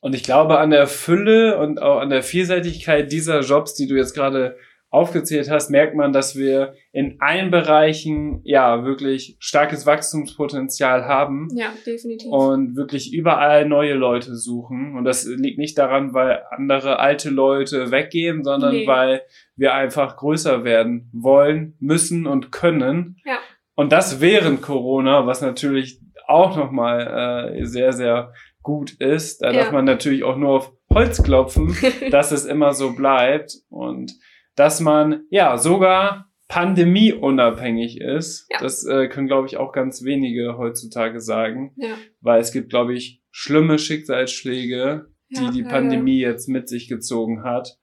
Und 0.03 0.13
ich 0.15 0.23
glaube 0.23 0.59
an 0.59 0.69
der 0.69 0.85
Fülle 0.85 1.57
und 1.57 1.81
auch 1.81 2.01
an 2.01 2.09
der 2.09 2.23
Vielseitigkeit 2.23 3.09
dieser 3.09 3.39
Jobs, 3.39 3.73
die 3.73 3.87
du 3.87 3.95
jetzt 3.95 4.13
gerade 4.13 4.57
aufgezählt 4.89 5.49
hast, 5.49 5.69
merkt 5.69 5.95
man, 5.95 6.11
dass 6.11 6.35
wir 6.35 6.73
in 6.91 7.15
allen 7.21 7.51
Bereichen 7.51 8.41
ja 8.43 8.83
wirklich 8.83 9.37
starkes 9.39 9.85
Wachstumspotenzial 9.85 11.05
haben. 11.05 11.47
Ja, 11.55 11.67
definitiv. 11.85 12.29
Und 12.29 12.75
wirklich 12.75 13.13
überall 13.13 13.65
neue 13.65 13.93
Leute 13.93 14.35
suchen. 14.35 14.97
Und 14.97 15.05
das 15.05 15.25
liegt 15.25 15.57
nicht 15.57 15.77
daran, 15.77 16.13
weil 16.13 16.41
andere 16.49 16.99
alte 16.99 17.29
Leute 17.29 17.89
weggehen, 17.89 18.43
sondern 18.43 18.75
nee. 18.75 18.85
weil 18.85 19.21
wir 19.55 19.73
einfach 19.73 20.17
größer 20.17 20.65
werden 20.65 21.09
wollen, 21.13 21.77
müssen 21.79 22.27
und 22.27 22.51
können. 22.51 23.21
Ja. 23.23 23.37
Und 23.73 23.93
das 23.93 24.19
während 24.19 24.61
Corona, 24.61 25.25
was 25.25 25.41
natürlich 25.41 26.01
auch 26.27 26.57
nochmal 26.57 27.53
äh, 27.57 27.65
sehr, 27.65 27.93
sehr 27.93 28.33
gut 28.63 28.93
ist. 28.93 29.41
Da 29.41 29.51
ja. 29.51 29.63
darf 29.63 29.71
man 29.71 29.85
natürlich 29.85 30.23
auch 30.23 30.37
nur 30.37 30.49
auf 30.51 30.73
Holz 30.89 31.21
klopfen, 31.21 31.75
dass 32.11 32.31
es 32.31 32.45
immer 32.45 32.73
so 32.73 32.93
bleibt. 32.93 33.53
Und 33.69 34.13
dass 34.55 34.79
man 34.79 35.25
ja 35.29 35.57
sogar 35.57 36.29
pandemieunabhängig 36.47 37.99
ist. 37.99 38.47
Ja. 38.51 38.59
Das 38.59 38.85
äh, 38.85 39.07
können, 39.07 39.27
glaube 39.27 39.47
ich, 39.47 39.57
auch 39.57 39.71
ganz 39.71 40.03
wenige 40.03 40.57
heutzutage 40.57 41.19
sagen. 41.19 41.73
Ja. 41.77 41.95
Weil 42.21 42.41
es 42.41 42.51
gibt, 42.51 42.69
glaube 42.69 42.93
ich, 42.93 43.21
schlimme 43.31 43.79
Schicksalsschläge, 43.79 45.07
die 45.29 45.49
die 45.51 45.63
Pandemie 45.63 46.19
jetzt 46.19 46.47
mit 46.47 46.69
sich 46.69 46.87
gezogen 46.87 47.43
hat. 47.43 47.79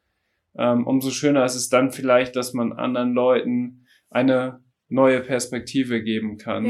Ähm, 0.57 0.87
umso 0.87 1.11
schöner 1.11 1.45
ist 1.45 1.57
es 1.57 1.68
dann 1.68 1.91
vielleicht, 1.91 2.37
dass 2.37 2.53
man 2.53 2.72
anderen 2.72 3.12
Leuten 3.12 3.87
eine 4.09 4.62
neue 4.89 5.20
Perspektive 5.20 6.03
geben 6.03 6.37
kann. 6.39 6.64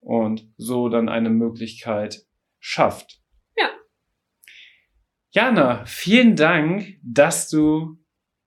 Und 0.00 0.48
so 0.56 0.88
dann 0.88 1.08
eine 1.08 1.30
Möglichkeit 1.30 2.22
schafft. 2.60 3.20
Ja. 5.36 5.48
Jana, 5.48 5.84
vielen 5.84 6.34
Dank, 6.34 6.96
dass 7.02 7.50
du 7.50 7.98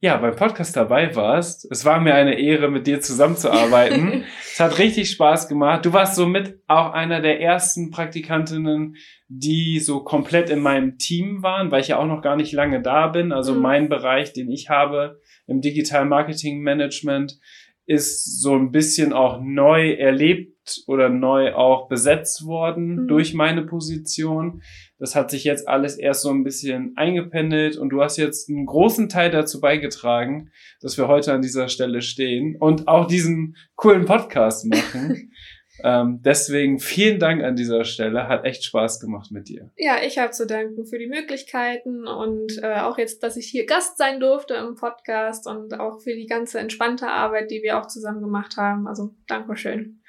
ja, 0.02 0.18
beim 0.18 0.36
Podcast 0.36 0.76
dabei 0.76 1.16
warst. 1.16 1.70
Es 1.70 1.86
war 1.86 2.00
mir 2.00 2.16
eine 2.16 2.40
Ehre, 2.40 2.72
mit 2.72 2.88
dir 2.88 3.00
zusammenzuarbeiten. 3.00 4.24
es 4.52 4.60
hat 4.60 4.80
richtig 4.80 5.12
Spaß 5.12 5.50
gemacht. 5.50 5.86
Du 5.86 5.94
warst 5.94 6.16
somit 6.16 6.58
auch 6.68 6.94
einer 6.94 7.22
der 7.22 7.42
ersten 7.42 7.92
Praktikantinnen, 7.92 8.96
die 9.28 9.80
so 9.80 10.04
komplett 10.04 10.50
in 10.50 10.62
meinem 10.62 10.98
Team 10.98 11.44
waren, 11.44 11.70
weil 11.70 11.82
ich 11.82 11.90
ja 11.90 12.00
auch 12.00 12.08
noch 12.08 12.24
gar 12.24 12.36
nicht 12.36 12.54
lange 12.54 12.82
da 12.82 13.08
bin. 13.08 13.34
Also 13.34 13.54
mhm. 13.54 13.62
mein 13.62 13.90
Bereich, 13.90 14.34
den 14.34 14.50
ich 14.50 14.70
habe 14.70 15.20
im 15.46 15.62
Digital 15.62 16.06
Marketing 16.06 16.62
Management, 16.62 17.38
ist 17.86 18.42
so 18.42 18.56
ein 18.56 18.72
bisschen 18.72 19.14
auch 19.14 19.42
neu 19.44 19.92
erlebt 19.92 20.59
oder 20.88 21.10
neu 21.10 21.54
auch 21.54 21.88
besetzt 21.88 22.46
worden 22.46 23.04
mhm. 23.04 23.08
durch 23.08 23.34
meine 23.34 23.64
Position. 23.64 24.62
Das 24.98 25.16
hat 25.16 25.32
sich 25.32 25.44
jetzt 25.44 25.68
alles 25.68 25.98
erst 25.98 26.24
so 26.24 26.30
ein 26.30 26.44
bisschen 26.44 26.94
eingependelt 26.98 27.78
und 27.78 27.90
du 27.90 28.02
hast 28.02 28.18
jetzt 28.18 28.50
einen 28.50 28.66
großen 28.66 29.08
Teil 29.08 29.32
dazu 29.32 29.62
beigetragen, 29.62 30.52
dass 30.82 30.98
wir 30.98 31.08
heute 31.08 31.34
an 31.34 31.42
dieser 31.42 31.70
Stelle 31.70 32.02
stehen 32.02 32.58
und 32.60 32.88
auch 32.88 33.08
diesen 33.08 33.56
coolen 33.76 34.06
Podcast 34.06 34.66
machen. 34.66 35.32
Ähm, 35.84 36.22
deswegen 36.24 36.80
vielen 36.80 37.20
Dank 37.20 37.44
an 37.44 37.56
dieser 37.56 37.84
Stelle. 37.86 38.28
Hat 38.28 38.46
echt 38.46 38.64
Spaß 38.64 39.00
gemacht 39.00 39.32
mit 39.32 39.48
dir. 39.48 39.70
Ja, 39.78 39.98
ich 40.06 40.18
habe 40.18 40.32
zu 40.32 40.46
danken 40.46 40.86
für 40.86 40.98
die 40.98 41.08
Möglichkeiten 41.08 42.08
und 42.08 42.62
äh, 42.62 42.80
auch 42.80 42.98
jetzt, 42.98 43.24
dass 43.24 43.38
ich 43.38 43.48
hier 43.48 43.66
Gast 43.66 43.98
sein 43.98 44.20
durfte 44.20 44.56
im 44.56 44.76
Podcast 44.76 45.48
und 45.48 45.80
auch 45.80 46.02
für 46.02 46.14
die 46.14 46.28
ganze 46.28 46.60
entspannte 46.60 47.08
Arbeit, 47.08 47.52
die 47.52 47.62
wir 47.64 47.80
auch 47.80 47.88
zusammen 47.88 48.22
gemacht 48.22 48.58
haben. 48.58 48.88
Also 48.88 49.12
Dankeschön. 49.28 50.02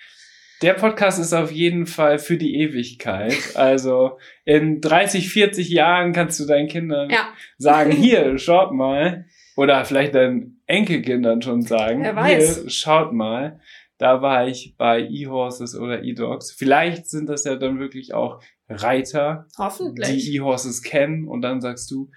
Der 0.63 0.75
Podcast 0.75 1.19
ist 1.19 1.33
auf 1.33 1.51
jeden 1.51 1.87
Fall 1.87 2.19
für 2.19 2.37
die 2.37 2.57
Ewigkeit. 2.57 3.57
Also 3.57 4.19
in 4.45 4.81
30, 4.81 5.31
40 5.31 5.71
Jahren 5.71 6.13
kannst 6.13 6.39
du 6.39 6.47
deinen 6.47 6.69
Kindern 6.69 7.09
ja. 7.11 7.29
sagen, 7.59 7.91
hier, 7.93 8.39
schaut 8.39 8.73
mal. 8.73 9.25
Oder 9.57 9.85
vielleicht 9.85 10.15
deinen 10.15 10.61
Enkelkindern 10.67 11.43
schon 11.43 11.63
sagen, 11.63 12.03
Wer 12.03 12.17
weiß. 12.17 12.61
hier, 12.61 12.71
schaut 12.71 13.13
mal 13.13 13.61
da 14.01 14.23
war 14.23 14.49
ich 14.49 14.77
bei 14.79 15.03
E-Horses 15.03 15.79
oder 15.79 16.03
E-Dogs. 16.03 16.53
Vielleicht 16.53 17.07
sind 17.07 17.29
das 17.29 17.45
ja 17.45 17.57
dann 17.57 17.79
wirklich 17.79 18.15
auch 18.15 18.41
Reiter, 18.67 19.47
Hoffentlich. 19.59 20.09
die 20.09 20.37
E-Horses 20.37 20.83
kennen 20.83 21.29
und 21.29 21.43
dann 21.43 21.61
sagst 21.61 21.91
du, 21.91 22.11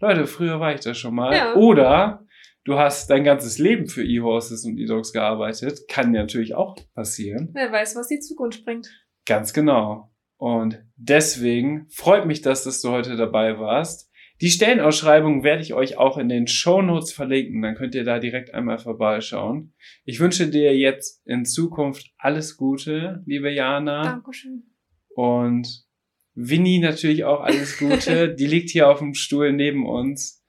Leute, 0.00 0.26
früher 0.26 0.60
war 0.60 0.74
ich 0.74 0.80
da 0.80 0.92
schon 0.92 1.14
mal. 1.14 1.34
Ja. 1.34 1.54
Oder 1.54 2.26
du 2.64 2.78
hast 2.78 3.10
dein 3.10 3.24
ganzes 3.24 3.58
Leben 3.58 3.86
für 3.86 4.04
E-Horses 4.04 4.64
und 4.64 4.78
E-Dogs 4.78 5.12
gearbeitet. 5.12 5.88
Kann 5.88 6.12
natürlich 6.12 6.54
auch 6.54 6.76
passieren. 6.94 7.50
Wer 7.52 7.72
weiß, 7.72 7.96
was 7.96 8.08
die 8.08 8.20
Zukunft 8.20 8.64
bringt. 8.64 8.88
Ganz 9.26 9.52
genau. 9.52 10.10
Und 10.36 10.82
deswegen 10.96 11.86
freut 11.90 12.26
mich, 12.26 12.40
dass, 12.40 12.64
dass 12.64 12.80
du 12.80 12.90
heute 12.90 13.16
dabei 13.16 13.58
warst. 13.58 14.10
Die 14.40 14.48
Stellenausschreibung 14.48 15.44
werde 15.44 15.60
ich 15.60 15.74
euch 15.74 15.98
auch 15.98 16.16
in 16.16 16.30
den 16.30 16.46
Show 16.46 16.80
Notes 16.80 17.12
verlinken, 17.12 17.60
dann 17.60 17.74
könnt 17.74 17.94
ihr 17.94 18.04
da 18.04 18.18
direkt 18.18 18.54
einmal 18.54 18.78
vorbeischauen. 18.78 19.74
Ich 20.06 20.18
wünsche 20.18 20.48
dir 20.48 20.74
jetzt 20.74 21.20
in 21.26 21.44
Zukunft 21.44 22.10
alles 22.16 22.56
Gute, 22.56 23.22
liebe 23.26 23.50
Jana. 23.50 24.02
Dankeschön. 24.02 24.62
Und 25.14 25.84
Winnie 26.34 26.78
natürlich 26.78 27.24
auch 27.24 27.42
alles 27.42 27.78
Gute. 27.78 28.34
Die 28.38 28.46
liegt 28.46 28.70
hier 28.70 28.88
auf 28.88 29.00
dem 29.00 29.12
Stuhl 29.12 29.52
neben 29.52 29.86
uns. 29.86 30.39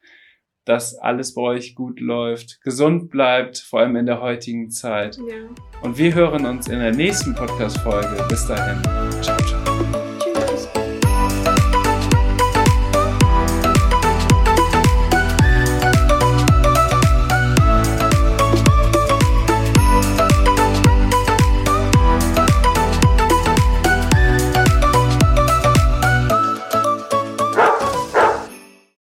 Dass 0.65 0.95
alles 0.95 1.33
bei 1.33 1.41
euch 1.41 1.75
gut 1.75 1.99
läuft, 1.99 2.61
gesund 2.61 3.09
bleibt, 3.09 3.57
vor 3.57 3.79
allem 3.79 3.95
in 3.95 4.05
der 4.05 4.21
heutigen 4.21 4.69
Zeit. 4.69 5.17
Ja. 5.17 5.47
Und 5.81 5.97
wir 5.97 6.13
hören 6.13 6.45
uns 6.45 6.67
in 6.67 6.79
der 6.79 6.93
nächsten 6.93 7.33
Podcast-Folge. 7.33 8.25
Bis 8.29 8.47
dahin. 8.47 8.81
Ciao, 9.21 9.37
ciao. 9.37 9.60